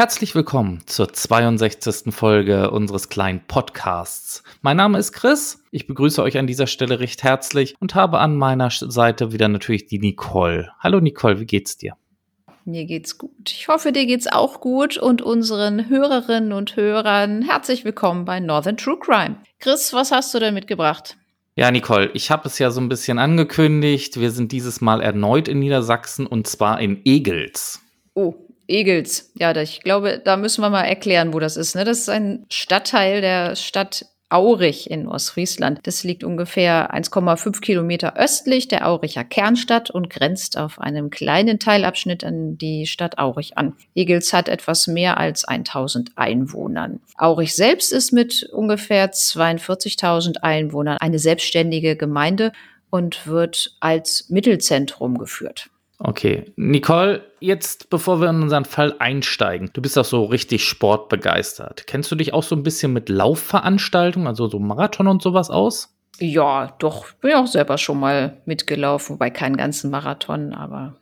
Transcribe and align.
Herzlich 0.00 0.34
willkommen 0.34 0.80
zur 0.86 1.12
62. 1.12 2.14
Folge 2.14 2.70
unseres 2.70 3.10
kleinen 3.10 3.42
Podcasts. 3.46 4.42
Mein 4.62 4.78
Name 4.78 4.96
ist 4.96 5.12
Chris. 5.12 5.62
Ich 5.72 5.86
begrüße 5.86 6.22
euch 6.22 6.38
an 6.38 6.46
dieser 6.46 6.66
Stelle 6.66 7.00
recht 7.00 7.22
herzlich 7.22 7.74
und 7.80 7.94
habe 7.94 8.18
an 8.18 8.34
meiner 8.34 8.70
Seite 8.70 9.34
wieder 9.34 9.48
natürlich 9.48 9.88
die 9.88 9.98
Nicole. 9.98 10.70
Hallo 10.78 11.00
Nicole, 11.00 11.38
wie 11.38 11.44
geht's 11.44 11.76
dir? 11.76 11.98
Mir 12.64 12.86
geht's 12.86 13.18
gut. 13.18 13.50
Ich 13.50 13.68
hoffe, 13.68 13.92
dir 13.92 14.06
geht's 14.06 14.26
auch 14.26 14.62
gut 14.62 14.96
und 14.96 15.20
unseren 15.20 15.90
Hörerinnen 15.90 16.54
und 16.54 16.76
Hörern 16.76 17.42
herzlich 17.42 17.84
willkommen 17.84 18.24
bei 18.24 18.40
Northern 18.40 18.78
True 18.78 18.98
Crime. 18.98 19.36
Chris, 19.58 19.92
was 19.92 20.12
hast 20.12 20.32
du 20.32 20.38
denn 20.38 20.54
mitgebracht? 20.54 21.18
Ja, 21.56 21.70
Nicole, 21.70 22.10
ich 22.14 22.30
habe 22.30 22.48
es 22.48 22.58
ja 22.58 22.70
so 22.70 22.80
ein 22.80 22.88
bisschen 22.88 23.18
angekündigt. 23.18 24.18
Wir 24.18 24.30
sind 24.30 24.50
dieses 24.50 24.80
Mal 24.80 25.02
erneut 25.02 25.46
in 25.46 25.58
Niedersachsen 25.58 26.26
und 26.26 26.46
zwar 26.46 26.80
in 26.80 27.02
Egels. 27.04 27.82
Oh, 28.14 28.34
Egels. 28.70 29.32
Ja, 29.38 29.54
ich 29.56 29.80
glaube, 29.80 30.20
da 30.24 30.36
müssen 30.36 30.62
wir 30.62 30.70
mal 30.70 30.84
erklären, 30.84 31.34
wo 31.34 31.40
das 31.40 31.56
ist. 31.56 31.74
Ne? 31.74 31.84
Das 31.84 31.98
ist 31.98 32.08
ein 32.08 32.46
Stadtteil 32.48 33.20
der 33.20 33.56
Stadt 33.56 34.06
Aurich 34.32 34.88
in 34.88 35.08
Ostfriesland. 35.08 35.80
Das 35.82 36.04
liegt 36.04 36.22
ungefähr 36.22 36.94
1,5 36.94 37.60
Kilometer 37.60 38.16
östlich 38.16 38.68
der 38.68 38.88
Auricher 38.88 39.24
Kernstadt 39.24 39.90
und 39.90 40.08
grenzt 40.08 40.56
auf 40.56 40.80
einem 40.80 41.10
kleinen 41.10 41.58
Teilabschnitt 41.58 42.22
an 42.22 42.56
die 42.56 42.86
Stadt 42.86 43.18
Aurich 43.18 43.58
an. 43.58 43.74
Egels 43.96 44.32
hat 44.32 44.48
etwas 44.48 44.86
mehr 44.86 45.18
als 45.18 45.44
1000 45.44 46.12
Einwohnern. 46.14 47.00
Aurich 47.16 47.56
selbst 47.56 47.92
ist 47.92 48.12
mit 48.12 48.44
ungefähr 48.52 49.10
42.000 49.10 50.38
Einwohnern 50.42 50.98
eine 50.98 51.18
selbstständige 51.18 51.96
Gemeinde 51.96 52.52
und 52.88 53.26
wird 53.26 53.76
als 53.80 54.30
Mittelzentrum 54.30 55.18
geführt. 55.18 55.70
Okay. 56.02 56.50
Nicole, 56.56 57.22
jetzt 57.40 57.90
bevor 57.90 58.22
wir 58.22 58.30
in 58.30 58.42
unseren 58.42 58.64
Fall 58.64 58.96
einsteigen, 58.98 59.70
du 59.74 59.82
bist 59.82 59.98
auch 59.98 60.04
so 60.04 60.24
richtig 60.24 60.64
sportbegeistert. 60.64 61.86
Kennst 61.86 62.10
du 62.10 62.16
dich 62.16 62.32
auch 62.32 62.42
so 62.42 62.56
ein 62.56 62.62
bisschen 62.62 62.94
mit 62.94 63.10
Laufveranstaltungen, 63.10 64.26
also 64.26 64.48
so 64.48 64.58
Marathon 64.58 65.08
und 65.08 65.20
sowas 65.20 65.50
aus? 65.50 65.94
Ja, 66.18 66.74
doch. 66.78 67.12
Bin 67.20 67.34
auch 67.34 67.46
selber 67.46 67.76
schon 67.76 68.00
mal 68.00 68.38
mitgelaufen, 68.46 69.14
wobei 69.14 69.28
keinen 69.28 69.58
ganzen 69.58 69.90
Marathon, 69.90 70.54
aber 70.54 70.96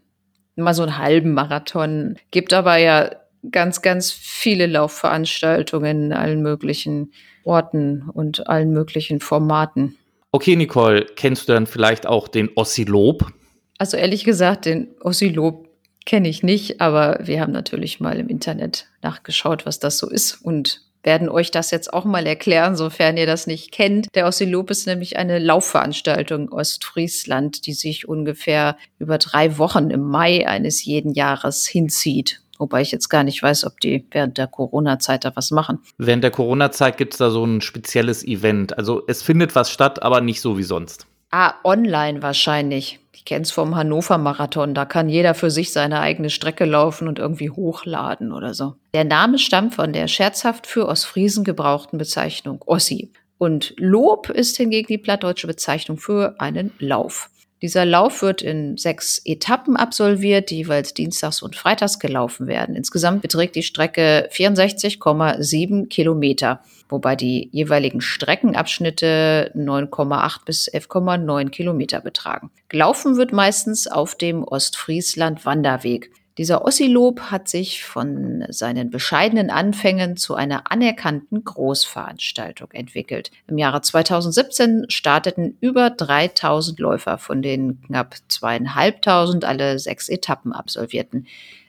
mal 0.57 0.75
so 0.75 0.83
einen 0.83 0.99
halben 0.99 1.33
Marathon. 1.33 2.17
Gibt 2.33 2.53
aber 2.53 2.77
ja 2.77 3.13
ganz, 3.53 3.83
ganz 3.83 4.11
viele 4.11 4.67
Laufveranstaltungen 4.67 6.07
in 6.07 6.13
allen 6.13 6.43
möglichen 6.43 7.13
Orten 7.45 8.11
und 8.13 8.49
allen 8.49 8.73
möglichen 8.73 9.21
Formaten. 9.21 9.97
Okay, 10.33 10.57
Nicole, 10.57 11.07
kennst 11.15 11.49
du 11.49 11.53
dann 11.53 11.67
vielleicht 11.67 12.07
auch 12.07 12.27
den 12.27 12.51
Oszillop? 12.57 13.33
Also 13.79 13.97
ehrlich 13.97 14.25
gesagt, 14.25 14.67
den 14.67 14.89
Oszillop 15.01 15.69
kenne 16.05 16.29
ich 16.29 16.43
nicht, 16.43 16.81
aber 16.81 17.21
wir 17.23 17.41
haben 17.41 17.53
natürlich 17.53 18.01
mal 18.01 18.19
im 18.19 18.29
Internet 18.29 18.87
nachgeschaut, 19.03 19.67
was 19.67 19.79
das 19.79 19.99
so 19.99 20.09
ist 20.09 20.35
und 20.43 20.83
werden 21.05 21.29
euch 21.29 21.51
das 21.51 21.71
jetzt 21.71 21.93
auch 21.93 22.05
mal 22.05 22.27
erklären, 22.27 22.77
sofern 22.77 23.17
ihr 23.17 23.27
das 23.27 23.47
nicht 23.47 23.71
kennt. 23.71 24.09
Der 24.15 24.27
Oszillop 24.27 24.71
ist 24.71 24.87
nämlich 24.87 25.17
eine 25.17 25.39
Laufveranstaltung 25.39 26.43
in 26.43 26.53
Ostfriesland, 26.53 27.67
die 27.67 27.73
sich 27.73 28.09
ungefähr 28.09 28.77
über 28.99 29.19
drei 29.19 29.59
Wochen 29.59 29.91
im 29.91 30.03
Mai 30.03 30.49
eines 30.49 30.85
jeden 30.85 31.15
Jahres 31.15 31.67
hinzieht. 31.67 32.43
Wobei 32.59 32.83
ich 32.83 32.91
jetzt 32.91 33.09
gar 33.09 33.23
nicht 33.23 33.43
weiß, 33.43 33.65
ob 33.65 33.79
die 33.79 34.05
während 34.11 34.37
der 34.37 34.49
Corona-Zeit 34.49 35.25
da 35.25 35.33
was 35.37 35.53
machen. 35.53 35.79
Während 35.97 36.25
der 36.25 36.33
Corona-Zeit 36.33 36.97
gibt 36.97 37.15
es 37.15 37.19
da 37.19 37.31
so 37.31 37.45
ein 37.45 37.61
spezielles 37.61 38.25
Event. 38.25 38.77
Also 38.77 39.03
es 39.07 39.23
findet 39.23 39.55
was 39.55 39.71
statt, 39.71 40.03
aber 40.03 40.21
nicht 40.21 40.41
so 40.41 40.59
wie 40.59 40.65
sonst. 40.65 41.07
Ah, 41.31 41.55
online 41.63 42.23
wahrscheinlich. 42.23 43.01
Ich 43.13 43.25
kenne 43.25 43.43
es 43.43 43.51
vom 43.51 43.77
Hannover-Marathon. 43.77 44.75
Da 44.75 44.87
kann 44.87 45.09
jeder 45.09 45.35
für 45.35 45.51
sich 45.51 45.73
seine 45.73 46.01
eigene 46.01 46.31
Strecke 46.31 46.65
laufen 46.65 47.07
und 47.09 47.19
irgendwie 47.19 47.51
hochladen 47.51 48.33
oder 48.33 48.55
so. 48.55 48.77
Der 48.95 49.05
Name 49.05 49.39
stammt 49.39 49.75
von 49.75 49.93
der 49.93 50.09
scherzhaft 50.09 50.67
für 50.67 50.89
Ostfriesen 50.89 51.45
gebrauchten 51.45 51.99
Bezeichnung 51.99 52.63
Ossi. 52.65 53.13
Und 53.37 53.75
Lob 53.77 54.31
ist 54.31 54.57
hingegen 54.57 54.89
die 54.89 54.99
plattdeutsche 54.99 55.47
Bezeichnung 55.47 55.99
für 55.99 56.35
einen 56.39 56.73
Lauf. 56.79 57.31
Dieser 57.61 57.85
Lauf 57.85 58.23
wird 58.23 58.41
in 58.41 58.77
sechs 58.77 59.21
Etappen 59.25 59.77
absolviert, 59.77 60.51
die 60.51 60.59
jeweils 60.59 60.95
dienstags 60.95 61.43
und 61.43 61.57
freitags 61.57 61.99
gelaufen 61.99 62.47
werden. 62.47 62.77
Insgesamt 62.77 63.21
beträgt 63.23 63.57
die 63.57 63.65
Strecke 63.65 64.29
64,7 64.33 65.89
Kilometer, 65.89 66.61
wobei 66.89 67.17
die 67.17 67.49
jeweiligen 67.51 68.01
Streckenabschnitte 68.01 69.51
9,8 69.57 70.45
bis 70.45 70.73
11,9 70.73 71.49
Kilometer 71.51 72.01
betragen. 72.01 72.51
Gelaufen 72.69 73.17
wird 73.17 73.33
meistens 73.33 73.89
auf 73.89 74.15
dem 74.15 74.45
Ostfriesland 74.45 75.45
Wanderweg. 75.45 76.13
Dieser 76.39 76.65
Ossilob 76.65 77.33
hat 77.33 77.49
sich 77.49 77.83
von 77.83 78.45
seinen 78.49 78.91
bescheidenen 78.91 79.51
Anfängen 79.51 80.17
zu 80.17 80.37
einer 80.37 80.71
anerkannten 80.71 81.43
Großveranstaltung 81.43 82.71
entwickelt. 82.71 83.33
Im 83.49 83.59
Jahre 83.59 83.83
2017 83.83 84.87
starteten 84.89 85.59
über 85.61 85.91
3000 85.91 86.79
Läufer, 86.79 87.19
von 87.19 87.43
denen 87.43 87.83
knapp 87.83 88.15
zweieinhalbtausend 88.29 89.45
alle 89.45 89.81
sechs 89.81 90.09
Etappen 90.09 90.53
absolvierten. 90.53 91.27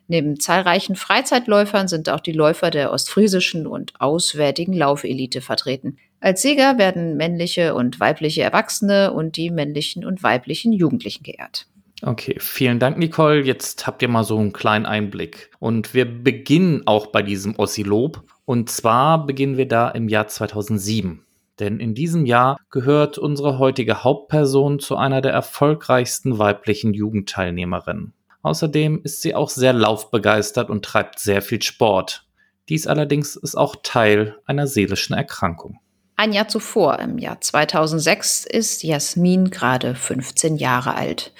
Neben 0.07 0.39
zahlreichen 0.39 0.95
Freizeitläufern 0.95 1.87
sind 1.87 2.07
auch 2.09 2.19
die 2.19 2.31
Läufer 2.31 2.69
der 2.69 2.91
ostfriesischen 2.91 3.65
und 3.65 3.93
auswärtigen 3.99 4.73
Laufelite 4.73 5.41
vertreten. 5.41 5.97
Als 6.19 6.43
Sieger 6.43 6.77
werden 6.77 7.17
männliche 7.17 7.73
und 7.73 7.99
weibliche 7.99 8.43
Erwachsene 8.43 9.13
und 9.13 9.35
die 9.35 9.49
männlichen 9.49 10.05
und 10.05 10.21
weiblichen 10.21 10.73
Jugendlichen 10.73 11.23
geehrt. 11.23 11.65
Okay, 12.01 12.37
vielen 12.39 12.79
Dank, 12.79 12.97
Nicole. 12.97 13.41
Jetzt 13.41 13.85
habt 13.85 14.01
ihr 14.01 14.07
mal 14.07 14.23
so 14.23 14.37
einen 14.37 14.53
kleinen 14.53 14.85
Einblick. 14.85 15.51
Und 15.59 15.93
wir 15.93 16.05
beginnen 16.05 16.83
auch 16.85 17.07
bei 17.07 17.21
diesem 17.21 17.57
Oszillop. 17.57 18.23
Und 18.45 18.69
zwar 18.69 19.25
beginnen 19.25 19.57
wir 19.57 19.67
da 19.67 19.89
im 19.89 20.07
Jahr 20.07 20.27
2007. 20.27 21.25
Denn 21.59 21.79
in 21.79 21.93
diesem 21.93 22.25
Jahr 22.25 22.57
gehört 22.69 23.17
unsere 23.17 23.59
heutige 23.59 24.03
Hauptperson 24.03 24.79
zu 24.79 24.95
einer 24.95 25.19
der 25.19 25.33
erfolgreichsten 25.33 26.39
weiblichen 26.39 26.93
Jugendteilnehmerinnen. 26.93 28.13
Außerdem 28.41 29.01
ist 29.03 29.21
sie 29.21 29.35
auch 29.35 29.49
sehr 29.49 29.73
laufbegeistert 29.73 30.69
und 30.69 30.85
treibt 30.85 31.19
sehr 31.19 31.41
viel 31.41 31.61
Sport. 31.61 32.25
Dies 32.69 32.87
allerdings 32.87 33.35
ist 33.35 33.55
auch 33.55 33.75
Teil 33.83 34.37
einer 34.45 34.67
seelischen 34.67 35.15
Erkrankung. 35.15 35.79
Ein 36.15 36.31
Jahr 36.31 36.47
zuvor, 36.47 36.99
im 36.99 37.17
Jahr 37.17 37.41
2006, 37.41 38.45
ist 38.45 38.83
Jasmin 38.83 39.49
gerade 39.49 39.95
15 39.95 40.55
Jahre 40.57 40.95
alt. 40.95 41.33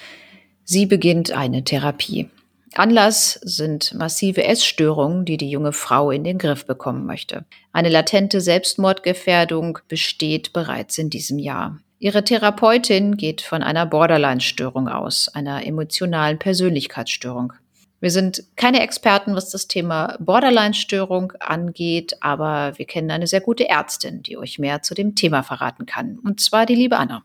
Sie 0.72 0.86
beginnt 0.86 1.32
eine 1.32 1.64
Therapie. 1.64 2.30
Anlass 2.76 3.40
sind 3.42 3.96
massive 3.96 4.44
Essstörungen, 4.44 5.26
die 5.26 5.36
die 5.36 5.50
junge 5.50 5.74
Frau 5.74 6.12
in 6.12 6.24
den 6.24 6.38
Griff 6.38 6.68
bekommen 6.68 7.08
möchte. 7.08 7.44
Eine 7.74 7.90
latente 7.90 8.40
Selbstmordgefährdung 8.40 9.80
besteht 9.88 10.54
bereits 10.54 11.00
in 11.00 11.10
diesem 11.10 11.40
Jahr. 11.40 11.80
Ihre 11.98 12.24
Therapeutin 12.24 13.18
geht 13.18 13.42
von 13.42 13.64
einer 13.64 13.88
Borderline-Störung 13.88 14.90
aus, 14.90 15.28
einer 15.30 15.66
emotionalen 15.66 16.38
Persönlichkeitsstörung. 16.38 17.54
Wir 18.00 18.12
sind 18.12 18.44
keine 18.56 18.82
Experten, 18.82 19.34
was 19.34 19.50
das 19.50 19.68
Thema 19.68 20.18
Borderline-Störung 20.20 21.34
angeht, 21.40 22.16
aber 22.22 22.78
wir 22.78 22.86
kennen 22.86 23.10
eine 23.10 23.26
sehr 23.26 23.42
gute 23.42 23.68
Ärztin, 23.68 24.22
die 24.22 24.38
euch 24.38 24.60
mehr 24.60 24.84
zu 24.84 24.94
dem 24.94 25.16
Thema 25.16 25.42
verraten 25.42 25.88
kann, 25.88 26.20
und 26.20 26.40
zwar 26.40 26.68
die 26.68 26.76
liebe 26.76 26.98
Anna. 26.98 27.24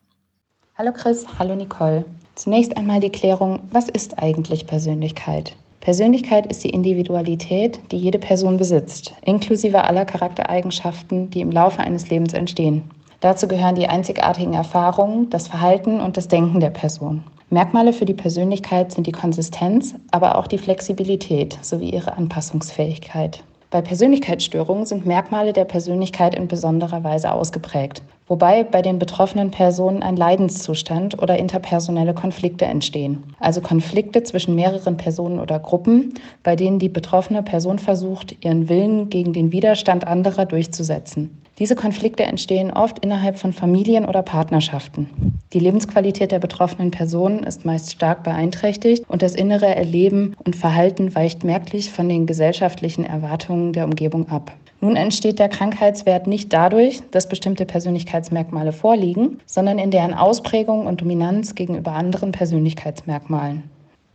Hallo 0.79 0.95
Chris, 0.95 1.27
hallo 1.39 1.55
Nicole. 1.55 2.07
Zunächst 2.37 2.77
einmal 2.77 2.99
die 2.99 3.11
Klärung, 3.11 3.61
was 3.71 3.89
ist 3.89 4.19
eigentlich 4.19 4.67
Persönlichkeit? 4.67 5.55
Persönlichkeit 5.81 6.47
ist 6.47 6.65
die 6.65 6.71
Individualität, 6.71 7.79
die 7.93 7.97
jede 7.97 8.19
Person 8.19 8.57
besitzt, 8.57 9.15
inklusive 9.25 9.85
aller 9.85 10.05
Charaktereigenschaften, 10.05 11.31
die 11.31 11.43
im 11.43 11.53
Laufe 11.53 11.79
eines 11.81 12.09
Lebens 12.11 12.33
entstehen. 12.33 12.91
Dazu 13.21 13.47
gehören 13.47 13.77
die 13.77 13.87
einzigartigen 13.87 14.55
Erfahrungen, 14.55 15.31
das 15.31 15.47
Verhalten 15.47 16.01
und 16.01 16.17
das 16.17 16.27
Denken 16.27 16.59
der 16.59 16.71
Person. 16.71 17.23
Merkmale 17.51 17.93
für 17.93 18.05
die 18.05 18.15
Persönlichkeit 18.15 18.91
sind 18.91 19.07
die 19.07 19.13
Konsistenz, 19.13 19.95
aber 20.11 20.37
auch 20.37 20.49
die 20.49 20.59
Flexibilität 20.59 21.57
sowie 21.63 21.91
ihre 21.91 22.17
Anpassungsfähigkeit. 22.17 23.45
Bei 23.75 23.83
Persönlichkeitsstörungen 23.83 24.87
sind 24.87 25.05
Merkmale 25.05 25.53
der 25.53 25.65
Persönlichkeit 25.65 26.37
in 26.37 26.47
besonderer 26.47 27.03
Weise 27.03 27.33
ausgeprägt, 27.33 28.05
wobei 28.29 28.63
bei 28.63 28.83
den 28.83 29.01
betroffenen 29.01 29.51
Personen 29.51 30.01
ein 30.05 30.15
Leidenszustand 30.15 31.21
oder 31.21 31.37
interpersonelle 31.41 32.15
Konflikte 32.15 32.67
entstehen. 32.67 33.25
Also 33.41 33.61
Konflikte 33.61 34.23
zwischen 34.23 34.55
mehreren 34.55 34.97
Personen 34.97 35.41
oder 35.41 35.59
Gruppen, 35.59 36.15
bei 36.45 36.55
denen 36.55 36.79
die 36.79 36.89
betroffene 36.89 37.43
Person 37.43 37.81
versucht, 37.81 38.45
ihren 38.45 38.69
Willen 38.69 39.09
gegen 39.09 39.33
den 39.33 39.51
Widerstand 39.51 40.07
anderer 40.07 40.47
durchzusetzen. 40.47 41.43
Diese 41.61 41.77
Konflikte 41.77 42.25
entstehen 42.25 42.73
oft 42.73 42.99
innerhalb 42.99 43.39
von 43.39 43.53
Familien 43.53 44.07
oder 44.07 44.23
Partnerschaften. 44.23 45.39
Die 45.53 45.61
Lebensqualität 45.61 46.33
der 46.33 46.41
betroffenen 46.41 46.91
Personen 46.91 47.45
ist 47.45 47.65
meist 47.65 47.93
stark 47.93 48.25
beeinträchtigt 48.25 49.05
und 49.07 49.23
das 49.23 49.37
innere 49.37 49.73
Erleben 49.73 50.35
und 50.45 50.57
Verhalten 50.57 51.15
weicht 51.15 51.45
merklich 51.45 51.93
von 51.93 52.09
den 52.09 52.27
gesellschaftlichen 52.27 53.05
Erwartungen 53.05 53.73
der 53.73 53.85
Umgebung 53.85 54.29
ab. 54.29 54.53
Nun 54.81 54.97
entsteht 54.97 55.39
der 55.39 55.49
Krankheitswert 55.49 56.27
nicht 56.27 56.53
dadurch, 56.53 57.01
dass 57.13 57.29
bestimmte 57.29 57.67
Persönlichkeitsmerkmale 57.67 58.73
vorliegen, 58.73 59.39
sondern 59.47 59.79
in 59.79 59.93
deren 59.93 60.13
Ausprägung 60.13 60.87
und 60.87 61.01
Dominanz 61.01 61.55
gegenüber 61.55 61.93
anderen 61.93 62.33
Persönlichkeitsmerkmalen. 62.33 63.63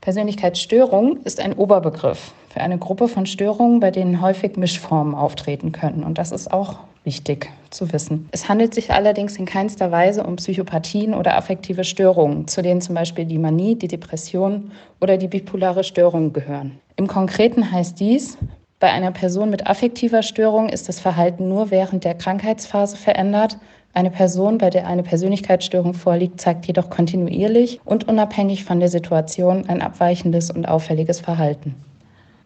Persönlichkeitsstörung 0.02 1.18
ist 1.24 1.40
ein 1.40 1.54
Oberbegriff 1.54 2.32
für 2.50 2.62
eine 2.62 2.78
Gruppe 2.78 3.08
von 3.08 3.26
Störungen, 3.26 3.80
bei 3.80 3.92
denen 3.92 4.22
häufig 4.22 4.58
Mischformen 4.58 5.14
auftreten 5.14 5.72
können. 5.72 6.04
Und 6.04 6.18
das 6.18 6.32
ist 6.32 6.52
auch 6.52 6.80
wichtig 7.04 7.50
zu 7.70 7.92
wissen. 7.94 8.28
Es 8.32 8.50
handelt 8.50 8.74
sich 8.74 8.92
allerdings 8.92 9.38
in 9.38 9.46
keinster 9.46 9.92
Weise 9.92 10.24
um 10.24 10.36
Psychopathien 10.38 11.14
oder 11.14 11.36
affektive 11.36 11.84
Störungen, 11.84 12.48
zu 12.48 12.62
denen 12.62 12.82
zum 12.82 12.96
Beispiel 12.96 13.26
die 13.26 13.38
Manie, 13.38 13.76
die 13.76 13.88
Depression 13.88 14.72
oder 15.00 15.18
die 15.18 15.28
bipolare 15.28 15.84
Störung 15.84 16.34
gehören. 16.34 16.80
Im 16.96 17.08
Konkreten 17.08 17.72
heißt 17.72 18.00
dies, 18.00 18.38
bei 18.80 18.92
einer 18.92 19.12
Person 19.12 19.50
mit 19.50 19.68
affektiver 19.68 20.24
Störung 20.24 20.70
ist 20.70 20.88
das 20.88 21.00
Verhalten 21.00 21.50
nur 21.50 21.70
während 21.70 22.06
der 22.06 22.16
Krankheitsphase 22.16 22.96
verändert. 22.96 23.58
Eine 24.00 24.12
Person, 24.12 24.60
bei 24.60 24.70
der 24.70 24.88
eine 24.88 25.04
Persönlichkeitsstörung 25.04 25.94
vorliegt, 25.94 26.40
zeigt 26.40 26.66
jedoch 26.68 26.90
kontinuierlich 26.90 27.82
und 27.84 28.08
unabhängig 28.08 28.64
von 28.64 28.80
der 28.80 28.88
Situation 28.88 29.68
ein 29.68 29.82
abweichendes 29.82 30.52
und 30.52 30.70
auffälliges 30.70 31.20
Verhalten. 31.20 31.76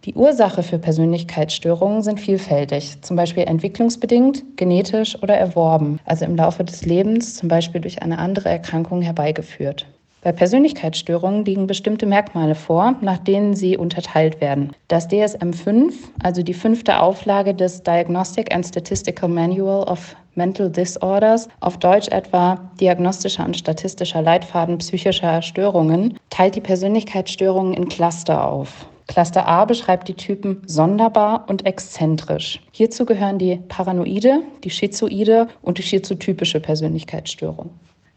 Die 0.05 0.15
Ursache 0.15 0.63
für 0.63 0.79
Persönlichkeitsstörungen 0.79 2.01
sind 2.01 2.19
vielfältig, 2.19 2.99
zum 3.03 3.17
Beispiel 3.17 3.43
entwicklungsbedingt, 3.43 4.57
genetisch 4.57 5.15
oder 5.21 5.37
erworben, 5.37 5.99
also 6.05 6.25
im 6.25 6.35
Laufe 6.35 6.63
des 6.63 6.87
Lebens, 6.87 7.35
zum 7.35 7.49
Beispiel 7.49 7.81
durch 7.81 8.01
eine 8.01 8.17
andere 8.17 8.49
Erkrankung 8.49 9.03
herbeigeführt. 9.03 9.85
Bei 10.23 10.31
Persönlichkeitsstörungen 10.31 11.45
liegen 11.45 11.67
bestimmte 11.67 12.07
Merkmale 12.07 12.55
vor, 12.55 12.95
nach 13.01 13.19
denen 13.19 13.53
sie 13.55 13.77
unterteilt 13.77 14.41
werden. 14.41 14.71
Das 14.87 15.07
DSM-5, 15.07 15.93
also 16.23 16.41
die 16.41 16.55
fünfte 16.55 16.99
Auflage 16.99 17.53
des 17.53 17.83
Diagnostic 17.83 18.55
and 18.55 18.65
Statistical 18.65 19.29
Manual 19.29 19.83
of 19.83 20.15
Mental 20.35 20.69
Disorders, 20.69 21.47
auf 21.59 21.77
Deutsch 21.77 22.07
etwa 22.09 22.71
Diagnostischer 22.79 23.45
und 23.45 23.57
Statistischer 23.57 24.21
Leitfaden 24.21 24.77
psychischer 24.79 25.41
Störungen, 25.41 26.17
teilt 26.29 26.55
die 26.55 26.61
Persönlichkeitsstörungen 26.61 27.73
in 27.73 27.87
Cluster 27.87 28.45
auf. 28.47 28.87
Cluster 29.07 29.47
A 29.47 29.65
beschreibt 29.65 30.07
die 30.07 30.13
Typen 30.13 30.61
sonderbar 30.65 31.45
und 31.47 31.65
exzentrisch. 31.65 32.61
Hierzu 32.71 33.05
gehören 33.05 33.37
die 33.37 33.57
Paranoide, 33.67 34.41
die 34.63 34.69
Schizoide 34.69 35.47
und 35.61 35.77
die 35.77 35.83
schizotypische 35.83 36.59
Persönlichkeitsstörung. 36.59 37.69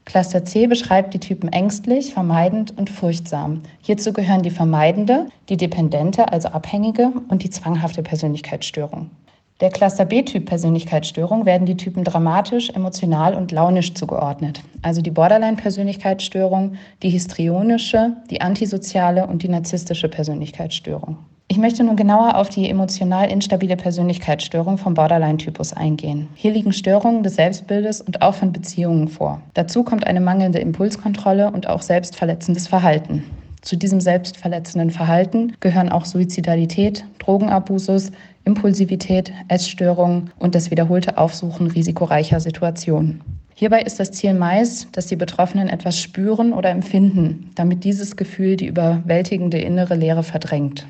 Cluster 0.06 0.44
C 0.44 0.68
beschreibt 0.68 1.12
die 1.14 1.18
Typen 1.18 1.48
ängstlich, 1.48 2.14
vermeidend 2.14 2.78
und 2.78 2.88
furchtsam. 2.88 3.62
Hierzu 3.82 4.12
gehören 4.12 4.42
die 4.42 4.50
vermeidende, 4.50 5.26
die 5.48 5.56
dependente, 5.56 6.32
also 6.32 6.48
abhängige 6.48 7.12
und 7.28 7.42
die 7.42 7.50
zwanghafte 7.50 8.04
Persönlichkeitsstörung. 8.04 9.10
Der 9.62 9.70
Cluster 9.70 10.05
B-Typ 10.05 10.44
Persönlichkeitsstörung 10.44 11.47
werden 11.47 11.64
die 11.64 11.79
Typen 11.79 12.05
dramatisch, 12.05 12.69
emotional 12.69 13.35
und 13.35 13.53
launisch 13.53 13.94
zugeordnet, 13.94 14.62
also 14.82 15.00
die 15.00 15.11
Borderline-Persönlichkeitsstörung, 15.11 16.75
die 17.03 17.08
histrionische, 17.08 18.19
die 18.31 18.43
antisoziale 18.43 19.26
und 19.26 19.43
die 19.43 19.49
narzisstische 19.49 20.11
Persönlichkeitsstörung. 20.11 21.17
Ich 21.49 21.56
möchte 21.56 21.85
nun 21.85 21.97
genauer 21.97 22.37
auf 22.37 22.50
die 22.50 22.69
emotional 22.69 23.31
instabile 23.31 23.79
Persönlichkeitsstörung 23.79 24.76
vom 24.76 24.93
Borderline-Typus 24.93 25.73
eingehen. 25.73 26.29
Hier 26.35 26.52
liegen 26.52 26.75
Störungen 26.75 27.23
des 27.23 27.37
Selbstbildes 27.37 28.02
und 28.02 28.20
auch 28.20 28.35
von 28.35 28.52
Beziehungen 28.52 29.09
vor. 29.09 29.41
Dazu 29.55 29.85
kommt 29.85 30.06
eine 30.06 30.20
mangelnde 30.20 30.59
Impulskontrolle 30.59 31.50
und 31.50 31.67
auch 31.67 31.81
selbstverletzendes 31.81 32.69
Verhalten. 32.69 33.25
Zu 33.66 33.74
diesem 33.74 34.00
selbstverletzenden 34.00 34.92
Verhalten 34.92 35.56
gehören 35.58 35.88
auch 35.88 36.04
Suizidalität, 36.04 37.04
Drogenabusus, 37.18 38.12
Impulsivität, 38.44 39.32
Essstörungen 39.48 40.30
und 40.38 40.54
das 40.54 40.70
wiederholte 40.70 41.18
Aufsuchen 41.18 41.66
risikoreicher 41.66 42.38
Situationen. 42.38 43.22
Hierbei 43.56 43.82
ist 43.82 43.98
das 43.98 44.12
Ziel 44.12 44.34
meist, 44.34 44.86
dass 44.92 45.08
die 45.08 45.16
Betroffenen 45.16 45.68
etwas 45.68 46.00
spüren 46.00 46.52
oder 46.52 46.70
empfinden, 46.70 47.50
damit 47.56 47.82
dieses 47.82 48.14
Gefühl 48.14 48.54
die 48.54 48.68
überwältigende 48.68 49.58
innere 49.58 49.96
Leere 49.96 50.22
verdrängt. 50.22 50.86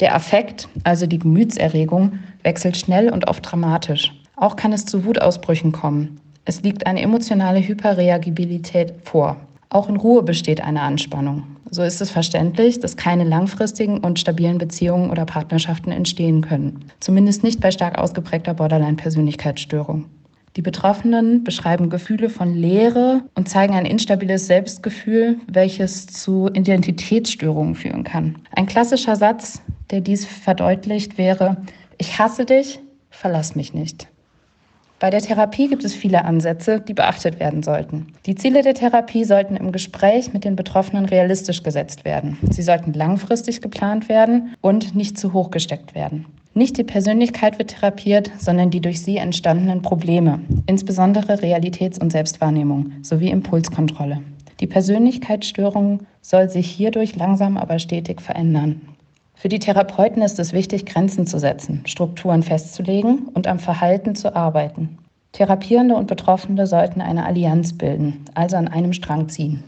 Der 0.00 0.14
Affekt, 0.14 0.68
also 0.84 1.06
die 1.06 1.18
Gemütserregung, 1.18 2.18
wechselt 2.42 2.76
schnell 2.76 3.10
und 3.10 3.26
oft 3.26 3.50
dramatisch. 3.50 4.12
Auch 4.36 4.56
kann 4.56 4.74
es 4.74 4.84
zu 4.84 5.06
Wutausbrüchen 5.06 5.72
kommen. 5.72 6.20
Es 6.44 6.62
liegt 6.62 6.86
eine 6.86 7.00
emotionale 7.00 7.66
Hyperreagibilität 7.66 8.92
vor. 9.02 9.38
Auch 9.72 9.88
in 9.88 9.96
Ruhe 9.96 10.22
besteht 10.22 10.62
eine 10.62 10.82
Anspannung. 10.82 11.44
So 11.70 11.82
ist 11.82 12.02
es 12.02 12.10
verständlich, 12.10 12.78
dass 12.80 12.98
keine 12.98 13.24
langfristigen 13.24 14.00
und 14.00 14.18
stabilen 14.18 14.58
Beziehungen 14.58 15.10
oder 15.10 15.24
Partnerschaften 15.24 15.90
entstehen 15.90 16.42
können. 16.42 16.84
Zumindest 17.00 17.42
nicht 17.42 17.58
bei 17.58 17.70
stark 17.70 17.98
ausgeprägter 17.98 18.52
Borderline-Persönlichkeitsstörung. 18.52 20.04
Die 20.56 20.60
Betroffenen 20.60 21.42
beschreiben 21.42 21.88
Gefühle 21.88 22.28
von 22.28 22.54
Leere 22.54 23.22
und 23.34 23.48
zeigen 23.48 23.72
ein 23.72 23.86
instabiles 23.86 24.46
Selbstgefühl, 24.46 25.38
welches 25.50 26.06
zu 26.06 26.50
Identitätsstörungen 26.52 27.74
führen 27.74 28.04
kann. 28.04 28.36
Ein 28.54 28.66
klassischer 28.66 29.16
Satz, 29.16 29.62
der 29.90 30.02
dies 30.02 30.26
verdeutlicht, 30.26 31.16
wäre, 31.16 31.56
ich 31.96 32.18
hasse 32.18 32.44
dich, 32.44 32.78
verlass 33.08 33.54
mich 33.54 33.72
nicht. 33.72 34.11
Bei 35.02 35.10
der 35.10 35.20
Therapie 35.20 35.66
gibt 35.66 35.82
es 35.82 35.96
viele 35.96 36.24
Ansätze, 36.24 36.78
die 36.78 36.94
beachtet 36.94 37.40
werden 37.40 37.64
sollten. 37.64 38.06
Die 38.24 38.36
Ziele 38.36 38.62
der 38.62 38.74
Therapie 38.74 39.24
sollten 39.24 39.56
im 39.56 39.72
Gespräch 39.72 40.32
mit 40.32 40.44
den 40.44 40.54
Betroffenen 40.54 41.06
realistisch 41.06 41.64
gesetzt 41.64 42.04
werden. 42.04 42.38
Sie 42.50 42.62
sollten 42.62 42.92
langfristig 42.92 43.60
geplant 43.60 44.08
werden 44.08 44.54
und 44.60 44.94
nicht 44.94 45.18
zu 45.18 45.32
hoch 45.32 45.50
gesteckt 45.50 45.96
werden. 45.96 46.26
Nicht 46.54 46.78
die 46.78 46.84
Persönlichkeit 46.84 47.58
wird 47.58 47.72
therapiert, 47.72 48.30
sondern 48.38 48.70
die 48.70 48.80
durch 48.80 49.02
sie 49.02 49.16
entstandenen 49.16 49.82
Probleme, 49.82 50.38
insbesondere 50.66 51.42
Realitäts- 51.42 51.98
und 51.98 52.12
Selbstwahrnehmung 52.12 52.92
sowie 53.02 53.30
Impulskontrolle. 53.30 54.20
Die 54.60 54.68
Persönlichkeitsstörung 54.68 56.06
soll 56.20 56.48
sich 56.48 56.70
hierdurch 56.70 57.16
langsam 57.16 57.56
aber 57.56 57.80
stetig 57.80 58.20
verändern. 58.20 58.80
Für 59.42 59.48
die 59.48 59.58
Therapeuten 59.58 60.22
ist 60.22 60.38
es 60.38 60.52
wichtig, 60.52 60.86
Grenzen 60.86 61.26
zu 61.26 61.36
setzen, 61.36 61.82
Strukturen 61.84 62.44
festzulegen 62.44 63.26
und 63.34 63.48
am 63.48 63.58
Verhalten 63.58 64.14
zu 64.14 64.36
arbeiten. 64.36 64.98
Therapierende 65.32 65.96
und 65.96 66.06
Betroffene 66.06 66.64
sollten 66.68 67.00
eine 67.00 67.26
Allianz 67.26 67.72
bilden, 67.72 68.24
also 68.34 68.54
an 68.54 68.68
einem 68.68 68.92
Strang 68.92 69.28
ziehen. 69.28 69.64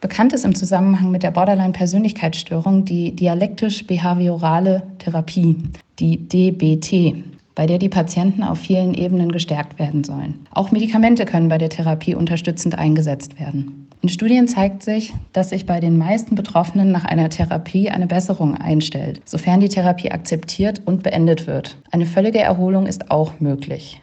Bekannt 0.00 0.32
ist 0.32 0.44
im 0.44 0.56
Zusammenhang 0.56 1.12
mit 1.12 1.22
der 1.22 1.30
Borderline-Persönlichkeitsstörung 1.30 2.84
die 2.84 3.14
dialektisch-behaviorale 3.14 4.82
Therapie, 4.98 5.54
die 6.00 6.16
DBT, 6.16 7.22
bei 7.54 7.66
der 7.66 7.78
die 7.78 7.88
Patienten 7.88 8.42
auf 8.42 8.58
vielen 8.58 8.92
Ebenen 8.92 9.30
gestärkt 9.30 9.78
werden 9.78 10.02
sollen. 10.02 10.48
Auch 10.50 10.72
Medikamente 10.72 11.26
können 11.26 11.48
bei 11.48 11.58
der 11.58 11.68
Therapie 11.68 12.16
unterstützend 12.16 12.76
eingesetzt 12.76 13.38
werden. 13.38 13.86
In 14.02 14.08
Studien 14.08 14.48
zeigt 14.48 14.82
sich, 14.82 15.14
dass 15.32 15.50
sich 15.50 15.64
bei 15.64 15.78
den 15.78 15.96
meisten 15.96 16.34
Betroffenen 16.34 16.90
nach 16.90 17.04
einer 17.04 17.28
Therapie 17.28 17.88
eine 17.88 18.08
Besserung 18.08 18.56
einstellt, 18.56 19.22
sofern 19.24 19.60
die 19.60 19.68
Therapie 19.68 20.10
akzeptiert 20.10 20.82
und 20.84 21.04
beendet 21.04 21.46
wird. 21.46 21.76
Eine 21.92 22.06
völlige 22.06 22.40
Erholung 22.40 22.88
ist 22.88 23.12
auch 23.12 23.38
möglich. 23.38 24.02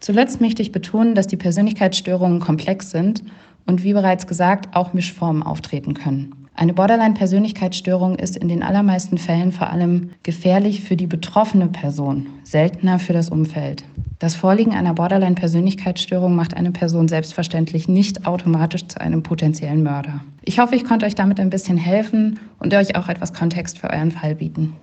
Zuletzt 0.00 0.40
möchte 0.40 0.62
ich 0.62 0.72
betonen, 0.72 1.14
dass 1.14 1.28
die 1.28 1.36
Persönlichkeitsstörungen 1.36 2.40
komplex 2.40 2.90
sind 2.90 3.22
und 3.66 3.84
wie 3.84 3.92
bereits 3.92 4.26
gesagt 4.26 4.74
auch 4.74 4.94
Mischformen 4.94 5.44
auftreten 5.44 5.94
können. 5.94 6.43
Eine 6.56 6.72
Borderline-Persönlichkeitsstörung 6.72 8.14
ist 8.14 8.36
in 8.36 8.48
den 8.48 8.62
allermeisten 8.62 9.18
Fällen 9.18 9.50
vor 9.50 9.70
allem 9.70 10.10
gefährlich 10.22 10.82
für 10.82 10.96
die 10.96 11.08
betroffene 11.08 11.66
Person, 11.66 12.26
seltener 12.44 13.00
für 13.00 13.12
das 13.12 13.28
Umfeld. 13.28 13.82
Das 14.20 14.36
Vorliegen 14.36 14.72
einer 14.72 14.94
Borderline-Persönlichkeitsstörung 14.94 16.36
macht 16.36 16.56
eine 16.56 16.70
Person 16.70 17.08
selbstverständlich 17.08 17.88
nicht 17.88 18.24
automatisch 18.24 18.86
zu 18.86 19.00
einem 19.00 19.24
potenziellen 19.24 19.82
Mörder. 19.82 20.24
Ich 20.42 20.60
hoffe, 20.60 20.76
ich 20.76 20.84
konnte 20.84 21.06
euch 21.06 21.16
damit 21.16 21.40
ein 21.40 21.50
bisschen 21.50 21.76
helfen 21.76 22.38
und 22.60 22.72
euch 22.72 22.94
auch 22.94 23.08
etwas 23.08 23.32
Kontext 23.32 23.80
für 23.80 23.90
euren 23.90 24.12
Fall 24.12 24.36
bieten. 24.36 24.76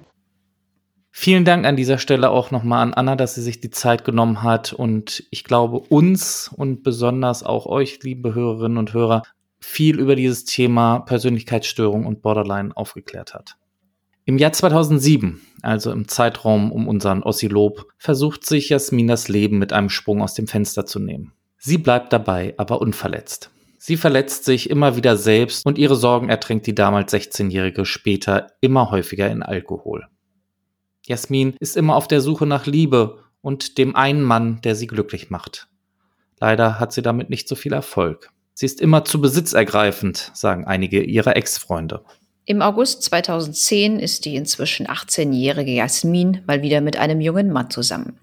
Vielen 1.09 1.45
Dank 1.45 1.65
an 1.65 1.77
dieser 1.77 1.97
Stelle 1.97 2.31
auch 2.31 2.51
nochmal 2.51 2.83
an 2.83 2.93
Anna, 2.93 3.15
dass 3.15 3.35
sie 3.35 3.41
sich 3.41 3.61
die 3.61 3.69
Zeit 3.69 4.03
genommen 4.03 4.43
hat 4.43 4.73
und 4.73 5.23
ich 5.31 5.45
glaube 5.45 5.79
uns 5.79 6.51
und 6.53 6.83
besonders 6.83 7.43
auch 7.43 7.65
euch, 7.65 8.03
liebe 8.03 8.35
Hörerinnen 8.35 8.77
und 8.77 8.93
Hörer, 8.93 9.23
viel 9.61 9.99
über 9.99 10.15
dieses 10.15 10.45
Thema 10.45 10.99
Persönlichkeitsstörung 10.99 12.05
und 12.05 12.21
Borderline 12.21 12.75
aufgeklärt 12.75 13.33
hat. 13.33 13.57
Im 14.25 14.37
Jahr 14.37 14.53
2007, 14.53 15.41
also 15.61 15.91
im 15.91 16.07
Zeitraum 16.07 16.71
um 16.71 16.87
unseren 16.87 17.23
Ossilob, 17.23 17.87
versucht 17.97 18.45
sich 18.45 18.69
Jasmin 18.69 19.07
das 19.07 19.27
Leben 19.27 19.57
mit 19.57 19.73
einem 19.73 19.89
Sprung 19.89 20.21
aus 20.21 20.33
dem 20.33 20.47
Fenster 20.47 20.85
zu 20.85 20.99
nehmen. 20.99 21.33
Sie 21.57 21.77
bleibt 21.77 22.13
dabei, 22.13 22.53
aber 22.57 22.81
unverletzt. 22.81 23.51
Sie 23.77 23.97
verletzt 23.97 24.45
sich 24.45 24.69
immer 24.69 24.95
wieder 24.95 25.17
selbst 25.17 25.65
und 25.65 25.79
ihre 25.79 25.95
Sorgen 25.95 26.29
ertränkt 26.29 26.67
die 26.67 26.75
damals 26.75 27.11
16-Jährige 27.13 27.85
später 27.85 28.51
immer 28.61 28.91
häufiger 28.91 29.29
in 29.29 29.41
Alkohol. 29.41 30.07
Jasmin 31.03 31.55
ist 31.59 31.75
immer 31.75 31.95
auf 31.95 32.07
der 32.07 32.21
Suche 32.21 32.45
nach 32.45 32.67
Liebe 32.67 33.23
und 33.41 33.79
dem 33.79 33.95
einen 33.95 34.21
Mann, 34.21 34.61
der 34.61 34.75
sie 34.75 34.85
glücklich 34.85 35.31
macht. 35.31 35.67
Leider 36.39 36.79
hat 36.79 36.93
sie 36.93 37.01
damit 37.01 37.31
nicht 37.31 37.47
so 37.47 37.55
viel 37.55 37.73
Erfolg. 37.73 38.31
Sie 38.61 38.67
ist 38.67 38.79
immer 38.79 39.03
zu 39.03 39.19
besitzergreifend, 39.19 40.29
sagen 40.35 40.65
einige 40.65 41.01
ihrer 41.01 41.35
Ex-Freunde. 41.35 42.05
Im 42.45 42.61
August 42.61 43.01
2010 43.01 43.97
ist 43.97 44.23
die 44.25 44.35
inzwischen 44.35 44.85
18-jährige 44.85 45.71
Jasmin 45.71 46.43
mal 46.45 46.61
wieder 46.61 46.79
mit 46.79 46.95
einem 46.95 47.21
jungen 47.21 47.51
Mann 47.51 47.71
zusammen. 47.71 48.19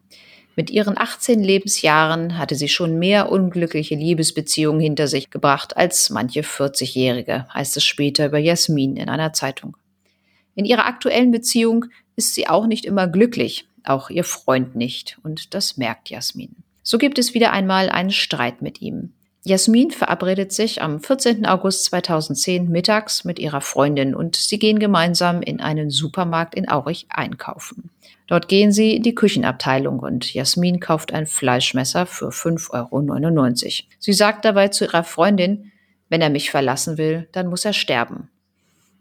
Mit 0.55 0.71
ihren 0.71 0.97
18 0.97 1.43
Lebensjahren 1.43 2.39
hatte 2.39 2.55
sie 2.55 2.69
schon 2.69 3.01
mehr 3.01 3.33
unglückliche 3.33 3.97
Liebesbeziehungen 3.97 4.81
hinter 4.81 5.09
sich 5.09 5.31
gebracht 5.31 5.77
als 5.77 6.09
manche 6.09 6.43
40-Jährige, 6.43 7.53
heißt 7.53 7.77
es 7.77 7.85
später 7.85 8.27
über 8.27 8.39
Jasmin 8.39 8.97
in 8.97 9.09
einer 9.09 9.33
Zeitung. 9.33 9.77
In 10.55 10.65
ihrer 10.65 10.87
aktuellen 10.87 11.33
Beziehung 11.33 11.87
ist 12.15 12.37
sie 12.37 12.47
auch 12.47 12.69
nicht 12.69 12.85
immer 12.85 13.09
glücklich, 13.09 13.67
auch 13.83 14.09
ihr 14.09 14.23
Freund 14.23 14.77
nicht, 14.77 15.19
und 15.25 15.53
das 15.55 15.79
merkt 15.79 16.11
Jasmin. 16.11 16.55
So 16.85 16.97
gibt 16.97 17.19
es 17.19 17.35
wieder 17.35 17.51
einmal 17.51 17.91
einen 17.91 18.13
Streit 18.13 18.63
mit 18.63 18.81
ihm. 18.81 19.15
Jasmin 19.45 19.91
verabredet 19.93 20.53
sich 20.53 20.83
am 20.83 21.01
14. 21.01 21.47
August 21.47 21.85
2010 21.87 22.69
mittags 22.69 23.25
mit 23.25 23.39
ihrer 23.39 23.61
Freundin 23.61 24.15
und 24.15 24.37
sie 24.37 24.59
gehen 24.59 24.79
gemeinsam 24.79 25.43
in 25.43 25.61
einen 25.61 25.91
Supermarkt 25.91 26.55
in 26.55 26.69
Aurich 26.69 27.07
einkaufen. 27.09 27.91
Dort 28.27 28.49
gehen 28.49 28.73
sie 28.73 28.95
in 28.95 29.03
die 29.03 29.15
Küchenabteilung 29.15 30.01
und 30.01 30.35
Jasmin 30.35 30.81
kauft 30.81 31.15
ein 31.15 31.27
Fleischmesser 31.27 32.05
für 32.05 32.29
5,99 32.29 33.65
Euro. 33.65 33.89
Sie 33.99 34.13
sagt 34.13 34.45
dabei 34.45 34.69
zu 34.69 34.85
ihrer 34.85 35.05
Freundin, 35.05 35.73
wenn 36.11 36.21
er 36.21 36.31
mich 36.31 36.51
verlassen 36.51 36.99
will, 36.99 37.29
dann 37.33 37.49
muss 37.49 37.65
er 37.65 37.73
sterben. 37.73 38.29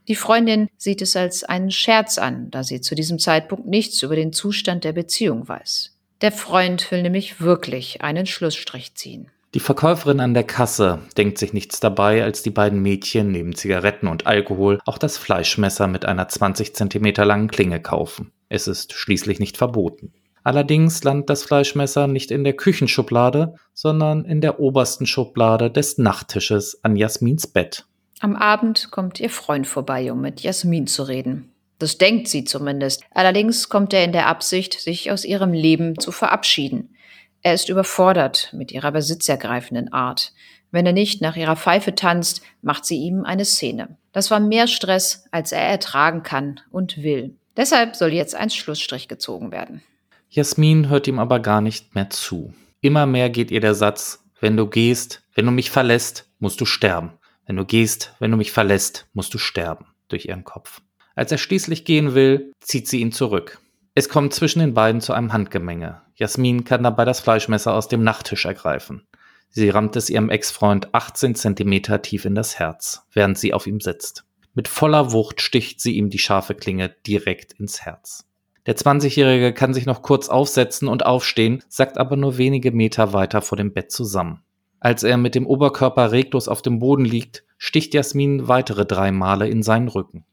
Die 0.08 0.16
Freundin 0.16 0.70
sieht 0.78 1.02
es 1.02 1.18
als 1.18 1.44
einen 1.44 1.72
Scherz 1.72 2.18
an, 2.18 2.50
da 2.52 2.64
sie 2.64 2.80
zu 2.80 2.96
diesem 2.96 3.20
Zeitpunkt 3.20 3.68
nichts 3.68 4.02
über 4.02 4.16
den 4.16 4.32
Zustand 4.32 4.86
der 4.86 4.94
Beziehung 4.94 5.48
weiß. 5.48 5.94
Der 6.22 6.32
Freund 6.32 6.90
will 6.92 7.02
nämlich 7.02 7.42
wirklich 7.42 8.02
einen 8.02 8.26
Schlussstrich 8.26 8.96
ziehen. 8.96 9.30
Die 9.54 9.62
Verkäuferin 9.62 10.20
an 10.20 10.34
der 10.34 10.44
Kasse 10.44 11.00
denkt 11.16 11.38
sich 11.38 11.54
nichts 11.54 11.80
dabei, 11.80 12.24
als 12.24 12.44
die 12.44 12.50
beiden 12.50 12.82
Mädchen 12.82 13.32
neben 13.32 13.56
Zigaretten 13.56 14.08
und 14.08 14.28
Alkohol 14.28 14.80
auch 14.86 14.98
das 14.98 15.18
Fleischmesser 15.18 15.88
mit 15.88 16.04
einer 16.04 16.28
20 16.28 16.76
cm 16.76 17.14
langen 17.24 17.48
Klinge 17.48 17.82
kaufen. 17.82 18.32
Es 18.50 18.68
ist 18.68 18.94
schließlich 18.94 19.40
nicht 19.40 19.56
verboten. 19.56 20.14
Allerdings 20.44 21.04
landet 21.04 21.30
das 21.30 21.44
Fleischmesser 21.44 22.08
nicht 22.08 22.30
in 22.30 22.44
der 22.44 22.54
Küchenschublade, 22.54 23.56
sondern 23.74 24.26
in 24.26 24.42
der 24.42 24.60
obersten 24.60 25.06
Schublade 25.06 25.72
des 25.72 25.98
Nachttisches 25.98 26.84
an 26.84 26.96
Jasmins 26.96 27.48
Bett. 27.48 27.86
Am 28.20 28.36
Abend 28.36 28.90
kommt 28.92 29.20
ihr 29.20 29.30
Freund 29.30 29.68
vorbei, 29.68 30.12
um 30.12 30.22
mit 30.22 30.42
Jasmin 30.42 30.88
zu 30.88 31.04
reden. 31.04 31.52
Das 31.80 31.98
denkt 31.98 32.28
sie 32.28 32.44
zumindest. 32.44 33.04
Allerdings 33.12 33.70
kommt 33.70 33.94
er 33.94 34.04
in 34.04 34.12
der 34.12 34.28
Absicht, 34.28 34.80
sich 34.80 35.12
aus 35.12 35.24
ihrem 35.24 35.54
Leben 35.54 36.00
zu 36.00 36.12
verabschieden. 36.12 36.96
Er 37.42 37.54
ist 37.54 37.70
überfordert 37.70 38.54
mit 38.54 38.72
ihrer 38.72 38.92
besitzergreifenden 38.92 39.94
Art. 39.94 40.34
Wenn 40.72 40.86
er 40.86 40.94
nicht 40.94 41.22
nach 41.22 41.36
ihrer 41.36 41.56
Pfeife 41.56 41.96
tanzt, 41.96 42.42
macht 42.62 42.86
sie 42.86 42.98
ihm 42.98 43.24
eine 43.24 43.46
Szene. 43.46 43.98
Das 44.12 44.32
war 44.32 44.40
mehr 44.40 44.68
Stress, 44.68 45.26
als 45.32 45.52
er 45.52 45.62
ertragen 45.62 46.24
kann 46.24 46.60
und 46.72 47.02
will. 47.04 47.36
Deshalb 47.56 47.96
soll 47.96 48.14
jetzt 48.14 48.36
ein 48.36 48.50
Schlussstrich 48.50 49.08
gezogen 49.08 49.52
werden. 49.52 49.82
Jasmin 50.30 50.90
hört 50.90 51.08
ihm 51.08 51.20
aber 51.20 51.40
gar 51.40 51.62
nicht 51.62 51.96
mehr 51.96 52.10
zu. 52.10 52.54
Immer 52.82 53.06
mehr 53.06 53.30
geht 53.30 53.50
ihr 53.50 53.62
der 53.62 53.76
Satz, 53.76 54.24
wenn 54.40 54.58
du 54.58 54.68
gehst, 54.68 55.24
wenn 55.36 55.46
du 55.46 55.52
mich 55.52 55.72
verlässt, 55.72 56.30
musst 56.40 56.62
du 56.62 56.66
sterben. 56.66 57.14
Wenn 57.46 57.56
du 57.56 57.66
gehst, 57.66 58.14
wenn 58.20 58.32
du 58.32 58.38
mich 58.38 58.52
verlässt, 58.52 59.08
musst 59.14 59.34
du 59.34 59.38
sterben, 59.38 59.86
durch 60.10 60.26
ihren 60.26 60.44
Kopf. 60.44 60.82
Als 61.16 61.32
er 61.32 61.38
schließlich 61.38 61.86
gehen 61.86 62.14
will, 62.14 62.52
zieht 62.60 62.88
sie 62.88 63.00
ihn 63.00 63.12
zurück. 63.12 63.60
Es 63.96 64.10
kommt 64.10 64.34
zwischen 64.34 64.60
den 64.60 64.74
beiden 64.74 65.02
zu 65.02 65.14
einem 65.14 65.34
Handgemenge. 65.34 66.02
Jasmin 66.18 66.64
kann 66.64 66.82
dabei 66.82 67.06
das 67.06 67.20
Fleischmesser 67.20 67.74
aus 67.76 67.88
dem 67.88 68.04
Nachttisch 68.04 68.46
ergreifen. 68.46 69.08
Sie 69.50 69.70
rammt 69.70 69.96
es 69.96 70.10
ihrem 70.10 70.30
Ex-Freund 70.30 70.94
18 70.94 71.36
Zentimeter 71.36 72.02
tief 72.02 72.26
in 72.26 72.34
das 72.34 72.58
Herz, 72.58 73.06
während 73.14 73.38
sie 73.38 73.54
auf 73.54 73.68
ihm 73.68 73.80
sitzt. 73.80 74.26
Mit 74.56 74.68
voller 74.68 75.12
Wucht 75.12 75.42
sticht 75.42 75.80
sie 75.80 75.96
ihm 75.96 76.10
die 76.10 76.18
scharfe 76.18 76.56
Klinge 76.56 76.90
direkt 77.06 77.54
ins 77.54 77.86
Herz. 77.86 78.26
Der 78.66 78.76
20-Jährige 78.76 79.54
kann 79.54 79.76
sich 79.76 79.86
noch 79.86 80.02
kurz 80.02 80.28
aufsetzen 80.28 80.88
und 80.88 81.06
aufstehen, 81.06 81.64
sackt 81.70 82.00
aber 82.00 82.18
nur 82.18 82.38
wenige 82.38 82.72
Meter 82.72 83.14
weiter 83.14 83.44
vor 83.44 83.56
dem 83.56 83.72
Bett 83.72 83.92
zusammen. 83.92 84.42
Als 84.80 85.04
er 85.04 85.18
mit 85.18 85.36
dem 85.36 85.46
Oberkörper 85.46 86.12
reglos 86.12 86.48
auf 86.48 86.64
dem 86.64 86.80
Boden 86.80 87.06
liegt, 87.06 87.44
sticht 87.60 87.94
Jasmin 87.94 88.48
weitere 88.48 88.88
drei 88.88 89.12
Male 89.12 89.48
in 89.48 89.62
seinen 89.62 89.88
Rücken. 89.88 90.26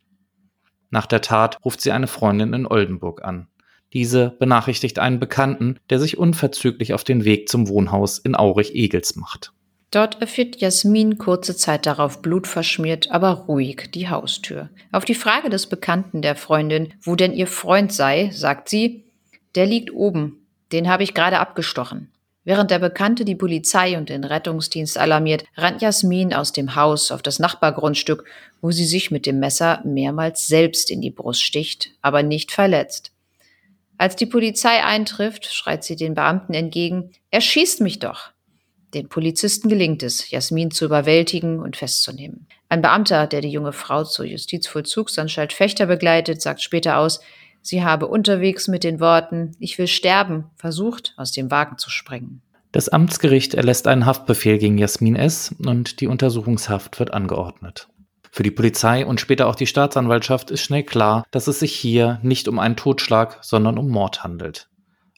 Nach 0.91 1.07
der 1.07 1.21
Tat 1.21 1.59
ruft 1.65 1.83
sie 1.83 1.93
eine 1.93 2.07
Freundin 2.07 2.55
in 2.55 2.67
Oldenburg 2.67 3.23
an. 3.23 3.49
Diese 3.95 4.31
benachrichtigt 4.39 4.99
einen 4.99 5.21
Bekannten, 5.21 5.79
der 5.89 6.01
sich 6.01 6.19
unverzüglich 6.19 6.93
auf 6.93 7.05
den 7.05 7.25
Weg 7.25 7.49
zum 7.49 7.69
Wohnhaus 7.69 8.19
in 8.19 8.35
Aurich-Egels 8.35 9.17
macht. 9.17 9.53
Dort 9.93 10.21
öffnet 10.21 10.61
Jasmin 10.61 11.19
kurze 11.19 11.57
Zeit 11.57 11.87
darauf 11.87 12.21
blutverschmiert, 12.21 13.13
aber 13.13 13.31
ruhig 13.47 13.91
die 13.95 14.09
Haustür. 14.09 14.69
Auf 14.91 15.05
die 15.05 15.15
Frage 15.15 15.51
des 15.51 15.69
Bekannten 15.69 16.21
der 16.21 16.35
Freundin, 16.35 16.93
wo 17.01 17.15
denn 17.15 17.33
ihr 17.33 17.47
Freund 17.47 17.93
sei, 17.93 18.31
sagt 18.33 18.69
sie, 18.69 19.05
der 19.55 19.67
liegt 19.67 19.95
oben, 19.95 20.45
den 20.73 20.89
habe 20.89 21.05
ich 21.05 21.15
gerade 21.15 21.39
abgestochen. 21.39 22.11
Während 22.43 22.73
der 22.73 22.81
Bekannte 22.81 23.25
die 23.25 23.37
Polizei 23.37 23.97
und 23.97 24.09
den 24.09 24.25
Rettungsdienst 24.25 24.99
alarmiert, 24.99 25.45
rennt 25.57 25.81
Jasmin 25.81 26.35
aus 26.35 26.51
dem 26.51 26.75
Haus 26.75 27.13
auf 27.13 27.23
das 27.23 27.39
Nachbargrundstück, 27.39 28.25
wo 28.61 28.73
sie 28.73 28.85
sich 28.85 29.13
mit 29.13 29.25
dem 29.27 29.39
Messer 29.39 29.81
mehrmals 29.85 30.49
selbst 30.49 30.91
in 30.91 31.01
die 31.01 31.13
Brust 31.13 31.43
sticht, 31.43 31.93
aber 32.03 32.25
nicht 32.25 32.51
verletzt. 32.51 33.14
Als 33.97 34.17
die 34.17 34.27
Polizei 34.27 34.83
eintrifft, 34.83 35.47
schreit 35.47 35.85
sie 35.85 35.97
den 35.97 36.15
Beamten 36.15 36.55
entgegen, 36.55 37.13
er 37.31 37.41
schießt 37.41 37.81
mich 37.81 37.99
doch. 38.01 38.33
Den 38.93 39.09
Polizisten 39.09 39.69
gelingt 39.69 40.03
es, 40.03 40.31
Jasmin 40.31 40.71
zu 40.71 40.85
überwältigen 40.85 41.59
und 41.59 41.77
festzunehmen. 41.77 42.47
Ein 42.69 42.81
Beamter, 42.83 43.27
der 43.27 43.41
die 43.41 43.51
junge 43.51 43.73
Frau 43.73 44.05
zur 44.05 44.25
Justizvollzugsanstalt 44.25 45.53
Fechter 45.53 45.87
begleitet, 45.87 46.41
sagt 46.41 46.63
später 46.63 46.99
aus, 46.99 47.21
sie 47.61 47.83
habe 47.83 48.07
unterwegs 48.07 48.69
mit 48.69 48.85
den 48.85 49.01
Worten 49.01 49.53
Ich 49.59 49.79
will 49.79 49.89
sterben 49.89 50.45
versucht, 50.57 51.15
aus 51.17 51.33
dem 51.33 51.51
Wagen 51.51 51.79
zu 51.79 51.91
springen. 51.91 52.41
Das 52.71 52.89
Amtsgericht 52.89 53.55
erlässt 53.55 53.87
einen 53.87 54.07
Haftbefehl 54.07 54.59
gegen 54.59 54.79
Jasmin 54.79 55.15
S. 55.17 55.55
und 55.65 56.01
die 56.01 56.09
Untersuchungshaft 56.09 56.99
wird 56.99 57.15
angeordnet. 57.15 57.89
Für 58.35 58.43
die 58.43 58.51
Polizei 58.51 59.07
und 59.07 59.21
später 59.21 59.47
auch 59.47 59.55
die 59.55 59.69
Staatsanwaltschaft 59.69 60.51
ist 60.51 60.63
schnell 60.63 60.83
klar, 60.83 61.25
dass 61.31 61.47
es 61.47 61.61
sich 61.61 61.73
hier 61.73 62.19
nicht 62.25 62.49
um 62.49 62.59
einen 62.59 62.75
Totschlag, 62.75 63.39
sondern 63.43 63.79
um 63.79 63.89
Mord 63.89 64.25
handelt. 64.25 64.69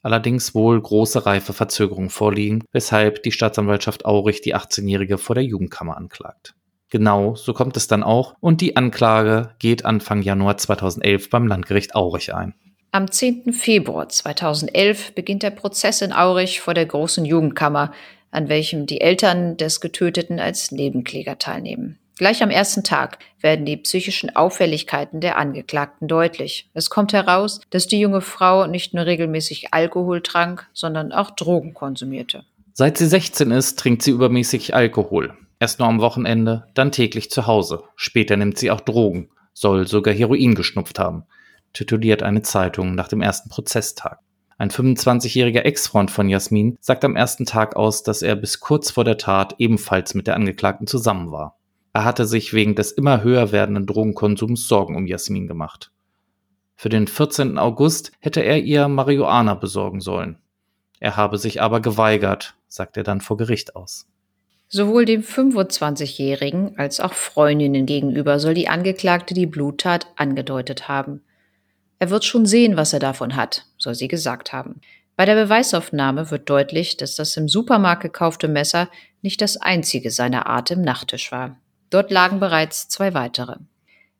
Allerdings 0.02 0.54
wohl 0.54 0.78
große 0.78 1.24
Reifeverzögerungen 1.24 2.10
vorliegen, 2.10 2.64
weshalb 2.72 3.22
die 3.22 3.32
Staatsanwaltschaft 3.32 4.04
Aurich 4.04 4.42
die 4.42 4.54
18-Jährige 4.54 5.16
vor 5.16 5.34
der 5.34 5.44
Jugendkammer 5.44 5.96
anklagt. 5.96 6.56
Genau, 6.90 7.34
so 7.34 7.54
kommt 7.54 7.78
es 7.78 7.88
dann 7.88 8.02
auch 8.02 8.34
und 8.40 8.60
die 8.60 8.76
Anklage 8.76 9.54
geht 9.60 9.86
Anfang 9.86 10.20
Januar 10.20 10.58
2011 10.58 11.30
beim 11.30 11.46
Landgericht 11.46 11.94
Aurich 11.94 12.34
ein. 12.34 12.52
Am 12.92 13.10
10. 13.10 13.54
Februar 13.54 14.10
2011 14.10 15.14
beginnt 15.14 15.42
der 15.42 15.52
Prozess 15.52 16.02
in 16.02 16.12
Aurich 16.12 16.60
vor 16.60 16.74
der 16.74 16.84
großen 16.84 17.24
Jugendkammer, 17.24 17.92
an 18.30 18.50
welchem 18.50 18.84
die 18.84 19.00
Eltern 19.00 19.56
des 19.56 19.80
Getöteten 19.80 20.38
als 20.38 20.70
Nebenkläger 20.70 21.38
teilnehmen. 21.38 21.98
Gleich 22.18 22.42
am 22.42 22.48
ersten 22.48 22.82
Tag 22.82 23.18
werden 23.42 23.66
die 23.66 23.76
psychischen 23.76 24.34
Auffälligkeiten 24.34 25.20
der 25.20 25.36
Angeklagten 25.36 26.08
deutlich. 26.08 26.70
Es 26.72 26.88
kommt 26.88 27.12
heraus, 27.12 27.60
dass 27.68 27.88
die 27.88 28.00
junge 28.00 28.22
Frau 28.22 28.66
nicht 28.66 28.94
nur 28.94 29.04
regelmäßig 29.04 29.74
Alkohol 29.74 30.22
trank, 30.22 30.66
sondern 30.72 31.12
auch 31.12 31.30
Drogen 31.32 31.74
konsumierte. 31.74 32.44
Seit 32.72 32.96
sie 32.96 33.06
16 33.06 33.50
ist, 33.50 33.78
trinkt 33.78 34.00
sie 34.00 34.12
übermäßig 34.12 34.74
Alkohol. 34.74 35.34
Erst 35.60 35.78
nur 35.78 35.88
am 35.88 36.00
Wochenende, 36.00 36.66
dann 36.72 36.90
täglich 36.90 37.30
zu 37.30 37.46
Hause. 37.46 37.82
Später 37.96 38.38
nimmt 38.38 38.56
sie 38.56 38.70
auch 38.70 38.80
Drogen, 38.80 39.28
soll 39.52 39.86
sogar 39.86 40.14
Heroin 40.14 40.54
geschnupft 40.54 40.98
haben, 40.98 41.24
tituliert 41.74 42.22
eine 42.22 42.40
Zeitung 42.40 42.94
nach 42.94 43.08
dem 43.08 43.20
ersten 43.20 43.50
Prozesstag. 43.50 44.20
Ein 44.56 44.70
25-jähriger 44.70 45.60
Ex-Freund 45.60 46.10
von 46.10 46.30
Jasmin 46.30 46.78
sagt 46.80 47.04
am 47.04 47.14
ersten 47.14 47.44
Tag 47.44 47.76
aus, 47.76 48.02
dass 48.02 48.22
er 48.22 48.36
bis 48.36 48.60
kurz 48.60 48.90
vor 48.90 49.04
der 49.04 49.18
Tat 49.18 49.56
ebenfalls 49.58 50.14
mit 50.14 50.26
der 50.26 50.34
Angeklagten 50.34 50.86
zusammen 50.86 51.30
war. 51.30 51.58
Er 51.96 52.04
hatte 52.04 52.26
sich 52.26 52.52
wegen 52.52 52.74
des 52.74 52.92
immer 52.92 53.22
höher 53.22 53.52
werdenden 53.52 53.86
Drogenkonsums 53.86 54.68
Sorgen 54.68 54.96
um 54.96 55.06
Jasmin 55.06 55.46
gemacht. 55.46 55.90
Für 56.74 56.90
den 56.90 57.06
14. 57.06 57.56
August 57.56 58.12
hätte 58.20 58.42
er 58.42 58.58
ihr 58.58 58.86
Marihuana 58.86 59.54
besorgen 59.54 60.02
sollen. 60.02 60.36
Er 61.00 61.16
habe 61.16 61.38
sich 61.38 61.62
aber 61.62 61.80
geweigert, 61.80 62.54
sagt 62.68 62.98
er 62.98 63.02
dann 63.02 63.22
vor 63.22 63.38
Gericht 63.38 63.76
aus. 63.76 64.06
Sowohl 64.68 65.06
dem 65.06 65.22
25-Jährigen 65.22 66.76
als 66.76 67.00
auch 67.00 67.14
Freundinnen 67.14 67.86
gegenüber 67.86 68.40
soll 68.40 68.52
die 68.52 68.68
Angeklagte 68.68 69.32
die 69.32 69.46
Bluttat 69.46 70.06
angedeutet 70.16 70.88
haben. 70.88 71.22
Er 71.98 72.10
wird 72.10 72.26
schon 72.26 72.44
sehen, 72.44 72.76
was 72.76 72.92
er 72.92 73.00
davon 73.00 73.36
hat, 73.36 73.64
soll 73.78 73.94
sie 73.94 74.08
gesagt 74.08 74.52
haben. 74.52 74.82
Bei 75.16 75.24
der 75.24 75.34
Beweisaufnahme 75.34 76.30
wird 76.30 76.50
deutlich, 76.50 76.98
dass 76.98 77.16
das 77.16 77.34
im 77.38 77.48
Supermarkt 77.48 78.02
gekaufte 78.02 78.48
Messer 78.48 78.90
nicht 79.22 79.40
das 79.40 79.56
einzige 79.56 80.10
seiner 80.10 80.44
Art 80.46 80.70
im 80.70 80.82
Nachttisch 80.82 81.32
war. 81.32 81.56
Dort 81.90 82.10
lagen 82.10 82.40
bereits 82.40 82.88
zwei 82.88 83.14
weitere. 83.14 83.56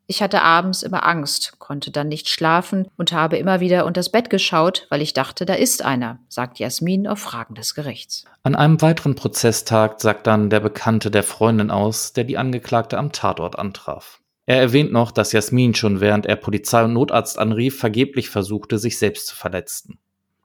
Ich 0.09 0.23
hatte 0.23 0.43
abends 0.43 0.85
immer 0.85 1.05
Angst, 1.05 1.59
konnte 1.59 1.91
dann 1.91 2.07
nicht 2.07 2.29
schlafen 2.29 2.87
und 2.97 3.11
habe 3.11 3.39
immer 3.39 3.59
wieder 3.59 3.87
unter 3.87 3.99
das 3.99 4.11
Bett 4.11 4.31
geschaut, 4.31 4.87
weil 4.89 5.03
ich 5.03 5.15
dachte, 5.15 5.45
da 5.47 5.55
ist 5.55 5.85
einer, 5.85 6.21
sagt 6.29 6.61
Jasmin 6.61 7.09
auf 7.09 7.19
Fragen 7.19 7.57
des 7.57 7.75
Gerichts. 7.75 8.25
An 8.45 8.55
einem 8.55 8.81
weiteren 8.83 9.17
Prozesstag 9.17 10.01
sagt 10.01 10.29
dann 10.29 10.49
der 10.49 10.61
Bekannte 10.61 11.11
der 11.11 11.25
Freundin 11.25 11.73
aus, 11.73 12.13
der 12.13 12.23
die 12.23 12.39
Angeklagte 12.39 12.99
am 12.99 13.11
Tatort 13.11 13.59
antraf. 13.59 14.21
Er 14.49 14.61
erwähnt 14.61 14.93
noch, 14.93 15.11
dass 15.11 15.33
Jasmin 15.33 15.75
schon 15.75 16.01
während 16.01 16.25
er 16.25 16.37
Polizei 16.37 16.85
und 16.85 16.93
Notarzt 16.93 17.37
anrief, 17.37 17.77
vergeblich 17.77 18.31
versuchte, 18.31 18.79
sich 18.79 18.99
selbst 18.99 19.27
zu 19.27 19.35
verletzen. 19.35 19.99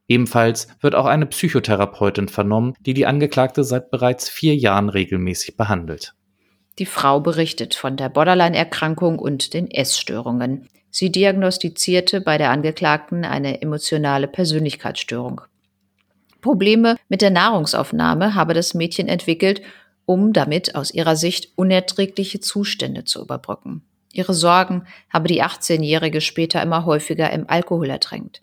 Ebenfalls 0.07 0.69
wird 0.81 0.95
auch 0.95 1.05
eine 1.05 1.27
Psychotherapeutin 1.27 2.29
vernommen, 2.29 2.73
die 2.79 2.95
die 2.95 3.05
Angeklagte 3.05 3.63
seit 3.63 3.91
bereits 3.91 4.27
vier 4.27 4.55
Jahren 4.55 4.89
regelmäßig 4.89 5.55
behandelt. 5.55 6.15
Die 6.79 6.85
Frau 6.85 7.19
berichtet 7.19 7.75
von 7.75 7.97
der 7.97 8.09
Borderline-Erkrankung 8.09 9.19
und 9.19 9.53
den 9.53 9.69
Essstörungen. 9.69 10.67
Sie 10.89 11.11
diagnostizierte 11.11 12.21
bei 12.21 12.37
der 12.37 12.51
Angeklagten 12.51 13.25
eine 13.25 13.61
emotionale 13.61 14.27
Persönlichkeitsstörung. 14.27 15.41
Probleme 16.41 16.95
mit 17.07 17.21
der 17.21 17.29
Nahrungsaufnahme 17.29 18.35
habe 18.35 18.53
das 18.53 18.73
Mädchen 18.73 19.07
entwickelt, 19.07 19.61
um 20.05 20.33
damit 20.33 20.75
aus 20.75 20.91
ihrer 20.91 21.15
Sicht 21.15 21.49
unerträgliche 21.55 22.39
Zustände 22.39 23.05
zu 23.05 23.21
überbrücken. 23.21 23.83
Ihre 24.11 24.33
Sorgen 24.33 24.83
habe 25.09 25.27
die 25.27 25.43
18-Jährige 25.43 26.19
später 26.19 26.61
immer 26.61 26.85
häufiger 26.85 27.31
im 27.31 27.49
Alkohol 27.49 27.89
ertränkt. 27.89 28.41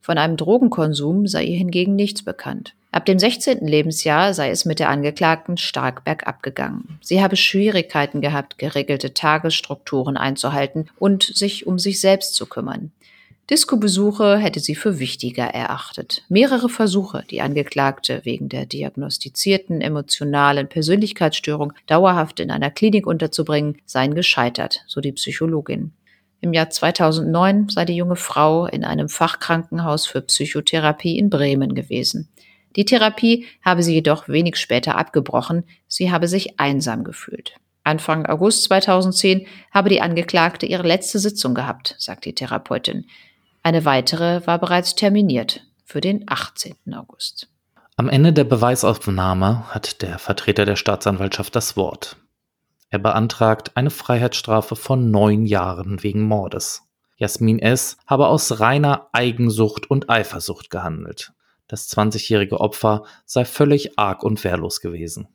Von 0.00 0.16
einem 0.16 0.36
Drogenkonsum 0.36 1.26
sei 1.26 1.44
ihr 1.44 1.58
hingegen 1.58 1.94
nichts 1.94 2.22
bekannt. 2.22 2.74
Ab 2.92 3.06
dem 3.06 3.20
16. 3.20 3.66
Lebensjahr 3.66 4.34
sei 4.34 4.50
es 4.50 4.64
mit 4.64 4.80
der 4.80 4.88
Angeklagten 4.88 5.56
stark 5.56 6.04
bergab 6.04 6.42
gegangen. 6.42 6.98
Sie 7.00 7.22
habe 7.22 7.36
Schwierigkeiten 7.36 8.20
gehabt, 8.20 8.58
geregelte 8.58 9.14
Tagesstrukturen 9.14 10.16
einzuhalten 10.16 10.88
und 10.98 11.22
sich 11.22 11.68
um 11.68 11.78
sich 11.78 12.00
selbst 12.00 12.34
zu 12.34 12.46
kümmern. 12.46 12.90
Disco-Besuche 13.48 14.38
hätte 14.38 14.60
sie 14.60 14.74
für 14.74 14.98
wichtiger 14.98 15.44
erachtet. 15.44 16.24
Mehrere 16.28 16.68
Versuche, 16.68 17.24
die 17.30 17.40
Angeklagte 17.40 18.20
wegen 18.24 18.48
der 18.48 18.66
diagnostizierten 18.66 19.80
emotionalen 19.80 20.68
Persönlichkeitsstörung 20.68 21.72
dauerhaft 21.86 22.40
in 22.40 22.50
einer 22.50 22.70
Klinik 22.70 23.06
unterzubringen, 23.06 23.78
seien 23.86 24.14
gescheitert, 24.14 24.82
so 24.86 25.00
die 25.00 25.12
Psychologin. 25.12 25.92
Im 26.40 26.52
Jahr 26.52 26.70
2009 26.70 27.68
sei 27.68 27.84
die 27.84 27.96
junge 27.96 28.16
Frau 28.16 28.66
in 28.66 28.84
einem 28.84 29.08
Fachkrankenhaus 29.08 30.06
für 30.06 30.22
Psychotherapie 30.22 31.18
in 31.18 31.28
Bremen 31.28 31.74
gewesen. 31.74 32.28
Die 32.76 32.84
Therapie 32.84 33.46
habe 33.64 33.82
sie 33.82 33.94
jedoch 33.94 34.28
wenig 34.28 34.56
später 34.56 34.96
abgebrochen, 34.96 35.64
sie 35.88 36.10
habe 36.10 36.28
sich 36.28 36.60
einsam 36.60 37.04
gefühlt. 37.04 37.54
Anfang 37.82 38.26
August 38.26 38.64
2010 38.64 39.46
habe 39.72 39.88
die 39.88 40.00
Angeklagte 40.00 40.66
ihre 40.66 40.86
letzte 40.86 41.18
Sitzung 41.18 41.54
gehabt, 41.54 41.96
sagt 41.98 42.24
die 42.24 42.34
Therapeutin. 42.34 43.06
Eine 43.62 43.84
weitere 43.84 44.46
war 44.46 44.58
bereits 44.58 44.94
terminiert 44.94 45.66
für 45.84 46.00
den 46.00 46.24
18. 46.26 46.76
August. 46.94 47.48
Am 47.96 48.08
Ende 48.08 48.32
der 48.32 48.44
Beweisaufnahme 48.44 49.68
hat 49.68 50.02
der 50.02 50.18
Vertreter 50.18 50.64
der 50.64 50.76
Staatsanwaltschaft 50.76 51.54
das 51.56 51.76
Wort. 51.76 52.16
Er 52.88 52.98
beantragt 52.98 53.76
eine 53.76 53.90
Freiheitsstrafe 53.90 54.76
von 54.76 55.10
neun 55.10 55.44
Jahren 55.44 56.02
wegen 56.02 56.22
Mordes. 56.22 56.82
Jasmin 57.16 57.58
S. 57.58 57.98
habe 58.06 58.28
aus 58.28 58.60
reiner 58.60 59.08
Eigensucht 59.12 59.90
und 59.90 60.08
Eifersucht 60.08 60.70
gehandelt. 60.70 61.32
Das 61.70 61.88
20-jährige 61.88 62.58
Opfer 62.58 63.04
sei 63.26 63.44
völlig 63.44 63.96
arg 63.96 64.24
und 64.24 64.42
wehrlos 64.42 64.80
gewesen. 64.80 65.28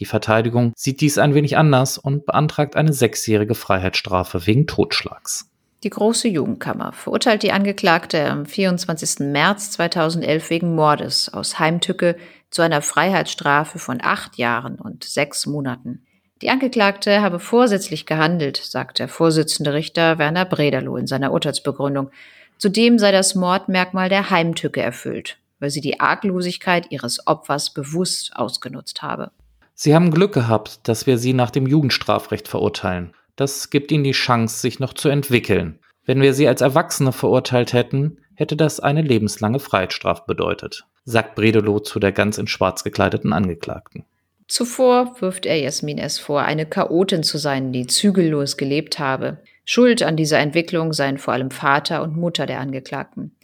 Die 0.00 0.04
Verteidigung 0.04 0.74
sieht 0.76 1.00
dies 1.00 1.16
ein 1.16 1.32
wenig 1.32 1.56
anders 1.56 1.96
und 1.96 2.26
beantragt 2.26 2.76
eine 2.76 2.92
sechsjährige 2.92 3.54
Freiheitsstrafe 3.54 4.46
wegen 4.46 4.66
Totschlags. 4.66 5.50
Die 5.82 5.88
Große 5.88 6.28
Jugendkammer 6.28 6.92
verurteilt 6.92 7.42
die 7.42 7.52
Angeklagte 7.52 8.28
am 8.28 8.44
24. 8.44 9.20
März 9.20 9.70
2011 9.70 10.50
wegen 10.50 10.74
Mordes 10.74 11.32
aus 11.32 11.58
Heimtücke 11.58 12.16
zu 12.50 12.60
einer 12.60 12.82
Freiheitsstrafe 12.82 13.78
von 13.78 14.00
acht 14.02 14.36
Jahren 14.36 14.74
und 14.74 15.04
sechs 15.04 15.46
Monaten. 15.46 16.04
Die 16.42 16.50
Angeklagte 16.50 17.22
habe 17.22 17.38
vorsätzlich 17.38 18.04
gehandelt, 18.04 18.58
sagt 18.58 18.98
der 18.98 19.08
Vorsitzende 19.08 19.72
Richter 19.72 20.18
Werner 20.18 20.44
Brederloh 20.44 20.98
in 20.98 21.06
seiner 21.06 21.32
Urteilsbegründung. 21.32 22.10
Zudem 22.58 22.98
sei 22.98 23.10
das 23.10 23.34
Mordmerkmal 23.34 24.10
der 24.10 24.28
Heimtücke 24.28 24.82
erfüllt, 24.82 25.38
weil 25.58 25.70
sie 25.70 25.80
die 25.80 26.00
Arglosigkeit 26.00 26.90
ihres 26.90 27.26
Opfers 27.26 27.72
bewusst 27.72 28.32
ausgenutzt 28.34 29.02
habe. 29.02 29.30
Sie 29.74 29.94
haben 29.94 30.10
Glück 30.10 30.32
gehabt, 30.32 30.80
dass 30.88 31.06
wir 31.06 31.18
Sie 31.18 31.34
nach 31.34 31.50
dem 31.50 31.66
Jugendstrafrecht 31.66 32.48
verurteilen. 32.48 33.12
Das 33.36 33.68
gibt 33.68 33.92
ihnen 33.92 34.04
die 34.04 34.12
Chance, 34.12 34.58
sich 34.60 34.80
noch 34.80 34.94
zu 34.94 35.10
entwickeln. 35.10 35.78
Wenn 36.06 36.22
wir 36.22 36.32
sie 36.32 36.48
als 36.48 36.62
Erwachsene 36.62 37.12
verurteilt 37.12 37.72
hätten, 37.74 38.18
hätte 38.34 38.56
das 38.56 38.80
eine 38.80 39.02
lebenslange 39.02 39.58
Freiheitsstrafe 39.58 40.22
bedeutet, 40.26 40.86
sagt 41.04 41.34
Bredelo 41.34 41.80
zu 41.80 41.98
der 42.00 42.12
ganz 42.12 42.38
in 42.38 42.46
schwarz 42.46 42.84
gekleideten 42.84 43.32
Angeklagten. 43.32 44.04
Zuvor 44.48 45.20
wirft 45.20 45.44
er 45.44 45.58
Jasmin 45.58 45.98
S. 45.98 46.18
vor, 46.18 46.42
eine 46.42 46.66
Chaotin 46.66 47.22
zu 47.22 47.36
sein, 47.36 47.72
die 47.72 47.86
zügellos 47.86 48.56
gelebt 48.56 48.98
habe. 48.98 49.38
Schuld 49.64 50.02
an 50.02 50.16
dieser 50.16 50.38
Entwicklung 50.38 50.92
seien 50.92 51.18
vor 51.18 51.34
allem 51.34 51.50
Vater 51.50 52.02
und 52.02 52.16
Mutter 52.16 52.46
der 52.46 52.60
Angeklagten. 52.60 53.35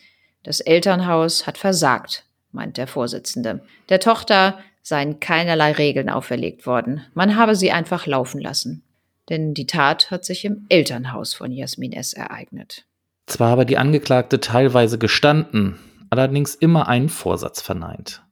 Das 0.43 0.61
Elternhaus 0.61 1.47
hat 1.47 1.59
versagt, 1.59 2.25
meint 2.51 2.77
der 2.77 2.87
Vorsitzende. 2.87 3.65
Der 3.89 4.01
Tochter 4.01 4.59
seien 4.83 5.21
keinerlei 5.21 5.73
Regeln 5.73 6.09
auferlegt 6.11 6.67
worden. 6.67 7.03
Man 7.15 7.37
habe 7.37 7.55
sie 7.55 7.71
einfach 7.71 8.07
laufen 8.07 8.41
lassen 8.41 8.83
denn 9.29 9.55
die 9.55 9.67
Tat 9.67 10.11
hat 10.11 10.25
sich 10.25 10.45
im 10.45 10.67
Elternhaus 10.69 11.35
von 11.35 11.53
Jasmin 11.53 11.93
S. 11.93 12.13
ereignet. 12.13 12.85
Zwar 13.27 13.51
habe 13.51 13.67
die 13.67 13.79
Angeklagte 13.79 14.41
teilweise 14.41 14.99
gestanden, 14.99 15.79
allerdings 16.11 16.55
immer 16.55 16.89
einen 16.89 17.09
Vorsatz 17.09 17.63
verneint. 17.63 18.23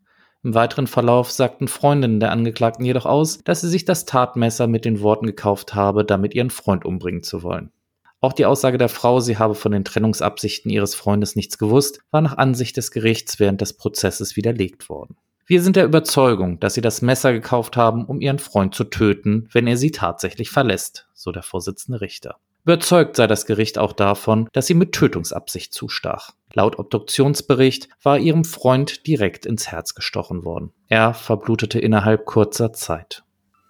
Im 0.43 0.55
weiteren 0.55 0.87
Verlauf 0.87 1.31
sagten 1.31 1.69
Freundinnen 1.69 2.19
der 2.19 2.33
Angeklagten 2.33 2.85
jedoch 2.85 3.07
aus, 3.07 3.39
dass 3.45 3.61
sie 3.61 3.69
sich 3.69 3.85
das 3.85 4.05
Tatmesser 4.05 4.67
mit 4.67 4.85
den 4.85 5.01
Worten 5.01 5.27
gekauft 5.27 5.75
habe, 5.75 6.05
damit 6.05 6.35
ihren 6.35 6.51
Freund 6.51 6.85
umbringen 6.85 7.23
zu 7.23 7.43
wollen. 7.43 7.73
Auch 8.21 8.35
die 8.35 8.45
Aussage 8.45 8.77
der 8.77 8.91
Frau, 8.91 9.21
sie 9.21 9.39
habe 9.39 9.55
von 9.55 9.73
den 9.73 9.85
Trennungsabsichten 9.85 10.71
ihres 10.71 10.95
Freundes 10.95 11.37
nichts 11.37 11.57
gewusst, 11.57 12.01
war 12.11 12.21
nach 12.21 12.37
Ansicht 12.37 12.77
des 12.77 12.91
Gerichts 12.91 13.41
während 13.41 13.61
des 13.61 13.73
Prozesses 13.73 14.37
widerlegt 14.37 14.89
worden. 14.89 15.17
Wir 15.47 15.63
sind 15.63 15.75
der 15.75 15.87
Überzeugung, 15.87 16.61
dass 16.61 16.75
sie 16.75 16.81
das 16.81 17.03
Messer 17.03 17.33
gekauft 17.33 17.77
haben, 17.77 18.05
um 18.05 18.21
ihren 18.21 18.39
Freund 18.39 18.75
zu 18.75 18.85
töten, 18.85 19.49
wenn 19.53 19.67
er 19.67 19.77
sie 19.77 19.91
tatsächlich 19.91 20.51
verlässt, 20.51 21.09
so 21.13 21.33
der 21.33 21.43
Vorsitzende 21.43 22.01
Richter. 22.01 22.37
Überzeugt 22.65 23.17
sei 23.17 23.27
das 23.27 23.47
Gericht 23.47 23.79
auch 23.79 23.95
davon, 23.95 24.49
dass 24.53 24.67
sie 24.67 24.75
mit 24.75 24.93
Tötungsabsicht 24.93 25.73
zustach. 25.73 26.35
Laut 26.53 26.79
Obduktionsbericht 26.79 27.89
war 28.03 28.19
ihrem 28.19 28.45
Freund 28.45 29.07
direkt 29.07 29.47
ins 29.47 29.73
Herz 29.73 29.95
gestochen 29.95 30.45
worden. 30.45 30.73
Er 30.89 31.15
verblutete 31.15 31.79
innerhalb 31.81 32.27
kurzer 32.27 32.73
Zeit. 32.73 33.25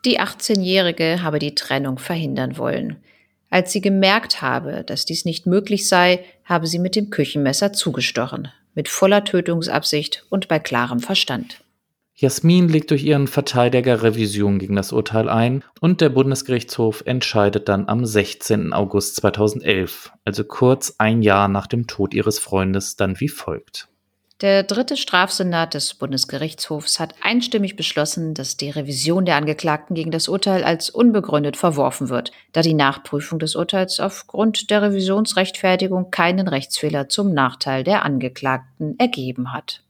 Die 0.04 0.20
18-Jährige 0.20 1.22
habe 1.22 1.38
die 1.38 1.54
Trennung 1.54 1.98
verhindern 1.98 2.58
wollen. 2.58 2.96
Als 3.50 3.72
sie 3.72 3.80
gemerkt 3.80 4.42
habe, 4.42 4.84
dass 4.84 5.04
dies 5.04 5.24
nicht 5.24 5.44
möglich 5.44 5.88
sei, 5.88 6.24
habe 6.44 6.68
sie 6.68 6.78
mit 6.78 6.94
dem 6.94 7.10
Küchenmesser 7.10 7.72
zugestochen, 7.72 8.48
mit 8.74 8.88
voller 8.88 9.24
Tötungsabsicht 9.24 10.24
und 10.30 10.46
bei 10.46 10.60
klarem 10.60 11.00
Verstand. 11.00 11.60
Jasmin 12.14 12.68
legt 12.68 12.90
durch 12.90 13.02
ihren 13.02 13.26
Verteidiger 13.26 14.02
Revision 14.02 14.58
gegen 14.58 14.76
das 14.76 14.92
Urteil 14.92 15.28
ein 15.28 15.64
und 15.80 16.00
der 16.00 16.10
Bundesgerichtshof 16.10 17.02
entscheidet 17.06 17.68
dann 17.68 17.88
am 17.88 18.04
16. 18.04 18.74
August 18.74 19.16
2011, 19.16 20.12
also 20.24 20.44
kurz 20.44 20.94
ein 20.98 21.22
Jahr 21.22 21.48
nach 21.48 21.66
dem 21.66 21.86
Tod 21.86 22.12
ihres 22.12 22.38
Freundes, 22.38 22.96
dann 22.96 23.18
wie 23.20 23.28
folgt. 23.28 23.88
Der 24.40 24.62
dritte 24.62 24.96
Strafsenat 24.96 25.74
des 25.74 25.92
Bundesgerichtshofs 25.92 26.98
hat 26.98 27.14
einstimmig 27.20 27.76
beschlossen, 27.76 28.33
dass 28.33 28.57
die 28.57 28.70
Revision 28.70 29.26
der 29.26 29.37
Angeklagten 29.37 29.94
gegen 29.94 30.11
das 30.11 30.29
Urteil 30.29 30.64
als 30.64 30.88
unbegründet 30.88 31.59
verworfen 31.59 32.09
wird, 32.09 32.33
da 32.53 32.62
die 32.62 32.72
Nachprüfung 32.72 33.38
des 33.38 33.55
Urteils 33.55 34.00
aufgrund 34.00 34.70
der 34.70 34.81
Revisionsrechtfertigung 34.81 36.11
keinen 36.11 36.48
Rechtsfehler 36.48 37.11
zum 37.11 37.35
Nachteil 37.35 37.85
der 37.85 38.03
Angeklagten 38.03 38.98
ergeben 38.98 39.53
hat. 39.53 39.83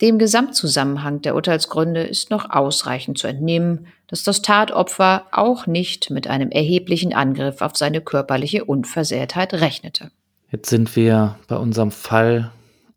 Dem 0.00 0.18
Gesamtzusammenhang 0.18 1.20
der 1.20 1.34
Urteilsgründe 1.34 2.02
ist 2.02 2.30
noch 2.30 2.48
ausreichend 2.48 3.18
zu 3.18 3.26
entnehmen, 3.26 3.88
dass 4.06 4.22
das 4.22 4.40
Tatopfer 4.40 5.26
auch 5.32 5.66
nicht 5.66 6.08
mit 6.08 6.26
einem 6.26 6.50
erheblichen 6.50 7.12
Angriff 7.12 7.60
auf 7.60 7.76
seine 7.76 8.00
körperliche 8.00 8.64
Unversehrtheit 8.64 9.52
rechnete. 9.52 10.10
Jetzt 10.50 10.70
sind 10.70 10.96
wir 10.96 11.36
bei 11.46 11.56
unserem 11.56 11.90
Fall 11.90 12.50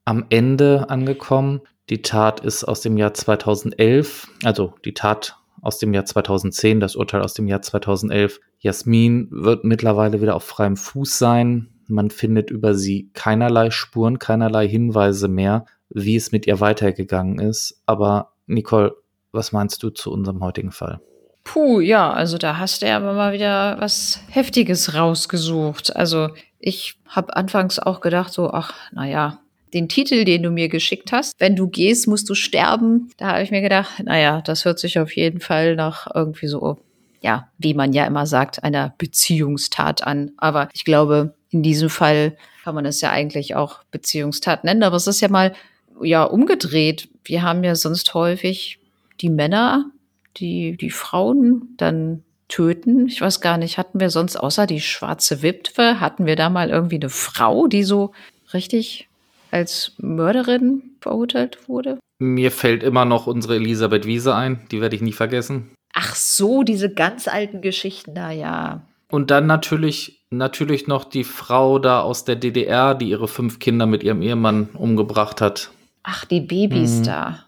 am 0.06 0.26
Ende 0.30 0.90
angekommen. 0.90 1.62
Die 1.90 2.02
Tat 2.02 2.40
ist 2.40 2.64
aus 2.64 2.82
dem 2.82 2.98
Jahr 2.98 3.14
2011, 3.14 4.28
also 4.44 4.74
die 4.86 4.94
Tat 4.94 5.38
aus 5.62 5.78
dem 5.78 5.94
Jahr 5.94 6.06
2010, 6.06 6.80
das 6.80 6.96
Urteil 6.96 7.22
aus 7.22 7.34
dem 7.34 7.48
Jahr 7.48 7.62
2011. 7.62 8.40
Jasmin 8.60 9.28
wird 9.32 9.64
mittlerweile 9.64 10.22
wieder 10.22 10.36
auf 10.36 10.44
freiem 10.44 10.78
Fuß 10.78 11.18
sein. 11.18 11.70
Man 11.88 12.10
findet 12.10 12.50
über 12.50 12.74
sie 12.74 13.10
keinerlei 13.14 13.70
Spuren, 13.70 14.18
keinerlei 14.18 14.68
Hinweise 14.68 15.28
mehr 15.28 15.66
wie 15.90 16.16
es 16.16 16.32
mit 16.32 16.48
ihr 16.48 16.60
weitergegangen 16.60 17.40
ist. 17.40 17.82
Aber 17.86 18.34
Nicole, 18.48 18.96
was 19.32 19.52
meinst 19.52 19.84
du 19.84 19.90
zu 19.90 20.12
unserem 20.12 20.44
heutigen 20.44 20.72
Fall? 20.72 21.00
Puh, 21.44 21.80
ja, 21.80 22.12
also 22.12 22.38
da 22.38 22.58
hast 22.58 22.82
du 22.82 22.92
aber 22.92 23.14
mal 23.14 23.34
wieder 23.34 23.78
was 23.80 24.20
Heftiges 24.30 24.96
rausgesucht. 24.96 25.96
Also 25.96 26.30
ich 26.60 26.98
habe 27.08 27.36
anfangs 27.36 27.78
auch 27.78 28.02
gedacht, 28.02 28.34
so, 28.34 28.50
ach, 28.50 28.74
naja, 28.92 29.40
den 29.76 29.90
Titel, 29.90 30.24
den 30.24 30.42
du 30.42 30.50
mir 30.50 30.70
geschickt 30.70 31.12
hast, 31.12 31.40
wenn 31.40 31.56
du 31.56 31.68
gehst, 31.68 32.08
musst 32.08 32.30
du 32.30 32.34
sterben. 32.34 33.10
Da 33.18 33.34
habe 33.34 33.44
ich 33.44 33.52
mir 33.52 33.62
gedacht, 33.62 34.02
naja, 34.04 34.42
das 34.42 34.64
hört 34.64 34.80
sich 34.80 34.98
auf 35.00 35.16
jeden 35.16 35.42
Fall 35.42 35.76
nach 35.76 36.08
irgendwie 36.16 36.48
so, 36.48 36.80
ja, 37.22 37.50
wie 37.58 37.74
man 37.74 37.92
ja 37.92 38.08
immer 38.08 38.26
sagt, 38.26 38.64
einer 38.64 38.96
Beziehungstat 38.98 40.02
an. 40.02 40.32
Aber 40.38 40.70
ich 40.74 40.86
glaube, 40.86 41.36
in 41.50 41.62
diesem 41.62 41.90
Fall 41.90 42.38
kann 42.64 42.74
man 42.74 42.86
es 42.86 43.02
ja 43.02 43.12
eigentlich 43.12 43.56
auch 43.56 43.84
Beziehungstat 43.92 44.64
nennen. 44.64 44.82
Aber 44.82 44.96
es 44.96 45.08
ist 45.08 45.20
ja 45.20 45.28
mal 45.28 45.54
ja 46.02 46.24
umgedreht. 46.24 47.10
Wir 47.26 47.44
haben 47.44 47.64
ja 47.66 47.76
sonst 47.76 48.14
häufig 48.14 48.80
die 49.20 49.30
Männer, 49.30 49.92
die 50.38 50.78
die 50.78 50.90
Frauen 50.90 51.76
dann 51.78 52.24
töten. 52.48 53.08
Ich 53.08 53.20
weiß 53.20 53.42
gar 53.42 53.58
nicht, 53.58 53.78
hatten 53.78 54.00
wir 54.00 54.10
sonst 54.10 54.38
außer 54.38 54.68
die 54.68 54.82
schwarze 54.82 55.42
Witwe, 55.42 56.00
hatten 56.00 56.26
wir 56.26 56.38
da 56.38 56.50
mal 56.50 56.70
irgendwie 56.70 56.96
eine 56.96 57.10
Frau, 57.10 57.68
die 57.68 57.84
so 57.84 58.14
richtig 58.54 59.10
als 59.56 59.94
Mörderin 59.98 60.84
verurteilt 61.00 61.70
wurde? 61.70 61.98
Mir 62.20 62.52
fällt 62.52 62.84
immer 62.84 63.06
noch 63.06 63.26
unsere 63.26 63.56
Elisabeth 63.56 64.06
Wiese 64.06 64.36
ein, 64.36 64.60
die 64.72 64.82
werde 64.82 64.96
ich 64.96 65.02
nie 65.02 65.14
vergessen. 65.14 65.72
Ach 65.94 66.14
so, 66.14 66.64
diese 66.64 66.94
ganz 66.94 67.28
alten 67.30 67.62
Geschichten 67.62 68.14
da, 68.14 68.32
ja. 68.32 68.82
Und 69.10 69.32
dann 69.32 69.48
natürlich, 69.48 70.26
natürlich 70.30 70.88
noch 70.88 71.06
die 71.06 71.24
Frau 71.24 71.80
da 71.80 72.02
aus 72.02 72.26
der 72.26 72.36
DDR, 72.36 72.96
die 72.96 73.10
ihre 73.10 73.30
fünf 73.30 73.60
Kinder 73.60 73.86
mit 73.86 74.04
ihrem 74.04 74.22
Ehemann 74.22 74.70
umgebracht 74.74 75.40
hat. 75.40 75.72
Ach, 76.04 76.26
die 76.26 76.42
Babys 76.42 77.00
mhm. 77.00 77.04
da. 77.04 77.40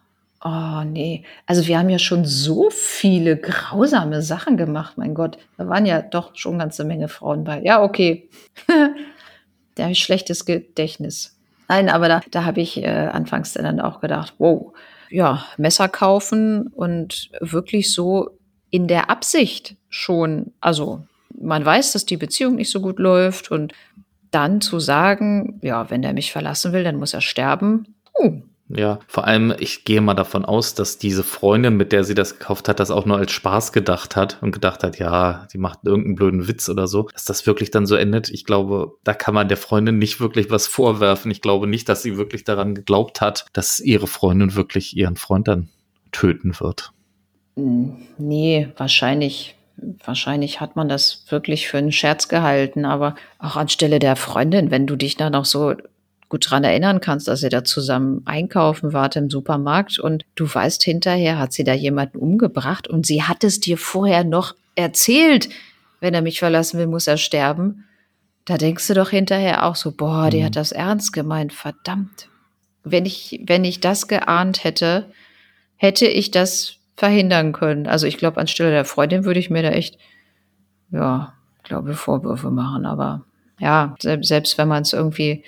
Oh, 0.45 0.83
nee. 0.85 1.23
Also 1.45 1.67
wir 1.67 1.77
haben 1.77 1.89
ja 1.89 1.99
schon 1.99 2.23
so 2.23 2.69
viele 2.69 3.35
grausame 3.35 4.21
Sachen 4.21 4.55
gemacht, 4.55 4.97
mein 4.97 5.13
Gott. 5.13 5.37
Da 5.57 5.67
waren 5.67 5.85
ja 5.85 6.01
doch 6.01 6.35
schon 6.35 6.53
eine 6.53 6.63
ganze 6.63 6.85
Menge 6.85 7.09
Frauen 7.09 7.43
bei. 7.43 7.61
Ja, 7.63 7.83
okay. 7.83 8.29
da 9.75 9.83
habe 9.83 9.91
ich 9.91 9.99
schlechtes 9.99 10.45
Gedächtnis. 10.45 11.36
Nein, 11.67 11.89
aber 11.89 12.07
da, 12.07 12.21
da 12.31 12.45
habe 12.45 12.61
ich 12.61 12.81
äh, 12.81 12.87
anfangs 12.87 13.53
dann 13.53 13.79
auch 13.79 13.99
gedacht, 13.99 14.35
wow, 14.37 14.73
ja, 15.09 15.45
Messer 15.57 15.89
kaufen 15.89 16.67
und 16.67 17.29
wirklich 17.39 17.93
so 17.93 18.37
in 18.69 18.87
der 18.87 19.09
Absicht 19.09 19.75
schon, 19.89 20.53
also 20.59 21.05
man 21.39 21.63
weiß, 21.63 21.93
dass 21.93 22.05
die 22.05 22.17
Beziehung 22.17 22.55
nicht 22.55 22.71
so 22.71 22.81
gut 22.81 22.99
läuft 22.99 23.51
und 23.51 23.73
dann 24.31 24.61
zu 24.61 24.79
sagen, 24.79 25.59
ja, 25.61 25.89
wenn 25.89 26.01
der 26.01 26.13
mich 26.13 26.31
verlassen 26.31 26.73
will, 26.73 26.83
dann 26.83 26.97
muss 26.97 27.13
er 27.13 27.21
sterben. 27.21 27.95
Uh, 28.19 28.41
ja, 28.69 28.99
vor 29.07 29.25
allem, 29.25 29.53
ich 29.59 29.85
gehe 29.85 30.01
mal 30.01 30.13
davon 30.13 30.43
aus, 30.43 30.73
dass 30.73 30.97
diese 30.97 31.23
Freundin, 31.23 31.77
mit 31.77 31.93
der 31.93 32.03
sie 32.03 32.15
das 32.15 32.37
gekauft 32.37 32.67
hat, 32.67 32.79
das 32.79 32.91
auch 32.91 33.05
nur 33.05 33.17
als 33.17 33.31
Spaß 33.31 33.71
gedacht 33.71 34.15
hat 34.17 34.39
und 34.41 34.51
gedacht 34.51 34.83
hat, 34.83 34.99
ja, 34.99 35.47
die 35.53 35.57
macht 35.57 35.79
irgendeinen 35.83 36.15
blöden 36.15 36.47
Witz 36.47 36.67
oder 36.67 36.87
so, 36.87 37.03
dass 37.13 37.23
das 37.23 37.47
wirklich 37.47 37.71
dann 37.71 37.85
so 37.85 37.95
endet. 37.95 38.29
Ich 38.29 38.43
glaube, 38.43 38.93
da 39.05 39.13
kann 39.13 39.33
man 39.33 39.47
der 39.47 39.57
Freundin 39.57 39.99
nicht 39.99 40.19
wirklich 40.19 40.51
was 40.51 40.67
vorwerfen. 40.67 41.31
Ich 41.31 41.41
glaube 41.41 41.67
nicht, 41.67 41.87
dass 41.87 42.03
sie 42.03 42.17
wirklich 42.17 42.43
daran 42.43 42.75
geglaubt 42.75 43.21
hat, 43.21 43.45
dass 43.53 43.79
ihre 43.79 44.07
Freundin 44.07 44.55
wirklich 44.55 44.97
ihren 44.97 45.15
Freund 45.15 45.47
dann 45.47 45.69
töten 46.11 46.59
wird. 46.59 46.91
Nee, 47.55 48.69
wahrscheinlich 48.75 49.55
wahrscheinlich 50.03 50.59
hat 50.59 50.75
man 50.75 50.89
das 50.89 51.25
wirklich 51.29 51.67
für 51.67 51.77
einen 51.77 51.91
Scherz 51.91 52.27
gehalten, 52.27 52.85
aber 52.85 53.15
auch 53.39 53.55
anstelle 53.55 53.99
der 53.99 54.15
Freundin, 54.15 54.71
wenn 54.71 54.87
du 54.87 54.95
dich 54.95 55.17
dann 55.17 55.35
auch 55.35 55.45
so 55.45 55.75
gut 56.29 56.49
dran 56.49 56.63
erinnern 56.63 56.99
kannst, 56.99 57.27
dass 57.27 57.43
ihr 57.43 57.49
da 57.49 57.63
zusammen 57.63 58.21
einkaufen 58.25 58.93
wart 58.93 59.15
im 59.15 59.29
Supermarkt 59.29 59.99
und 59.99 60.25
du 60.35 60.53
weißt 60.53 60.83
hinterher, 60.83 61.39
hat 61.39 61.53
sie 61.53 61.63
da 61.63 61.73
jemanden 61.73 62.17
umgebracht 62.17 62.87
und 62.87 63.05
sie 63.05 63.23
hat 63.23 63.43
es 63.43 63.59
dir 63.59 63.77
vorher 63.77 64.23
noch 64.23 64.55
erzählt, 64.75 65.49
wenn 65.99 66.13
er 66.13 66.21
mich 66.21 66.39
verlassen 66.39 66.79
will, 66.79 66.87
muss 66.87 67.07
er 67.07 67.17
sterben. 67.17 67.85
Da 68.45 68.57
denkst 68.57 68.87
du 68.87 68.93
doch 68.93 69.09
hinterher 69.09 69.65
auch 69.65 69.75
so, 69.75 69.91
boah, 69.91 70.29
die 70.29 70.41
mhm. 70.41 70.45
hat 70.45 70.55
das 70.55 70.71
ernst 70.71 71.13
gemeint, 71.13 71.53
verdammt. 71.53 72.29
Wenn 72.83 73.05
ich, 73.05 73.41
wenn 73.45 73.65
ich 73.65 73.79
das 73.79 74.07
geahnt 74.07 74.63
hätte, 74.63 75.11
hätte 75.75 76.07
ich 76.07 76.31
das 76.31 76.75
verhindern 76.95 77.53
können. 77.53 77.87
Also 77.87 78.07
ich 78.07 78.17
glaube, 78.17 78.39
anstelle 78.39 78.71
der 78.71 78.85
Freundin 78.85 79.25
würde 79.25 79.39
ich 79.39 79.49
mir 79.49 79.63
da 79.63 79.69
echt, 79.69 79.97
ja, 80.91 81.33
glaube 81.63 81.93
Vorwürfe 81.93 82.49
machen. 82.49 82.85
Aber 82.85 83.25
ja, 83.59 83.95
selbst, 83.99 84.27
selbst 84.27 84.57
wenn 84.57 84.67
man 84.67 84.83
es 84.83 84.93
irgendwie 84.93 85.43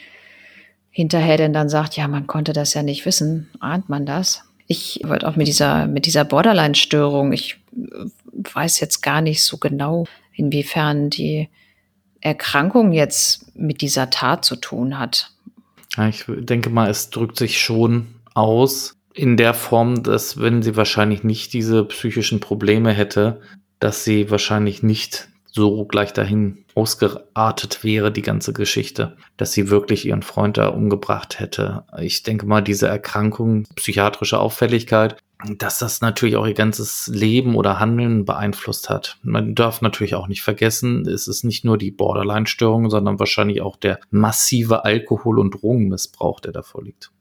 hinterher 0.91 1.37
denn 1.37 1.53
dann 1.53 1.69
sagt, 1.69 1.95
ja, 1.95 2.07
man 2.07 2.27
konnte 2.27 2.53
das 2.53 2.73
ja 2.73 2.83
nicht 2.83 3.05
wissen, 3.05 3.49
ahnt 3.59 3.89
man 3.89 4.05
das. 4.05 4.43
Ich 4.67 5.01
wollte 5.03 5.27
auch 5.27 5.35
mit 5.35 5.47
dieser, 5.47 5.87
mit 5.87 6.05
dieser 6.05 6.25
Borderline-Störung, 6.25 7.31
ich 7.31 7.57
weiß 8.53 8.79
jetzt 8.79 9.01
gar 9.01 9.21
nicht 9.21 9.43
so 9.43 9.57
genau, 9.57 10.05
inwiefern 10.33 11.09
die 11.09 11.49
Erkrankung 12.21 12.91
jetzt 12.91 13.55
mit 13.55 13.81
dieser 13.81 14.09
Tat 14.09 14.45
zu 14.45 14.55
tun 14.55 14.99
hat. 14.99 15.31
Ja, 15.97 16.07
ich 16.07 16.25
denke 16.27 16.69
mal, 16.69 16.89
es 16.89 17.09
drückt 17.09 17.37
sich 17.37 17.59
schon 17.59 18.07
aus 18.33 18.95
in 19.13 19.37
der 19.37 19.53
Form, 19.53 20.03
dass 20.03 20.39
wenn 20.39 20.61
sie 20.61 20.75
wahrscheinlich 20.75 21.23
nicht 21.23 21.53
diese 21.53 21.83
psychischen 21.85 22.39
Probleme 22.39 22.91
hätte, 22.93 23.41
dass 23.79 24.03
sie 24.03 24.29
wahrscheinlich 24.29 24.83
nicht 24.83 25.29
so 25.59 25.85
gleich 25.85 26.13
dahin 26.13 26.65
ausgeartet 26.75 27.83
wäre, 27.83 28.11
die 28.11 28.21
ganze 28.21 28.53
Geschichte, 28.53 29.17
dass 29.37 29.51
sie 29.51 29.69
wirklich 29.69 30.05
ihren 30.05 30.23
Freund 30.23 30.57
da 30.57 30.69
umgebracht 30.69 31.39
hätte. 31.39 31.83
Ich 31.99 32.23
denke 32.23 32.45
mal, 32.45 32.61
diese 32.61 32.87
Erkrankung, 32.87 33.65
psychiatrische 33.75 34.39
Auffälligkeit, 34.39 35.17
dass 35.57 35.79
das 35.79 36.01
natürlich 36.01 36.35
auch 36.35 36.47
ihr 36.47 36.53
ganzes 36.53 37.07
Leben 37.13 37.55
oder 37.55 37.79
Handeln 37.79 38.25
beeinflusst 38.25 38.89
hat. 38.89 39.17
Man 39.23 39.55
darf 39.55 39.81
natürlich 39.81 40.15
auch 40.15 40.27
nicht 40.27 40.41
vergessen, 40.41 41.07
es 41.07 41.27
ist 41.27 41.43
nicht 41.43 41.63
nur 41.63 41.77
die 41.77 41.91
Borderline-Störung, 41.91 42.89
sondern 42.89 43.19
wahrscheinlich 43.19 43.61
auch 43.61 43.77
der 43.77 43.99
massive 44.09 44.83
Alkohol- 44.83 45.39
und 45.39 45.51
Drogenmissbrauch, 45.51 46.39
der 46.39 46.51
davor 46.51 46.83
liegt. 46.83 47.11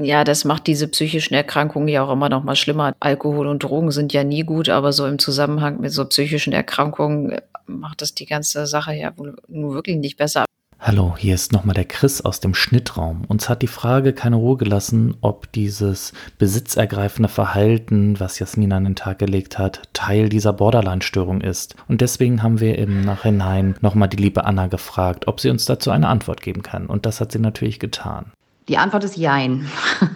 Ja, 0.00 0.22
das 0.22 0.44
macht 0.44 0.68
diese 0.68 0.86
psychischen 0.86 1.34
Erkrankungen 1.34 1.88
ja 1.88 2.04
auch 2.04 2.12
immer 2.12 2.28
noch 2.28 2.44
mal 2.44 2.54
schlimmer. 2.54 2.94
Alkohol 3.00 3.48
und 3.48 3.64
Drogen 3.64 3.90
sind 3.90 4.12
ja 4.12 4.22
nie 4.22 4.44
gut, 4.44 4.68
aber 4.68 4.92
so 4.92 5.06
im 5.06 5.18
Zusammenhang 5.18 5.80
mit 5.80 5.92
so 5.92 6.04
psychischen 6.04 6.52
Erkrankungen 6.52 7.32
äh, 7.32 7.42
macht 7.66 8.00
das 8.00 8.14
die 8.14 8.26
ganze 8.26 8.68
Sache 8.68 8.94
ja 8.94 9.16
wohl 9.16 9.36
nur 9.48 9.74
wirklich 9.74 9.96
nicht 9.96 10.16
besser. 10.16 10.44
Hallo, 10.78 11.16
hier 11.18 11.34
ist 11.34 11.52
nochmal 11.52 11.74
der 11.74 11.84
Chris 11.84 12.20
aus 12.20 12.38
dem 12.38 12.54
Schnittraum. 12.54 13.24
Uns 13.26 13.48
hat 13.48 13.62
die 13.62 13.66
Frage 13.66 14.12
keine 14.12 14.36
Ruhe 14.36 14.56
gelassen, 14.56 15.16
ob 15.20 15.50
dieses 15.50 16.12
besitzergreifende 16.38 17.28
Verhalten, 17.28 18.20
was 18.20 18.38
Jasmin 18.38 18.72
an 18.72 18.84
den 18.84 18.94
Tag 18.94 19.18
gelegt 19.18 19.58
hat, 19.58 19.82
Teil 19.92 20.28
dieser 20.28 20.52
Borderline-Störung 20.52 21.40
ist. 21.40 21.74
Und 21.88 22.00
deswegen 22.00 22.44
haben 22.44 22.60
wir 22.60 22.78
im 22.78 23.00
Nachhinein 23.00 23.74
nochmal 23.80 24.08
die 24.08 24.18
liebe 24.18 24.44
Anna 24.44 24.68
gefragt, 24.68 25.26
ob 25.26 25.40
sie 25.40 25.50
uns 25.50 25.64
dazu 25.64 25.90
eine 25.90 26.06
Antwort 26.06 26.42
geben 26.42 26.62
kann. 26.62 26.86
Und 26.86 27.04
das 27.04 27.20
hat 27.20 27.32
sie 27.32 27.40
natürlich 27.40 27.80
getan. 27.80 28.26
Die 28.68 28.78
Antwort 28.78 29.04
ist 29.04 29.16
Jein. 29.16 29.66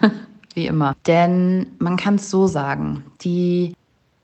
Wie 0.53 0.67
immer. 0.67 0.95
Denn 1.07 1.67
man 1.79 1.97
kann 1.97 2.15
es 2.15 2.29
so 2.29 2.45
sagen, 2.45 3.03
die 3.21 3.73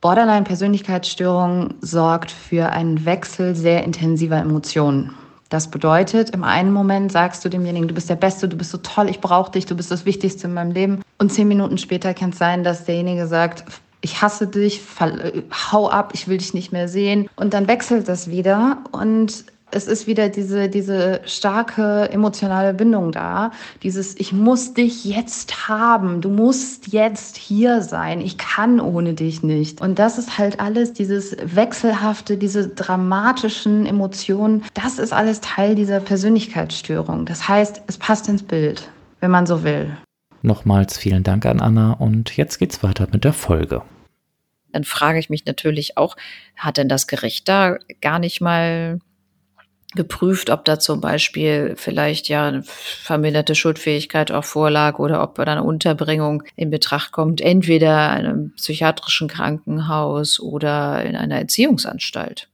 Borderline-Persönlichkeitsstörung 0.01 1.73
sorgt 1.81 2.31
für 2.31 2.69
einen 2.69 3.05
Wechsel 3.05 3.55
sehr 3.55 3.83
intensiver 3.83 4.37
Emotionen. 4.37 5.15
Das 5.49 5.71
bedeutet, 5.71 6.29
im 6.29 6.43
einen 6.43 6.71
Moment 6.71 7.11
sagst 7.11 7.43
du 7.43 7.49
demjenigen, 7.49 7.87
du 7.87 7.95
bist 7.95 8.09
der 8.09 8.15
Beste, 8.15 8.47
du 8.47 8.55
bist 8.55 8.69
so 8.69 8.77
toll, 8.77 9.09
ich 9.09 9.19
brauche 9.19 9.51
dich, 9.51 9.65
du 9.65 9.75
bist 9.75 9.89
das 9.89 10.05
Wichtigste 10.05 10.45
in 10.45 10.53
meinem 10.53 10.71
Leben. 10.71 11.01
Und 11.17 11.33
zehn 11.33 11.47
Minuten 11.47 11.79
später 11.79 12.13
kann 12.13 12.29
es 12.29 12.37
sein, 12.37 12.63
dass 12.63 12.85
derjenige 12.85 13.25
sagt, 13.25 13.65
ich 14.01 14.21
hasse 14.21 14.47
dich, 14.47 14.79
fall, 14.81 15.43
hau 15.71 15.89
ab, 15.89 16.11
ich 16.13 16.27
will 16.27 16.37
dich 16.37 16.53
nicht 16.53 16.71
mehr 16.71 16.87
sehen. 16.87 17.27
Und 17.35 17.55
dann 17.55 17.67
wechselt 17.67 18.07
das 18.07 18.29
wieder 18.29 18.77
und 18.91 19.45
es 19.71 19.88
ist 19.88 20.08
wieder 20.08 20.29
diese, 20.29 20.69
diese 20.69 21.21
starke 21.25 22.10
emotionale 22.12 22.73
Bindung 22.73 23.12
da. 23.12 23.51
Dieses, 23.84 24.19
ich 24.19 24.34
muss 24.34 24.73
dich 24.73 25.05
jetzt 25.05 25.67
haben. 25.67 26.21
Du 26.21 26.29
musst 26.29 26.91
jetzt 26.91 27.38
hier 27.38 27.82
sein. 27.82 28.21
Ich 28.21 28.38
kann 28.38 28.79
ohne 28.79 29.13
dich 29.13 29.43
nicht. 29.43 29.82
Und 29.82 29.99
das 29.99 30.17
ist 30.17 30.38
halt 30.38 30.60
alles, 30.60 30.93
dieses 30.93 31.36
wechselhafte, 31.43 32.38
diese 32.38 32.67
dramatischen 32.69 33.86
Emotionen. 33.86 34.63
Das 34.73 34.99
ist 34.99 35.13
alles 35.13 35.41
Teil 35.41 35.75
dieser 35.75 35.99
Persönlichkeitsstörung. 35.99 37.25
Das 37.25 37.47
heißt, 37.47 37.84
es 37.88 37.97
passt 37.97 38.27
ins 38.29 38.43
Bild, 38.43 38.89
wenn 39.19 39.32
man 39.32 39.45
so 39.45 39.63
will. 39.63 39.95
Nochmals 40.41 40.97
vielen 40.97 41.23
Dank 41.23 41.45
an 41.45 41.60
Anna 41.60 41.93
und 41.93 42.38
jetzt 42.38 42.60
geht's 42.60 42.82
weiter 42.82 43.08
mit 43.12 43.23
der 43.23 43.34
Folge. 43.34 43.82
Dann 44.71 44.84
frage 44.84 45.19
ich 45.19 45.29
mich 45.29 45.45
natürlich 45.45 45.97
auch, 45.97 46.15
hat 46.55 46.77
denn 46.77 46.89
das 46.89 47.08
Gericht 47.08 47.49
da 47.49 47.77
gar 48.01 48.19
nicht 48.19 48.39
mal 48.39 48.99
geprüft, 49.95 50.49
ob 50.52 50.65
da 50.65 50.78
zum 50.80 51.02
Beispiel 51.02 51.73
vielleicht 51.75 52.28
ja 52.30 52.47
eine 52.47 52.63
verminderte 52.63 53.56
Schuldfähigkeit 53.56 54.32
auch 54.32 54.43
vorlag 54.43 54.99
oder 54.99 55.23
ob 55.23 55.39
eine 55.39 55.63
Unterbringung 55.63 56.43
in 56.56 56.69
Betracht 56.69 57.12
kommt, 57.12 57.41
entweder 57.41 58.17
in 58.19 58.25
einem 58.25 58.52
psychiatrischen 58.52 59.28
Krankenhaus 59.28 60.39
oder 60.39 61.04
in 61.04 61.15
einer 61.15 61.39
Erziehungsanstalt. 61.39 62.49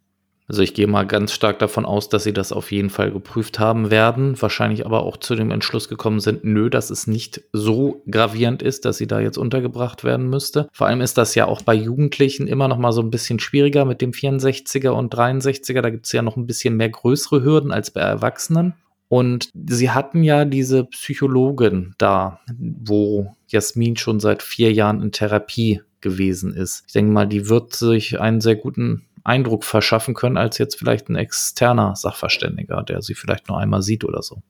Also 0.48 0.62
ich 0.62 0.76
gehe 0.76 0.86
mal 0.86 1.08
ganz 1.08 1.32
stark 1.32 1.58
davon 1.58 1.86
aus, 1.86 2.08
dass 2.08 2.24
sie 2.24 2.34
das 2.34 2.52
auf 2.52 2.72
jeden 2.72 2.92
Fall 2.92 3.12
geprüft 3.12 3.58
haben 3.58 3.90
werden, 3.90 4.40
wahrscheinlich 4.40 4.86
aber 4.86 5.04
auch 5.04 5.18
zu 5.18 5.36
dem 5.36 5.50
Entschluss 5.50 5.90
gekommen 5.90 6.20
sind, 6.20 6.44
nö, 6.44 6.70
dass 6.70 6.92
es 6.92 7.08
nicht 7.08 7.42
so 7.52 8.04
gravierend 8.10 8.62
ist, 8.62 8.86
dass 8.86 8.98
sie 8.98 9.08
da 9.08 9.20
jetzt 9.20 9.38
untergebracht 9.38 10.04
werden 10.04 10.30
müsste. 10.30 10.68
Vor 10.72 10.88
allem 10.88 11.02
ist 11.02 11.18
das 11.18 11.34
ja 11.34 11.48
auch 11.48 11.64
bei 11.64 11.74
Jugendlichen 11.74 12.48
immer 12.48 12.68
noch 12.68 12.78
mal 12.78 12.92
so 12.92 13.02
ein 13.02 13.10
bisschen 13.10 13.40
schwieriger 13.40 13.86
mit 13.86 14.02
dem 14.02 14.12
64er 14.12 14.90
und 14.90 15.14
63er, 15.16 15.82
da 15.82 15.90
gibt 15.90 16.06
es 16.06 16.12
ja 16.12 16.22
noch 16.22 16.38
ein 16.38 16.46
bisschen 16.46 16.78
mehr 16.78 16.90
größere 16.90 17.44
Hürden 17.44 17.72
als 17.72 17.90
bei 17.90 18.02
Erwachsenen. 18.02 18.76
Und 19.08 19.50
sie 19.54 19.92
hatten 19.92 20.24
ja 20.24 20.46
diese 20.46 20.86
Psychologin 20.86 21.94
da, 21.98 22.40
wo 22.58 23.36
Jasmin 23.48 23.98
schon 23.98 24.20
seit 24.20 24.42
vier 24.42 24.74
Jahren 24.74 25.02
in 25.02 25.12
Therapie 25.12 25.82
gewesen 26.02 26.54
ist. 26.54 26.84
Ich 26.88 26.94
denke 26.94 27.12
mal, 27.12 27.28
die 27.28 27.50
wird 27.50 27.76
sich 27.76 28.20
einen 28.20 28.42
sehr 28.42 28.56
guten 28.56 29.06
Eindruck 29.26 29.66
verschaffen 29.66 30.14
können, 30.14 30.38
als 30.38 30.58
jetzt 30.58 30.78
vielleicht 30.78 31.10
ein 31.10 31.16
externer 31.16 31.96
Sachverständiger, 31.96 32.84
der 32.84 33.02
sie 33.02 33.16
vielleicht 33.16 33.50
nur 33.50 33.60
einmal 33.60 33.82
sieht 33.82 34.06
oder 34.06 34.22
so. 34.22 34.42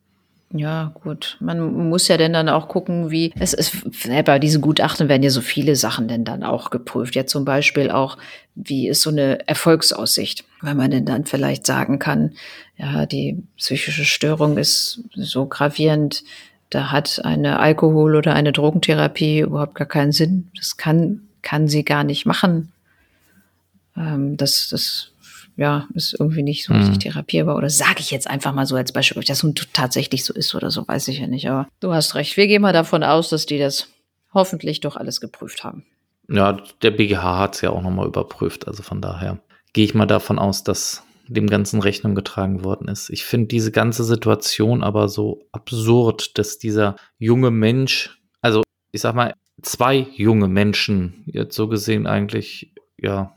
Ja, 0.53 0.91
gut. 1.01 1.37
Man 1.39 1.89
muss 1.89 2.07
ja 2.07 2.17
denn 2.17 2.33
dann 2.33 2.49
auch 2.49 2.67
gucken, 2.67 3.09
wie 3.09 3.33
es 3.39 3.53
ist. 3.53 3.83
Bei 4.25 4.37
diesen 4.37 4.61
Gutachten 4.61 5.09
werden 5.09 5.23
ja 5.23 5.29
so 5.29 5.41
viele 5.41 5.75
Sachen 5.75 6.07
denn 6.07 6.23
dann 6.23 6.43
auch 6.43 6.69
geprüft. 6.69 7.15
Ja, 7.15 7.25
zum 7.25 7.45
Beispiel 7.45 7.89
auch, 7.89 8.17
wie 8.53 8.87
ist 8.87 9.01
so 9.01 9.09
eine 9.09 9.47
Erfolgsaussicht, 9.47 10.45
weil 10.61 10.75
man 10.75 10.91
denn 10.91 11.05
dann 11.05 11.25
vielleicht 11.25 11.65
sagen 11.65 11.97
kann, 11.97 12.33
ja, 12.77 13.05
die 13.05 13.43
psychische 13.57 14.05
Störung 14.05 14.57
ist 14.57 15.01
so 15.15 15.45
gravierend, 15.47 16.23
da 16.69 16.91
hat 16.91 17.23
eine 17.23 17.59
Alkohol- 17.59 18.15
oder 18.15 18.33
eine 18.33 18.51
Drogentherapie 18.51 19.39
überhaupt 19.39 19.75
gar 19.75 19.87
keinen 19.87 20.11
Sinn. 20.11 20.49
Das 20.55 20.77
kann, 20.77 21.21
kann 21.41 21.67
sie 21.67 21.83
gar 21.83 22.03
nicht 22.03 22.25
machen. 22.25 22.71
Ähm, 23.97 24.37
das, 24.37 24.69
das 24.69 25.11
ja, 25.57 25.87
ist 25.93 26.15
irgendwie 26.19 26.43
nicht 26.43 26.65
so 26.65 26.73
mhm. 26.73 26.79
richtig 26.79 26.99
therapierbar. 26.99 27.55
Oder 27.55 27.69
sage 27.69 27.99
ich 27.99 28.11
jetzt 28.11 28.29
einfach 28.29 28.53
mal 28.53 28.65
so 28.65 28.75
als 28.75 28.91
Beispiel, 28.91 29.17
ob 29.17 29.25
das 29.25 29.43
nun 29.43 29.55
tatsächlich 29.73 30.25
so 30.25 30.33
ist 30.33 30.53
oder 30.53 30.71
so, 30.71 30.87
weiß 30.87 31.07
ich 31.07 31.19
ja 31.19 31.27
nicht. 31.27 31.49
Aber 31.49 31.67
du 31.79 31.93
hast 31.93 32.15
recht. 32.15 32.35
Wir 32.37 32.47
gehen 32.47 32.61
mal 32.61 32.73
davon 32.73 33.03
aus, 33.03 33.29
dass 33.29 33.45
die 33.45 33.59
das 33.59 33.87
hoffentlich 34.33 34.81
doch 34.81 34.97
alles 34.97 35.21
geprüft 35.21 35.63
haben. 35.63 35.85
Ja, 36.27 36.57
der 36.81 36.91
BGH 36.91 37.39
hat 37.39 37.55
es 37.55 37.61
ja 37.61 37.69
auch 37.69 37.81
nochmal 37.81 38.07
überprüft. 38.07 38.67
Also 38.67 38.83
von 38.83 39.01
daher 39.01 39.39
gehe 39.73 39.85
ich 39.85 39.93
mal 39.93 40.05
davon 40.05 40.39
aus, 40.39 40.63
dass 40.63 41.03
dem 41.27 41.47
Ganzen 41.47 41.81
Rechnung 41.81 42.15
getragen 42.15 42.63
worden 42.63 42.87
ist. 42.87 43.09
Ich 43.09 43.25
finde 43.25 43.47
diese 43.47 43.71
ganze 43.71 44.03
Situation 44.03 44.83
aber 44.83 45.07
so 45.09 45.41
absurd, 45.51 46.37
dass 46.37 46.59
dieser 46.59 46.97
junge 47.17 47.49
Mensch, 47.49 48.19
also 48.41 48.61
ich 48.91 49.01
sag 49.01 49.15
mal, 49.15 49.33
zwei 49.61 50.07
junge 50.15 50.47
Menschen, 50.47 51.23
jetzt 51.25 51.55
so 51.55 51.67
gesehen 51.67 52.05
eigentlich, 52.05 52.73
ja, 52.97 53.35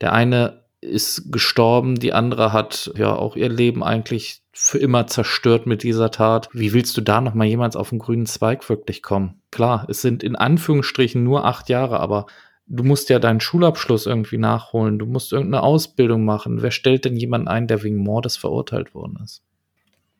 der 0.00 0.12
eine 0.12 0.60
ist 0.80 1.30
gestorben, 1.30 1.96
die 1.96 2.12
andere 2.12 2.52
hat 2.52 2.90
ja 2.96 3.14
auch 3.14 3.36
ihr 3.36 3.50
Leben 3.50 3.82
eigentlich 3.84 4.42
für 4.52 4.78
immer 4.78 5.06
zerstört 5.06 5.66
mit 5.66 5.82
dieser 5.82 6.10
Tat. 6.10 6.48
Wie 6.52 6.72
willst 6.72 6.96
du 6.96 7.00
da 7.00 7.20
noch 7.20 7.34
mal 7.34 7.46
jemals 7.46 7.76
auf 7.76 7.90
den 7.90 7.98
grünen 7.98 8.26
Zweig 8.26 8.68
wirklich 8.68 9.02
kommen? 9.02 9.42
Klar, 9.50 9.86
es 9.88 10.00
sind 10.00 10.22
in 10.22 10.36
Anführungsstrichen 10.36 11.22
nur 11.22 11.44
acht 11.44 11.68
Jahre, 11.68 12.00
aber 12.00 12.26
du 12.66 12.84
musst 12.84 13.10
ja 13.10 13.18
deinen 13.18 13.40
Schulabschluss 13.40 14.06
irgendwie 14.06 14.38
nachholen, 14.38 14.98
du 14.98 15.06
musst 15.06 15.32
irgendeine 15.32 15.62
Ausbildung 15.62 16.24
machen. 16.24 16.62
Wer 16.62 16.70
stellt 16.70 17.04
denn 17.04 17.16
jemanden 17.16 17.48
ein, 17.48 17.66
der 17.66 17.82
wegen 17.82 17.96
Mordes 17.96 18.36
verurteilt 18.36 18.94
worden 18.94 19.18
ist? 19.22 19.42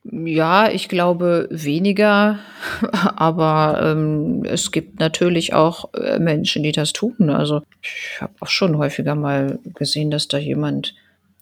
Ja, 0.02 0.70
ich 0.70 0.88
glaube 0.88 1.46
weniger, 1.50 2.38
aber 3.16 3.80
ähm, 3.82 4.44
es 4.44 4.72
gibt 4.72 4.98
natürlich 4.98 5.52
auch 5.52 5.92
äh, 5.92 6.18
Menschen, 6.18 6.62
die 6.62 6.72
das 6.72 6.94
tun. 6.94 7.28
Also 7.28 7.62
ich 7.82 8.18
habe 8.20 8.32
auch 8.40 8.48
schon 8.48 8.78
häufiger 8.78 9.14
mal 9.14 9.58
gesehen, 9.74 10.10
dass 10.10 10.26
da 10.26 10.38
jemand 10.38 10.94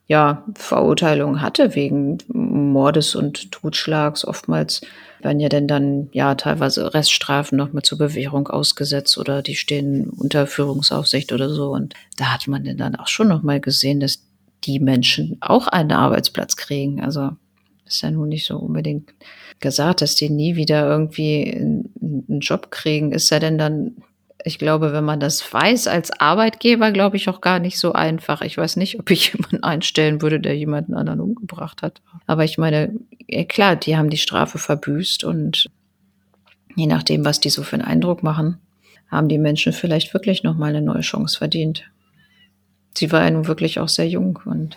ja 0.08 0.44
Verurteilung 0.56 1.40
hatte 1.40 1.76
wegen 1.76 2.18
Mordes 2.28 3.14
und 3.14 3.52
Totschlags. 3.52 4.24
Oftmals 4.24 4.80
werden 5.20 5.38
ja 5.38 5.48
denn 5.48 5.68
dann 5.68 6.08
ja 6.12 6.34
teilweise 6.34 6.94
Reststrafen 6.94 7.56
nochmal 7.56 7.82
zur 7.82 7.98
Bewährung 7.98 8.48
ausgesetzt 8.48 9.18
oder 9.18 9.40
die 9.40 9.54
stehen 9.54 10.10
unter 10.10 10.48
Führungsaufsicht 10.48 11.32
oder 11.32 11.48
so. 11.48 11.70
Und 11.70 11.94
da 12.16 12.32
hat 12.32 12.48
man 12.48 12.64
denn 12.64 12.78
dann 12.78 12.96
auch 12.96 13.08
schon 13.08 13.28
nochmal 13.28 13.60
gesehen, 13.60 14.00
dass 14.00 14.24
die 14.64 14.80
Menschen 14.80 15.36
auch 15.40 15.68
einen 15.68 15.92
Arbeitsplatz 15.92 16.56
kriegen. 16.56 17.00
Also 17.00 17.30
ist 17.88 18.02
ja 18.02 18.10
nun 18.10 18.28
nicht 18.28 18.46
so 18.46 18.56
unbedingt 18.56 19.12
gesagt, 19.60 20.02
dass 20.02 20.14
die 20.14 20.30
nie 20.30 20.56
wieder 20.56 20.86
irgendwie 20.88 21.52
einen 21.54 22.40
Job 22.40 22.70
kriegen. 22.70 23.12
Ist 23.12 23.30
ja 23.30 23.38
denn 23.38 23.58
dann, 23.58 23.96
ich 24.44 24.58
glaube, 24.58 24.92
wenn 24.92 25.04
man 25.04 25.20
das 25.20 25.52
weiß 25.52 25.88
als 25.88 26.10
Arbeitgeber, 26.10 26.92
glaube 26.92 27.16
ich 27.16 27.28
auch 27.28 27.40
gar 27.40 27.58
nicht 27.58 27.78
so 27.78 27.92
einfach. 27.92 28.42
Ich 28.42 28.56
weiß 28.56 28.76
nicht, 28.76 29.00
ob 29.00 29.10
ich 29.10 29.32
jemanden 29.32 29.62
einstellen 29.62 30.22
würde, 30.22 30.40
der 30.40 30.56
jemanden 30.56 30.94
anderen 30.94 31.20
umgebracht 31.20 31.82
hat. 31.82 32.00
Aber 32.26 32.44
ich 32.44 32.58
meine, 32.58 32.94
klar, 33.48 33.76
die 33.76 33.96
haben 33.96 34.10
die 34.10 34.18
Strafe 34.18 34.58
verbüßt 34.58 35.24
und 35.24 35.68
je 36.76 36.86
nachdem, 36.86 37.24
was 37.24 37.40
die 37.40 37.50
so 37.50 37.62
für 37.62 37.74
einen 37.74 37.84
Eindruck 37.84 38.22
machen, 38.22 38.58
haben 39.10 39.28
die 39.28 39.38
Menschen 39.38 39.72
vielleicht 39.72 40.12
wirklich 40.12 40.42
nochmal 40.42 40.70
eine 40.70 40.82
neue 40.82 41.00
Chance 41.00 41.38
verdient. 41.38 41.84
Sie 42.94 43.10
war 43.10 43.24
ja 43.24 43.30
nun 43.30 43.46
wirklich 43.46 43.80
auch 43.80 43.88
sehr 43.88 44.08
jung 44.08 44.38
und 44.44 44.76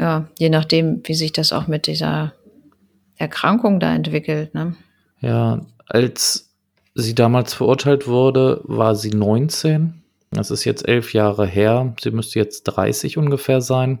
ja, 0.00 0.26
je 0.38 0.48
nachdem, 0.48 1.02
wie 1.04 1.14
sich 1.14 1.32
das 1.32 1.52
auch 1.52 1.66
mit 1.66 1.86
dieser 1.86 2.32
Erkrankung 3.16 3.80
da 3.80 3.94
entwickelt. 3.94 4.54
Ne? 4.54 4.74
Ja, 5.20 5.60
als 5.86 6.50
sie 6.94 7.14
damals 7.14 7.52
verurteilt 7.52 8.08
wurde, 8.08 8.62
war 8.64 8.96
sie 8.96 9.10
19. 9.10 10.02
Das 10.30 10.50
ist 10.50 10.64
jetzt 10.64 10.88
elf 10.88 11.12
Jahre 11.12 11.46
her. 11.46 11.94
Sie 12.00 12.10
müsste 12.12 12.38
jetzt 12.38 12.62
30 12.64 13.18
ungefähr 13.18 13.60
sein. 13.60 14.00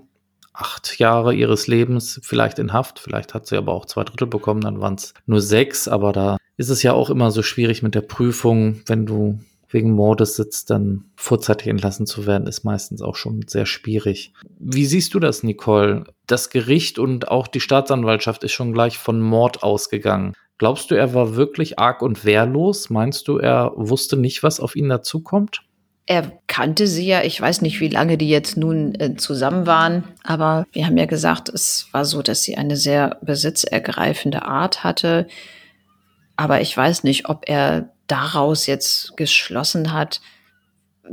Acht 0.54 0.98
Jahre 0.98 1.34
ihres 1.34 1.66
Lebens 1.66 2.18
vielleicht 2.22 2.58
in 2.58 2.72
Haft. 2.72 2.98
Vielleicht 2.98 3.34
hat 3.34 3.46
sie 3.46 3.58
aber 3.58 3.72
auch 3.72 3.84
zwei 3.84 4.04
Drittel 4.04 4.26
bekommen, 4.26 4.62
dann 4.62 4.80
waren 4.80 4.94
es 4.94 5.12
nur 5.26 5.42
sechs. 5.42 5.86
Aber 5.86 6.12
da 6.12 6.38
ist 6.56 6.70
es 6.70 6.82
ja 6.82 6.94
auch 6.94 7.10
immer 7.10 7.30
so 7.30 7.42
schwierig 7.42 7.82
mit 7.82 7.94
der 7.94 8.00
Prüfung, 8.00 8.80
wenn 8.86 9.04
du 9.04 9.38
wegen 9.70 9.92
Mordes 9.92 10.36
sitzt, 10.36 10.70
dann 10.70 11.04
vorzeitig 11.16 11.68
entlassen 11.68 12.06
zu 12.06 12.26
werden, 12.26 12.46
ist 12.46 12.64
meistens 12.64 13.02
auch 13.02 13.16
schon 13.16 13.44
sehr 13.46 13.66
schwierig. 13.66 14.32
Wie 14.58 14.84
siehst 14.84 15.14
du 15.14 15.20
das, 15.20 15.42
Nicole? 15.42 16.04
Das 16.26 16.50
Gericht 16.50 16.98
und 16.98 17.28
auch 17.28 17.46
die 17.46 17.60
Staatsanwaltschaft 17.60 18.44
ist 18.44 18.52
schon 18.52 18.72
gleich 18.72 18.98
von 18.98 19.20
Mord 19.20 19.62
ausgegangen. 19.62 20.34
Glaubst 20.58 20.90
du, 20.90 20.94
er 20.94 21.14
war 21.14 21.36
wirklich 21.36 21.78
arg 21.78 22.02
und 22.02 22.24
wehrlos? 22.24 22.90
Meinst 22.90 23.28
du, 23.28 23.38
er 23.38 23.72
wusste 23.76 24.16
nicht, 24.16 24.42
was 24.42 24.60
auf 24.60 24.76
ihn 24.76 24.88
dazukommt? 24.88 25.62
Er 26.06 26.32
kannte 26.48 26.86
sie 26.86 27.06
ja, 27.06 27.22
ich 27.22 27.40
weiß 27.40 27.62
nicht, 27.62 27.80
wie 27.80 27.88
lange 27.88 28.18
die 28.18 28.28
jetzt 28.28 28.56
nun 28.56 28.94
äh, 28.96 29.14
zusammen 29.16 29.66
waren, 29.66 30.04
aber 30.24 30.66
wir 30.72 30.84
haben 30.84 30.96
ja 30.96 31.06
gesagt, 31.06 31.48
es 31.48 31.86
war 31.92 32.04
so, 32.04 32.20
dass 32.20 32.42
sie 32.42 32.56
eine 32.56 32.76
sehr 32.76 33.18
besitzergreifende 33.22 34.42
Art 34.42 34.82
hatte. 34.82 35.28
Aber 36.36 36.60
ich 36.60 36.76
weiß 36.76 37.04
nicht, 37.04 37.28
ob 37.28 37.48
er 37.48 37.92
daraus 38.10 38.66
jetzt 38.66 39.16
geschlossen 39.16 39.92
hat, 39.92 40.20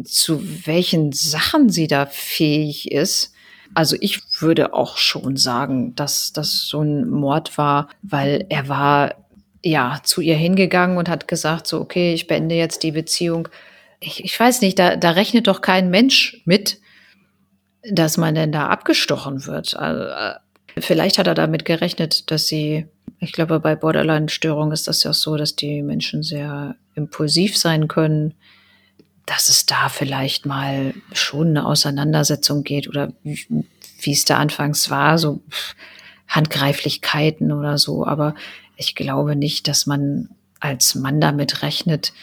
zu 0.03 0.65
welchen 0.65 1.11
Sachen 1.11 1.69
sie 1.69 1.87
da 1.87 2.05
fähig 2.05 2.91
ist. 2.91 3.33
Also 3.73 3.95
ich 3.99 4.21
würde 4.41 4.73
auch 4.73 4.97
schon 4.97 5.37
sagen, 5.37 5.95
dass 5.95 6.33
das 6.33 6.67
so 6.67 6.81
ein 6.81 7.09
Mord 7.09 7.57
war, 7.57 7.89
weil 8.01 8.45
er 8.49 8.69
war 8.69 9.15
ja 9.63 9.99
zu 10.03 10.21
ihr 10.21 10.35
hingegangen 10.35 10.97
und 10.97 11.09
hat 11.09 11.27
gesagt, 11.27 11.67
so 11.67 11.81
okay, 11.81 12.13
ich 12.13 12.27
beende 12.27 12.55
jetzt 12.55 12.83
die 12.83 12.91
Beziehung. 12.91 13.49
Ich, 13.99 14.23
ich 14.23 14.39
weiß 14.39 14.61
nicht, 14.61 14.77
da, 14.79 14.95
da 14.95 15.11
rechnet 15.11 15.47
doch 15.47 15.61
kein 15.61 15.89
Mensch 15.89 16.41
mit, 16.45 16.79
dass 17.89 18.17
man 18.17 18.35
denn 18.35 18.51
da 18.51 18.67
abgestochen 18.67 19.45
wird. 19.45 19.75
Also, 19.75 20.03
äh, 20.03 20.81
vielleicht 20.81 21.17
hat 21.17 21.27
er 21.27 21.33
damit 21.33 21.65
gerechnet, 21.65 22.29
dass 22.31 22.47
sie 22.47 22.87
ich 23.19 23.31
glaube, 23.31 23.59
bei 23.59 23.75
Borderline-Störungen 23.75 24.71
ist 24.71 24.87
das 24.87 25.03
ja 25.03 25.13
so, 25.13 25.37
dass 25.37 25.55
die 25.55 25.81
Menschen 25.81 26.23
sehr 26.23 26.75
impulsiv 26.95 27.57
sein 27.57 27.87
können, 27.87 28.33
dass 29.25 29.49
es 29.49 29.65
da 29.65 29.89
vielleicht 29.89 30.45
mal 30.45 30.93
schon 31.13 31.49
eine 31.49 31.65
Auseinandersetzung 31.65 32.63
geht 32.63 32.87
oder 32.87 33.11
wie 33.23 34.11
es 34.11 34.25
da 34.25 34.37
anfangs 34.37 34.89
war, 34.89 35.17
so 35.17 35.41
Handgreiflichkeiten 36.27 37.51
oder 37.51 37.77
so. 37.77 38.05
Aber 38.05 38.35
ich 38.77 38.95
glaube 38.95 39.35
nicht, 39.35 39.67
dass 39.67 39.85
man 39.85 40.29
als 40.59 40.95
Mann 40.95 41.19
damit 41.19 41.61
rechnet, 41.61 42.13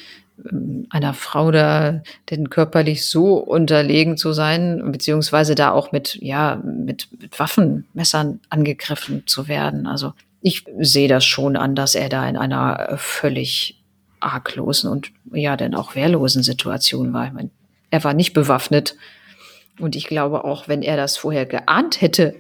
ähm, 0.50 0.86
einer 0.90 1.14
Frau 1.14 1.50
da 1.50 2.02
denn 2.30 2.50
körperlich 2.50 3.06
so 3.06 3.36
unterlegen 3.36 4.16
zu 4.16 4.32
sein, 4.32 4.92
beziehungsweise 4.92 5.54
da 5.54 5.72
auch 5.72 5.92
mit, 5.92 6.16
ja, 6.20 6.56
mit, 6.64 7.08
mit 7.20 7.38
Waffenmessern 7.38 8.40
angegriffen 8.48 9.24
zu 9.26 9.48
werden. 9.48 9.86
Also 9.86 10.14
ich 10.46 10.66
sehe 10.78 11.08
das 11.08 11.24
schon 11.24 11.56
an, 11.56 11.74
dass 11.74 11.94
er 11.94 12.10
da 12.10 12.28
in 12.28 12.36
einer 12.36 12.90
äh, 12.90 12.96
völlig 12.98 13.82
arglosen 14.20 14.90
und 14.90 15.10
ja, 15.32 15.56
dann 15.56 15.74
auch 15.74 15.94
wehrlosen 15.94 16.42
Situation 16.42 17.14
war. 17.14 17.26
Ich 17.26 17.32
meine, 17.32 17.50
er 17.90 18.04
war 18.04 18.12
nicht 18.12 18.34
bewaffnet. 18.34 18.94
Und 19.80 19.96
ich 19.96 20.06
glaube 20.06 20.44
auch, 20.44 20.68
wenn 20.68 20.82
er 20.82 20.98
das 20.98 21.16
vorher 21.16 21.46
geahnt 21.46 22.02
hätte, 22.02 22.34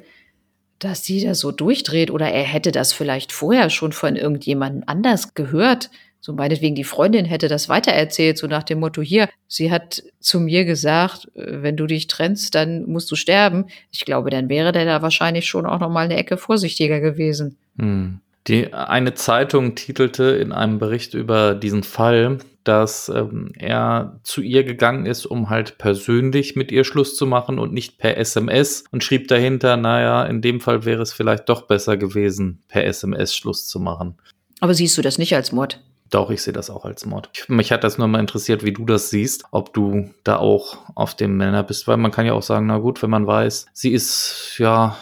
dass 0.78 1.02
sie 1.04 1.24
da 1.24 1.34
so 1.34 1.50
durchdreht 1.50 2.10
oder 2.10 2.28
er 2.30 2.42
hätte 2.42 2.72
das 2.72 2.92
vielleicht 2.92 3.32
vorher 3.32 3.70
schon 3.70 3.92
von 3.92 4.16
irgendjemandem 4.16 4.84
anders 4.86 5.32
gehört, 5.32 5.90
so 6.24 6.32
meinetwegen 6.32 6.74
die 6.74 6.84
Freundin 6.84 7.26
hätte 7.26 7.48
das 7.48 7.68
weitererzählt, 7.68 8.38
so 8.38 8.46
nach 8.46 8.62
dem 8.62 8.80
Motto, 8.80 9.02
hier, 9.02 9.28
sie 9.46 9.70
hat 9.70 10.02
zu 10.20 10.40
mir 10.40 10.64
gesagt, 10.64 11.28
äh, 11.34 11.60
wenn 11.60 11.76
du 11.76 11.86
dich 11.86 12.06
trennst, 12.06 12.54
dann 12.54 12.86
musst 12.86 13.10
du 13.10 13.14
sterben. 13.14 13.66
Ich 13.90 14.06
glaube, 14.06 14.30
dann 14.30 14.48
wäre 14.48 14.72
der 14.72 14.86
da 14.86 15.02
wahrscheinlich 15.02 15.44
schon 15.44 15.66
auch 15.66 15.80
noch 15.80 15.90
mal 15.90 16.06
eine 16.06 16.16
Ecke 16.16 16.38
vorsichtiger 16.38 17.00
gewesen. 17.00 17.58
Hm. 17.78 18.20
Die 18.46 18.72
eine 18.72 19.12
Zeitung 19.12 19.74
titelte 19.74 20.24
in 20.24 20.52
einem 20.52 20.78
Bericht 20.78 21.12
über 21.12 21.54
diesen 21.54 21.82
Fall, 21.82 22.38
dass 22.62 23.10
ähm, 23.10 23.52
er 23.58 24.18
zu 24.22 24.40
ihr 24.40 24.64
gegangen 24.64 25.04
ist, 25.04 25.26
um 25.26 25.50
halt 25.50 25.76
persönlich 25.76 26.56
mit 26.56 26.72
ihr 26.72 26.84
Schluss 26.84 27.16
zu 27.16 27.26
machen 27.26 27.58
und 27.58 27.74
nicht 27.74 27.98
per 27.98 28.16
SMS 28.16 28.84
und 28.90 29.04
schrieb 29.04 29.28
dahinter, 29.28 29.76
naja, 29.76 30.24
in 30.24 30.40
dem 30.40 30.62
Fall 30.62 30.86
wäre 30.86 31.02
es 31.02 31.12
vielleicht 31.12 31.50
doch 31.50 31.66
besser 31.66 31.98
gewesen, 31.98 32.62
per 32.68 32.86
SMS 32.86 33.36
Schluss 33.36 33.68
zu 33.68 33.78
machen. 33.78 34.14
Aber 34.60 34.72
siehst 34.72 34.96
du 34.96 35.02
das 35.02 35.18
nicht 35.18 35.34
als 35.34 35.52
Mord? 35.52 35.80
Doch, 36.14 36.30
ich 36.30 36.44
sehe 36.44 36.52
das 36.52 36.70
auch 36.70 36.84
als 36.84 37.06
Mord. 37.06 37.28
Ich, 37.34 37.48
mich 37.48 37.72
hat 37.72 37.82
das 37.82 37.98
nur 37.98 38.06
mal 38.06 38.20
interessiert, 38.20 38.62
wie 38.62 38.72
du 38.72 38.84
das 38.84 39.10
siehst, 39.10 39.46
ob 39.50 39.74
du 39.74 40.10
da 40.22 40.36
auch 40.36 40.78
auf 40.94 41.16
dem 41.16 41.36
Männer 41.36 41.64
bist, 41.64 41.88
weil 41.88 41.96
man 41.96 42.12
kann 42.12 42.24
ja 42.24 42.34
auch 42.34 42.42
sagen, 42.42 42.66
na 42.66 42.78
gut, 42.78 43.02
wenn 43.02 43.10
man 43.10 43.26
weiß, 43.26 43.66
sie 43.72 43.90
ist 43.90 44.54
ja 44.58 44.96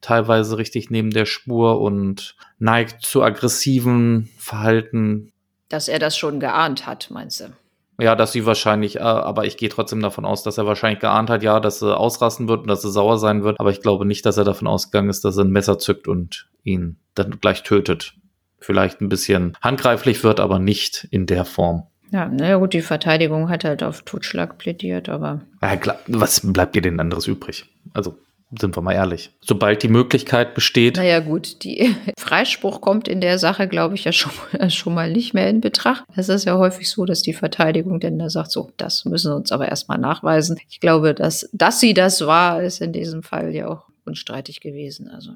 teilweise 0.00 0.58
richtig 0.58 0.90
neben 0.90 1.12
der 1.12 1.26
Spur 1.26 1.80
und 1.80 2.34
neigt 2.58 3.06
zu 3.06 3.22
aggressiven 3.22 4.30
Verhalten. 4.36 5.32
Dass 5.68 5.86
er 5.86 6.00
das 6.00 6.18
schon 6.18 6.40
geahnt 6.40 6.86
hat, 6.86 7.08
meinst 7.12 7.38
du? 7.38 7.52
Ja, 8.00 8.16
dass 8.16 8.32
sie 8.32 8.44
wahrscheinlich, 8.44 8.96
äh, 8.96 8.98
aber 8.98 9.44
ich 9.44 9.58
gehe 9.58 9.68
trotzdem 9.68 10.02
davon 10.02 10.24
aus, 10.24 10.42
dass 10.42 10.58
er 10.58 10.66
wahrscheinlich 10.66 10.98
geahnt 10.98 11.30
hat, 11.30 11.44
ja, 11.44 11.60
dass 11.60 11.82
er 11.82 12.00
ausrasten 12.00 12.48
wird 12.48 12.62
und 12.62 12.68
dass 12.68 12.82
er 12.82 12.90
sauer 12.90 13.18
sein 13.18 13.44
wird. 13.44 13.60
Aber 13.60 13.70
ich 13.70 13.80
glaube 13.80 14.04
nicht, 14.04 14.26
dass 14.26 14.36
er 14.36 14.44
davon 14.44 14.66
ausgegangen 14.66 15.08
ist, 15.08 15.24
dass 15.24 15.36
er 15.36 15.44
ein 15.44 15.52
Messer 15.52 15.78
zückt 15.78 16.08
und 16.08 16.48
ihn 16.64 16.96
dann 17.14 17.38
gleich 17.38 17.62
tötet. 17.62 18.14
Vielleicht 18.60 19.00
ein 19.00 19.08
bisschen 19.08 19.56
handgreiflich 19.60 20.24
wird, 20.24 20.40
aber 20.40 20.58
nicht 20.58 21.06
in 21.10 21.26
der 21.26 21.44
Form. 21.44 21.86
Ja, 22.10 22.26
naja 22.26 22.56
gut, 22.56 22.72
die 22.72 22.80
Verteidigung 22.80 23.50
hat 23.50 23.64
halt 23.64 23.82
auf 23.82 24.02
Totschlag 24.02 24.58
plädiert, 24.58 25.08
aber. 25.08 25.42
Ja, 25.62 25.76
klar, 25.76 25.98
was 26.06 26.40
bleibt 26.52 26.74
dir 26.74 26.82
denn 26.82 27.00
anderes 27.00 27.26
übrig? 27.26 27.66
Also, 27.92 28.16
sind 28.58 28.74
wir 28.76 28.80
mal 28.80 28.94
ehrlich. 28.94 29.30
Sobald 29.42 29.82
die 29.82 29.88
Möglichkeit 29.88 30.54
besteht. 30.54 30.96
Naja, 30.96 31.20
gut, 31.20 31.64
die 31.64 31.94
Freispruch 32.18 32.80
kommt 32.80 33.06
in 33.06 33.20
der 33.20 33.38
Sache, 33.38 33.68
glaube 33.68 33.94
ich, 33.94 34.04
ja 34.04 34.12
schon, 34.12 34.32
schon 34.70 34.94
mal 34.94 35.10
nicht 35.10 35.34
mehr 35.34 35.50
in 35.50 35.60
Betracht. 35.60 36.04
Es 36.16 36.30
ist 36.30 36.46
ja 36.46 36.56
häufig 36.56 36.88
so, 36.88 37.04
dass 37.04 37.20
die 37.20 37.34
Verteidigung 37.34 38.00
denn 38.00 38.18
da 38.18 38.30
sagt, 38.30 38.50
so, 38.50 38.70
das 38.78 39.04
müssen 39.04 39.32
wir 39.32 39.36
uns 39.36 39.52
aber 39.52 39.68
erstmal 39.68 39.98
nachweisen. 39.98 40.58
Ich 40.70 40.80
glaube, 40.80 41.14
dass, 41.14 41.48
dass 41.52 41.80
sie 41.80 41.92
das 41.92 42.26
war, 42.26 42.62
ist 42.62 42.80
in 42.80 42.92
diesem 42.92 43.22
Fall 43.22 43.54
ja 43.54 43.68
auch 43.68 43.88
unstreitig 44.06 44.60
gewesen. 44.60 45.08
Also. 45.08 45.32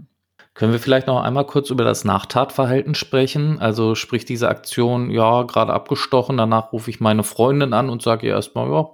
Können 0.55 0.73
wir 0.73 0.81
vielleicht 0.81 1.07
noch 1.07 1.23
einmal 1.23 1.47
kurz 1.47 1.71
über 1.71 1.85
das 1.85 2.05
Nachtatverhalten 2.05 2.95
sprechen? 2.95 3.59
Also 3.59 3.95
sprich 3.95 4.27
diese 4.27 4.49
Aktion, 4.49 5.11
ja, 5.11 5.45
gerade 5.45 5.73
abgestochen, 5.73 6.37
danach 6.37 6.73
rufe 6.73 6.91
ich 6.91 7.01
meine 7.01 7.23
Freundin 7.23 7.73
an 7.73 7.88
und 7.88 8.03
sage 8.03 8.27
ihr 8.27 8.35
erstmal, 8.35 8.71
ja, 8.71 8.91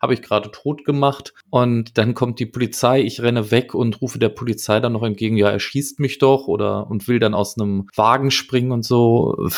habe 0.00 0.14
ich 0.14 0.22
gerade 0.22 0.50
tot 0.50 0.84
gemacht. 0.84 1.32
Und 1.48 1.96
dann 1.96 2.14
kommt 2.14 2.40
die 2.40 2.46
Polizei, 2.46 3.00
ich 3.02 3.22
renne 3.22 3.50
weg 3.50 3.74
und 3.74 4.00
rufe 4.00 4.18
der 4.18 4.28
Polizei 4.30 4.80
dann 4.80 4.92
noch 4.92 5.04
entgegen, 5.04 5.36
ja, 5.36 5.48
er 5.48 5.60
schießt 5.60 6.00
mich 6.00 6.18
doch 6.18 6.48
oder 6.48 6.88
und 6.90 7.06
will 7.06 7.20
dann 7.20 7.34
aus 7.34 7.58
einem 7.58 7.88
Wagen 7.94 8.30
springen 8.30 8.72
und 8.72 8.84
so. 8.84 9.48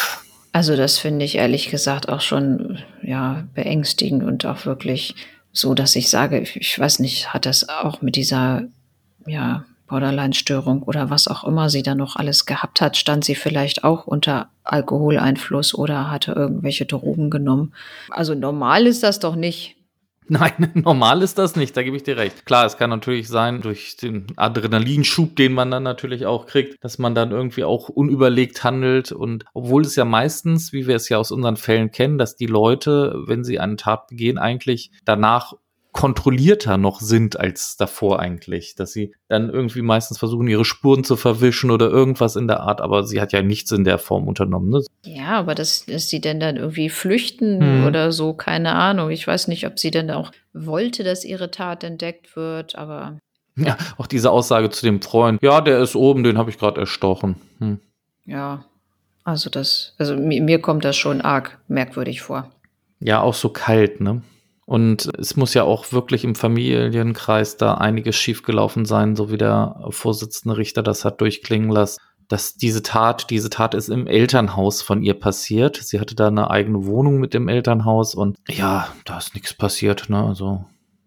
Also 0.52 0.76
das 0.76 0.98
finde 0.98 1.24
ich 1.24 1.36
ehrlich 1.36 1.70
gesagt 1.70 2.08
auch 2.08 2.20
schon 2.20 2.78
ja 3.02 3.46
beängstigend 3.54 4.22
und 4.22 4.44
auch 4.46 4.66
wirklich 4.66 5.14
so, 5.52 5.74
dass 5.74 5.96
ich 5.96 6.08
sage, 6.10 6.40
ich 6.40 6.78
weiß 6.78 6.98
nicht, 6.98 7.32
hat 7.32 7.46
das 7.46 7.68
auch 7.68 8.02
mit 8.02 8.16
dieser 8.16 8.64
ja 9.26 9.64
Borderline-Störung 9.88 10.82
oder 10.82 11.10
was 11.10 11.26
auch 11.26 11.44
immer 11.44 11.70
sie 11.70 11.82
da 11.82 11.94
noch 11.94 12.16
alles 12.16 12.46
gehabt 12.46 12.80
hat, 12.80 12.96
stand 12.96 13.24
sie 13.24 13.34
vielleicht 13.34 13.84
auch 13.84 14.06
unter 14.06 14.50
Alkoholeinfluss 14.64 15.74
oder 15.74 16.10
hatte 16.10 16.32
irgendwelche 16.32 16.86
Drogen 16.86 17.30
genommen. 17.30 17.74
Also 18.10 18.34
normal 18.34 18.86
ist 18.86 19.02
das 19.02 19.18
doch 19.18 19.34
nicht. 19.34 19.78
Nein, 20.30 20.72
normal 20.74 21.22
ist 21.22 21.38
das 21.38 21.56
nicht, 21.56 21.74
da 21.74 21.82
gebe 21.82 21.96
ich 21.96 22.02
dir 22.02 22.18
recht. 22.18 22.44
Klar, 22.44 22.66
es 22.66 22.76
kann 22.76 22.90
natürlich 22.90 23.28
sein, 23.28 23.62
durch 23.62 23.96
den 23.96 24.26
Adrenalinschub, 24.36 25.34
den 25.36 25.54
man 25.54 25.70
dann 25.70 25.82
natürlich 25.82 26.26
auch 26.26 26.44
kriegt, 26.44 26.84
dass 26.84 26.98
man 26.98 27.14
dann 27.14 27.30
irgendwie 27.30 27.64
auch 27.64 27.88
unüberlegt 27.88 28.62
handelt. 28.62 29.10
Und 29.10 29.46
obwohl 29.54 29.82
es 29.82 29.96
ja 29.96 30.04
meistens, 30.04 30.74
wie 30.74 30.86
wir 30.86 30.96
es 30.96 31.08
ja 31.08 31.16
aus 31.16 31.32
unseren 31.32 31.56
Fällen 31.56 31.90
kennen, 31.92 32.18
dass 32.18 32.36
die 32.36 32.46
Leute, 32.46 33.14
wenn 33.26 33.42
sie 33.42 33.58
eine 33.58 33.76
Tat 33.76 34.08
begehen, 34.08 34.36
eigentlich 34.36 34.90
danach 35.06 35.54
kontrollierter 35.98 36.76
noch 36.76 37.00
sind 37.00 37.40
als 37.40 37.76
davor 37.76 38.20
eigentlich, 38.20 38.76
dass 38.76 38.92
sie 38.92 39.16
dann 39.26 39.50
irgendwie 39.50 39.82
meistens 39.82 40.16
versuchen, 40.16 40.46
ihre 40.46 40.64
Spuren 40.64 41.02
zu 41.02 41.16
verwischen 41.16 41.72
oder 41.72 41.90
irgendwas 41.90 42.36
in 42.36 42.46
der 42.46 42.60
Art, 42.60 42.80
aber 42.80 43.02
sie 43.02 43.20
hat 43.20 43.32
ja 43.32 43.42
nichts 43.42 43.72
in 43.72 43.82
der 43.82 43.98
Form 43.98 44.28
unternommen. 44.28 44.70
Ne? 44.70 44.84
Ja, 45.04 45.30
aber 45.30 45.56
dass, 45.56 45.86
dass 45.86 46.08
sie 46.08 46.20
denn 46.20 46.38
dann 46.38 46.56
irgendwie 46.56 46.88
flüchten 46.88 47.60
hm. 47.60 47.84
oder 47.84 48.12
so, 48.12 48.32
keine 48.32 48.76
Ahnung. 48.76 49.10
Ich 49.10 49.26
weiß 49.26 49.48
nicht, 49.48 49.66
ob 49.66 49.80
sie 49.80 49.90
denn 49.90 50.12
auch 50.12 50.30
wollte, 50.52 51.02
dass 51.02 51.24
ihre 51.24 51.50
Tat 51.50 51.82
entdeckt 51.82 52.36
wird, 52.36 52.76
aber. 52.76 53.18
Ja, 53.56 53.76
auch 53.96 54.06
diese 54.06 54.30
Aussage 54.30 54.70
zu 54.70 54.86
dem 54.86 55.02
Freund, 55.02 55.42
ja, 55.42 55.60
der 55.60 55.80
ist 55.80 55.96
oben, 55.96 56.22
den 56.22 56.38
habe 56.38 56.48
ich 56.48 56.58
gerade 56.58 56.80
erstochen. 56.80 57.34
Hm. 57.58 57.80
Ja, 58.24 58.64
also 59.24 59.50
das, 59.50 59.96
also 59.98 60.14
mir, 60.14 60.40
mir 60.42 60.60
kommt 60.60 60.84
das 60.84 60.96
schon 60.96 61.22
arg 61.22 61.58
merkwürdig 61.66 62.22
vor. 62.22 62.52
Ja, 63.00 63.20
auch 63.20 63.34
so 63.34 63.48
kalt, 63.48 64.00
ne? 64.00 64.22
Und 64.68 65.10
es 65.18 65.34
muss 65.34 65.54
ja 65.54 65.62
auch 65.62 65.92
wirklich 65.92 66.24
im 66.24 66.34
Familienkreis 66.34 67.56
da 67.56 67.76
einiges 67.76 68.16
schiefgelaufen 68.16 68.84
sein, 68.84 69.16
so 69.16 69.32
wie 69.32 69.38
der 69.38 69.80
Vorsitzende 69.88 70.58
Richter 70.58 70.82
das 70.82 71.06
hat 71.06 71.22
durchklingen 71.22 71.70
lassen. 71.70 71.98
Dass 72.28 72.54
diese 72.54 72.82
Tat, 72.82 73.30
diese 73.30 73.48
Tat 73.48 73.72
ist 73.72 73.88
im 73.88 74.06
Elternhaus 74.06 74.82
von 74.82 75.02
ihr 75.02 75.14
passiert. 75.14 75.76
Sie 75.76 75.98
hatte 75.98 76.14
da 76.14 76.26
eine 76.26 76.50
eigene 76.50 76.84
Wohnung 76.84 77.16
mit 77.16 77.32
dem 77.32 77.48
Elternhaus 77.48 78.14
und 78.14 78.36
ja, 78.46 78.88
da 79.06 79.16
ist 79.16 79.34
nichts 79.34 79.54
passiert, 79.54 80.10
ne? 80.10 80.22
Also 80.22 80.66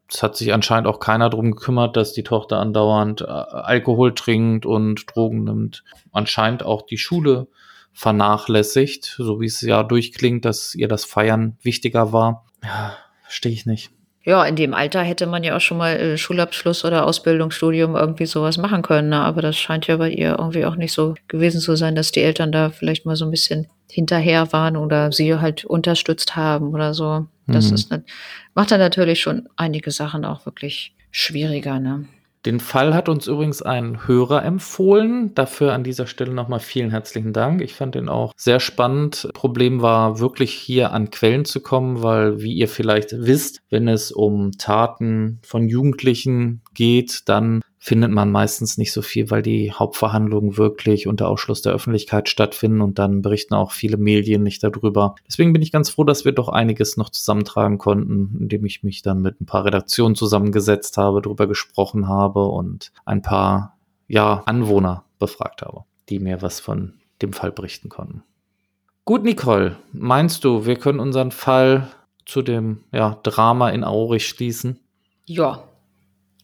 es 0.10 0.24
hat 0.24 0.36
sich 0.36 0.56
anscheinend 0.56 0.88
auch 0.88 1.00
keiner 1.00 1.30
drum 1.30 1.52
gekümmert, 1.52 1.95
dass 1.95 2.13
die 2.13 2.24
Tochter 2.24 2.58
andauernd 2.58 3.21
äh, 3.21 3.26
Alkohol 3.26 4.15
trinkt 4.15 4.65
und 4.65 5.06
Drogen 5.13 5.43
nimmt. 5.43 5.84
Anscheinend 6.12 6.63
auch 6.63 6.82
die 6.82 6.97
Schule 6.97 7.45
vernachlässigt, 7.93 9.17
so 9.19 9.39
wie 9.39 9.45
es 9.45 9.62
ja 9.62 9.84
durchklingt, 9.84 10.45
dass 10.45 10.74
ihr 10.74 10.88
das 10.88 11.06
Feiern 11.06 11.58
wichtiger 11.62 12.12
war. 12.12 12.47
Ja, 12.63 12.97
Verstehe 13.31 13.53
ich 13.53 13.65
nicht. 13.65 13.91
Ja, 14.25 14.43
in 14.43 14.57
dem 14.57 14.73
Alter 14.73 15.03
hätte 15.03 15.25
man 15.25 15.41
ja 15.45 15.55
auch 15.55 15.61
schon 15.61 15.77
mal 15.77 15.95
äh, 15.95 16.17
Schulabschluss 16.17 16.83
oder 16.83 17.05
Ausbildungsstudium 17.05 17.95
irgendwie 17.95 18.25
sowas 18.25 18.57
machen 18.57 18.81
können. 18.81 19.07
Ne? 19.07 19.21
Aber 19.21 19.41
das 19.41 19.55
scheint 19.57 19.87
ja 19.87 19.95
bei 19.95 20.09
ihr 20.09 20.35
irgendwie 20.37 20.65
auch 20.65 20.75
nicht 20.75 20.91
so 20.91 21.15
gewesen 21.29 21.61
zu 21.61 21.77
sein, 21.77 21.95
dass 21.95 22.11
die 22.11 22.19
Eltern 22.19 22.51
da 22.51 22.71
vielleicht 22.71 23.05
mal 23.05 23.15
so 23.15 23.23
ein 23.23 23.31
bisschen 23.31 23.67
hinterher 23.89 24.51
waren 24.51 24.75
oder 24.75 25.13
sie 25.13 25.33
halt 25.35 25.63
unterstützt 25.63 26.35
haben 26.35 26.73
oder 26.73 26.93
so. 26.93 27.25
Das 27.47 27.69
mhm. 27.69 27.75
ist 27.75 27.93
macht 28.53 28.71
dann 28.71 28.81
natürlich 28.81 29.21
schon 29.21 29.47
einige 29.55 29.91
Sachen 29.91 30.25
auch 30.25 30.45
wirklich 30.45 30.93
schwieriger. 31.09 31.79
Ne? 31.79 32.03
Den 32.45 32.60
Fall 32.60 32.95
hat 32.95 33.08
uns 33.08 33.27
übrigens 33.27 33.62
ein 33.62 34.08
Hörer 34.08 34.43
empfohlen. 34.43 35.36
Dafür 35.36 35.73
an 35.73 35.84
dieser 35.84 36.08
Stelle 36.08 36.34
nochmal 36.34 36.60
vielen 36.60 36.89
herzlichen 36.89 37.34
Dank. 37.34 37.62
Ich 37.62 37.75
fand 37.75 37.93
den 37.93 38.10
auch 38.10 38.34
sehr 38.36 38.60
spannend. 38.60 39.30
Problem 39.34 39.82
war 39.82 40.19
wirklich 40.19 40.51
hier 40.54 40.91
an 40.91 41.12
Quellen 41.12 41.45
zu 41.45 41.62
kommen, 41.62 42.01
weil, 42.01 42.41
wie 42.41 42.54
ihr 42.54 42.67
vielleicht 42.67 43.12
wisst, 43.12 43.62
wenn 43.69 43.88
es 43.88 44.12
um 44.12 44.51
Taten 44.58 45.39
von 45.43 45.67
Jugendlichen 45.67 46.62
geht, 46.73 47.30
dann 47.30 47.62
findet 47.83 48.11
man 48.11 48.31
meistens 48.31 48.77
nicht 48.77 48.93
so 48.93 49.01
viel, 49.01 49.31
weil 49.31 49.41
die 49.41 49.73
Hauptverhandlungen 49.73 50.55
wirklich 50.55 51.07
unter 51.07 51.27
Ausschluss 51.27 51.63
der 51.63 51.73
Öffentlichkeit 51.73 52.29
stattfinden 52.29 52.79
und 52.79 52.99
dann 52.99 53.23
berichten 53.23 53.55
auch 53.55 53.71
viele 53.71 53.97
Medien 53.97 54.43
nicht 54.43 54.63
darüber. 54.63 55.15
Deswegen 55.27 55.51
bin 55.51 55.63
ich 55.63 55.71
ganz 55.71 55.89
froh, 55.89 56.03
dass 56.03 56.23
wir 56.23 56.31
doch 56.31 56.47
einiges 56.47 56.95
noch 56.95 57.09
zusammentragen 57.09 57.79
konnten, 57.79 58.37
indem 58.39 58.65
ich 58.65 58.83
mich 58.83 59.01
dann 59.01 59.23
mit 59.23 59.41
ein 59.41 59.47
paar 59.47 59.65
Redaktionen 59.65 60.15
zusammengesetzt 60.15 60.97
habe, 60.97 61.23
darüber 61.23 61.47
gesprochen 61.47 62.07
habe 62.07 62.45
und 62.45 62.91
ein 63.03 63.23
paar, 63.23 63.79
ja, 64.07 64.43
Anwohner 64.45 65.05
befragt 65.17 65.63
habe, 65.63 65.83
die 66.07 66.19
mir 66.19 66.43
was 66.43 66.59
von 66.59 66.93
dem 67.23 67.33
Fall 67.33 67.51
berichten 67.51 67.89
konnten. 67.89 68.21
Gut, 69.05 69.23
Nicole, 69.23 69.77
meinst 69.91 70.43
du, 70.43 70.67
wir 70.67 70.75
können 70.75 70.99
unseren 70.99 71.31
Fall 71.31 71.87
zu 72.27 72.43
dem 72.43 72.83
ja, 72.91 73.17
Drama 73.23 73.71
in 73.71 73.83
Aurich 73.83 74.27
schließen? 74.27 74.79
Ja, 75.25 75.63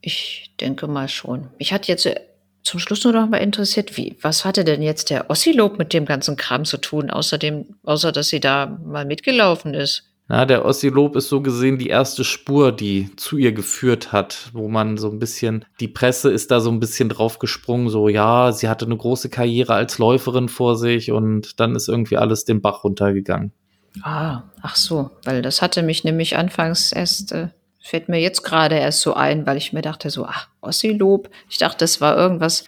ich 0.07 0.53
denke 0.61 0.87
mal 0.87 1.09
schon. 1.09 1.49
Mich 1.59 1.73
hat 1.73 1.87
jetzt 1.87 2.05
äh, 2.05 2.15
zum 2.63 2.79
Schluss 2.79 3.03
nur 3.03 3.11
noch 3.11 3.27
mal 3.27 3.37
interessiert, 3.37 3.97
wie, 3.97 4.17
was 4.21 4.45
hatte 4.45 4.63
denn 4.63 4.81
jetzt 4.81 5.09
der 5.09 5.29
Ossilob 5.29 5.77
mit 5.77 5.93
dem 5.93 6.05
ganzen 6.05 6.37
Kram 6.37 6.63
zu 6.63 6.77
tun, 6.77 7.09
außerdem, 7.09 7.65
außer 7.83 8.13
dass 8.13 8.29
sie 8.29 8.39
da 8.39 8.79
mal 8.85 9.05
mitgelaufen 9.05 9.73
ist? 9.73 10.03
Na, 10.29 10.45
der 10.45 10.65
Ossilob 10.65 11.15
ist 11.17 11.27
so 11.27 11.41
gesehen 11.41 11.77
die 11.77 11.87
erste 11.87 12.23
Spur, 12.23 12.71
die 12.71 13.13
zu 13.17 13.37
ihr 13.37 13.51
geführt 13.51 14.13
hat, 14.13 14.49
wo 14.53 14.69
man 14.69 14.97
so 14.97 15.09
ein 15.09 15.19
bisschen, 15.19 15.65
die 15.81 15.87
Presse 15.89 16.31
ist 16.31 16.51
da 16.51 16.61
so 16.61 16.69
ein 16.69 16.79
bisschen 16.79 17.09
draufgesprungen, 17.09 17.89
so 17.89 18.07
ja, 18.07 18.51
sie 18.53 18.69
hatte 18.69 18.85
eine 18.85 18.97
große 18.97 19.29
Karriere 19.29 19.73
als 19.73 19.97
Läuferin 19.97 20.47
vor 20.47 20.77
sich 20.77 21.11
und 21.11 21.59
dann 21.59 21.75
ist 21.75 21.89
irgendwie 21.89 22.17
alles 22.17 22.45
den 22.45 22.61
Bach 22.61 22.85
runtergegangen. 22.85 23.51
Ah, 24.03 24.43
ach 24.61 24.75
so, 24.75 25.11
weil 25.23 25.41
das 25.41 25.61
hatte 25.61 25.83
mich 25.83 26.03
nämlich 26.03 26.37
anfangs 26.37 26.91
erst 26.91 27.31
äh, 27.31 27.49
Fällt 27.87 28.09
mir 28.09 28.19
jetzt 28.19 28.43
gerade 28.43 28.75
erst 28.75 28.99
so 28.99 29.13
ein, 29.13 29.45
weil 29.45 29.55
ich 29.55 29.71
mir 29.71 29.81
dachte 29.81 30.09
so, 30.09 30.25
ach, 30.25 30.49
Ossilob. 30.59 31.29
Ich 31.49 31.57
dachte, 31.57 31.85
es 31.85 32.01
war 32.01 32.17
irgendwas 32.17 32.65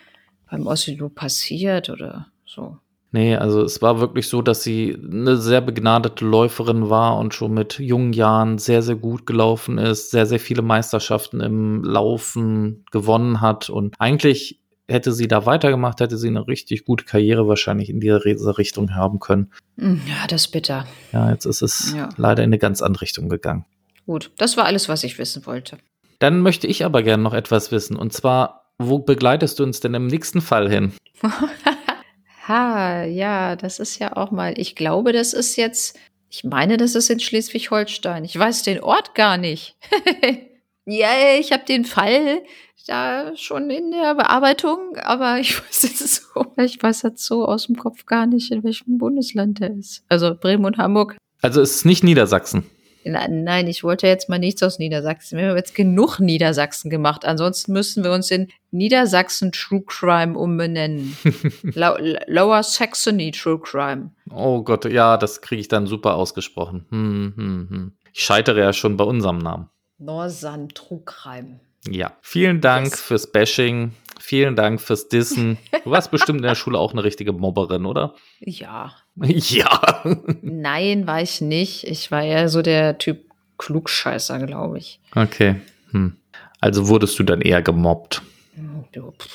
beim 0.50 0.66
Ossilob 0.66 1.14
passiert 1.14 1.90
oder 1.90 2.28
so. 2.46 2.78
Nee, 3.12 3.36
also 3.36 3.62
es 3.62 3.82
war 3.82 4.00
wirklich 4.00 4.30
so, 4.30 4.42
dass 4.42 4.64
sie 4.64 4.98
eine 4.98 5.36
sehr 5.36 5.60
begnadete 5.60 6.24
Läuferin 6.24 6.90
war 6.90 7.18
und 7.18 7.34
schon 7.34 7.54
mit 7.54 7.80
jungen 7.80 8.14
Jahren 8.14 8.60
sehr, 8.60 8.82
sehr 8.82 8.96
gut 8.96 9.26
gelaufen 9.26 9.78
ist, 9.78 10.12
sehr, 10.12 10.26
sehr 10.26 10.40
viele 10.40 10.62
Meisterschaften 10.62 11.42
im 11.42 11.84
Laufen 11.84 12.86
gewonnen 12.90 13.42
hat 13.42 13.70
und 13.70 13.96
eigentlich 14.00 14.62
hätte 14.88 15.12
sie 15.12 15.28
da 15.28 15.46
weitergemacht, 15.46 16.00
hätte 16.00 16.18
sie 16.18 16.30
eine 16.30 16.48
richtig 16.48 16.86
gute 16.86 17.04
Karriere 17.04 17.46
wahrscheinlich 17.46 17.90
in 17.90 18.00
diese 18.00 18.58
Richtung 18.58 18.96
haben 18.96 19.20
können. 19.20 19.52
Hm, 19.78 20.00
ja, 20.08 20.28
das 20.28 20.46
ist 20.46 20.52
bitter. 20.52 20.86
Ja, 21.12 21.30
jetzt 21.30 21.44
ist 21.44 21.62
es 21.62 21.94
ja. 21.94 22.08
leider 22.16 22.44
in 22.44 22.50
eine 22.50 22.58
ganz 22.58 22.82
andere 22.82 23.02
Richtung 23.02 23.28
gegangen. 23.28 23.66
Gut, 24.10 24.32
das 24.38 24.58
war 24.58 24.66
alles, 24.66 24.90
was 24.90 25.04
ich 25.04 25.20
wissen 25.20 25.46
wollte. 25.46 25.78
Dann 26.18 26.42
möchte 26.42 26.66
ich 26.66 26.84
aber 26.84 27.04
gerne 27.04 27.22
noch 27.22 27.36
etwas 27.36 27.72
wissen. 27.72 27.96
Und 27.96 28.12
zwar, 28.12 28.74
wo 28.80 28.98
begleitest 28.98 29.60
du 29.60 29.64
uns 29.64 29.82
denn 29.82 29.94
im 29.94 30.08
nächsten 30.08 30.42
Fall 30.42 30.68
hin? 30.68 30.94
ha, 32.48 33.04
ja, 33.04 33.56
das 33.56 33.78
ist 33.78 34.00
ja 34.00 34.18
auch 34.18 34.32
mal, 34.32 34.58
ich 34.58 34.76
glaube, 34.76 35.14
das 35.14 35.34
ist 35.34 35.58
jetzt, 35.58 35.96
ich 36.28 36.44
meine, 36.44 36.78
das 36.78 36.96
ist 36.96 37.12
in 37.12 37.20
Schleswig-Holstein. 37.20 38.26
Ich 38.26 38.36
weiß 38.36 38.64
den 38.64 38.82
Ort 38.82 39.14
gar 39.14 39.38
nicht. 39.38 39.76
Ja, 40.86 41.10
ich 41.40 41.52
habe 41.52 41.66
den 41.66 41.86
Fall 41.86 42.42
da 42.88 43.36
schon 43.36 43.70
in 43.70 43.92
der 43.92 44.16
Bearbeitung, 44.16 44.98
aber 44.98 45.38
ich 45.38 45.56
weiß 45.62 45.84
jetzt 45.84 46.16
so, 46.34 46.46
ich 46.58 46.82
weiß 46.82 47.04
jetzt 47.04 47.24
so 47.24 47.46
aus 47.46 47.68
dem 47.68 47.76
Kopf 47.78 48.08
gar 48.08 48.26
nicht, 48.26 48.52
in 48.52 48.64
welchem 48.64 48.98
Bundesland 48.98 49.60
der 49.60 49.76
ist. 49.76 50.04
Also 50.10 50.34
Bremen 50.34 50.66
und 50.66 50.80
Hamburg. 50.80 51.16
Also 51.44 51.62
es 51.62 51.76
ist 51.76 51.86
nicht 51.86 52.04
Niedersachsen. 52.04 52.64
Nein, 53.10 53.68
ich 53.68 53.84
wollte 53.84 54.08
jetzt 54.08 54.30
mal 54.30 54.40
nichts 54.40 54.64
aus 54.64 54.80
Niedersachsen. 54.80 55.38
Wir 55.38 55.48
haben 55.48 55.56
jetzt 55.58 55.76
genug 55.76 56.20
Niedersachsen 56.20 56.90
gemacht. 56.90 57.26
Ansonsten 57.26 57.74
müssten 57.74 58.04
wir 58.04 58.12
uns 58.12 58.32
in 58.32 58.50
Niedersachsen 58.72 59.52
True 59.52 59.84
Crime 59.86 60.38
umbenennen. 60.38 61.18
Lower 61.74 62.64
Saxony 62.64 63.32
True 63.32 63.60
Crime. 63.60 64.12
Oh 64.32 64.64
Gott, 64.64 64.86
ja, 64.86 65.18
das 65.18 65.42
kriege 65.42 65.62
ich 65.62 65.68
dann 65.68 65.88
super 65.88 66.16
ausgesprochen. 66.16 66.86
Hm, 66.90 67.34
hm, 67.36 67.68
hm. 67.70 67.92
Ich 68.14 68.24
scheitere 68.24 68.60
ja 68.60 68.74
schon 68.74 68.98
bei 68.98 69.04
unserem 69.04 69.40
Namen. 69.40 69.70
Norsan 69.98 70.70
True 70.70 71.02
Crime. 71.06 71.60
Ja, 71.88 72.14
vielen 72.22 72.62
Dank 72.62 72.88
yes. 72.88 73.02
fürs 73.02 73.32
Bashing. 73.32 73.94
Vielen 74.30 74.56
Dank 74.56 74.80
fürs 74.80 75.08
Dissen. 75.08 75.58
Du 75.84 75.90
warst 75.90 76.12
bestimmt 76.12 76.42
in 76.42 76.44
der 76.44 76.54
Schule 76.54 76.78
auch 76.78 76.92
eine 76.92 77.04
richtige 77.04 77.34
Mobberin, 77.34 77.88
oder? 77.88 78.14
Ja. 78.40 78.94
Ja. 79.26 80.04
Nein, 80.44 81.08
war 81.08 81.20
ich 81.20 81.42
nicht. 81.42 81.84
Ich 81.86 82.12
war 82.12 82.22
eher 82.22 82.48
so 82.48 82.62
der 82.62 83.00
Typ 83.00 83.26
Klugscheißer, 83.58 84.46
glaube 84.46 84.78
ich. 84.78 85.00
Okay. 85.16 85.56
Hm. 85.90 86.16
Also 86.62 86.88
wurdest 86.90 87.18
du 87.18 87.24
dann 87.24 87.42
eher 87.42 87.64
gemobbt? 87.64 88.22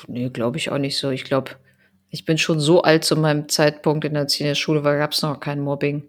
Nee, 0.07 0.29
glaube 0.29 0.59
ich 0.59 0.71
auch 0.71 0.79
nicht 0.79 0.97
so. 0.97 1.11
Ich 1.11 1.25
glaube, 1.25 1.51
ich 2.11 2.25
bin 2.25 2.39
schon 2.39 2.61
so 2.61 2.83
alt 2.83 3.05
zu 3.05 3.17
meinem 3.17 3.49
Zeitpunkt 3.49 4.05
in 4.05 4.15
der 4.15 4.55
Schule, 4.55 4.85
weil 4.85 4.99
gab 4.99 5.11
es 5.11 5.23
noch 5.23 5.41
kein 5.41 5.61
Mobbing. 5.61 6.05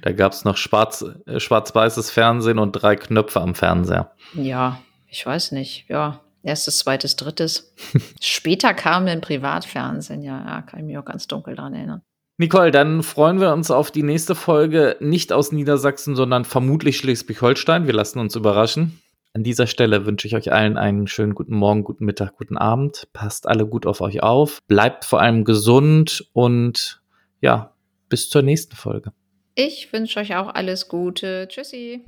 Da 0.00 0.12
gab 0.12 0.32
es 0.32 0.46
noch 0.46 0.56
schwarz, 0.56 1.04
äh, 1.26 1.38
schwarz-weißes 1.38 2.10
Fernsehen 2.10 2.58
und 2.58 2.72
drei 2.72 2.96
Knöpfe 2.96 3.42
am 3.42 3.54
Fernseher. 3.54 4.12
Ja, 4.32 4.80
ich 5.08 5.26
weiß 5.26 5.52
nicht. 5.52 5.84
Ja, 5.90 6.20
Erstes, 6.42 6.78
zweites, 6.78 7.16
drittes. 7.16 7.74
Später 8.20 8.74
kam 8.74 9.06
dann 9.06 9.20
Privatfernsehen, 9.20 10.22
ja, 10.22 10.44
ja, 10.44 10.62
kann 10.62 10.80
ich 10.80 10.86
mich 10.86 10.98
auch 10.98 11.04
ganz 11.04 11.26
dunkel 11.26 11.54
dran 11.54 11.74
erinnern. 11.74 12.02
Nicole, 12.38 12.70
dann 12.70 13.02
freuen 13.02 13.38
wir 13.38 13.52
uns 13.52 13.70
auf 13.70 13.90
die 13.90 14.02
nächste 14.02 14.34
Folge, 14.34 14.96
nicht 15.00 15.30
aus 15.30 15.52
Niedersachsen, 15.52 16.16
sondern 16.16 16.46
vermutlich 16.46 16.96
Schleswig-Holstein. 16.96 17.86
Wir 17.86 17.92
lassen 17.92 18.18
uns 18.18 18.34
überraschen. 18.34 18.98
An 19.34 19.44
dieser 19.44 19.66
Stelle 19.66 20.06
wünsche 20.06 20.26
ich 20.26 20.34
euch 20.34 20.50
allen 20.50 20.78
einen 20.78 21.06
schönen 21.06 21.34
guten 21.34 21.54
Morgen, 21.54 21.84
guten 21.84 22.04
Mittag, 22.04 22.36
guten 22.36 22.56
Abend. 22.56 23.08
Passt 23.12 23.46
alle 23.46 23.66
gut 23.66 23.86
auf 23.86 24.00
euch 24.00 24.22
auf. 24.22 24.60
Bleibt 24.66 25.04
vor 25.04 25.20
allem 25.20 25.44
gesund 25.44 26.30
und 26.32 27.02
ja, 27.42 27.74
bis 28.08 28.30
zur 28.30 28.42
nächsten 28.42 28.74
Folge. 28.74 29.12
Ich 29.54 29.92
wünsche 29.92 30.18
euch 30.18 30.34
auch 30.34 30.48
alles 30.48 30.88
Gute. 30.88 31.46
Tschüssi. 31.48 32.02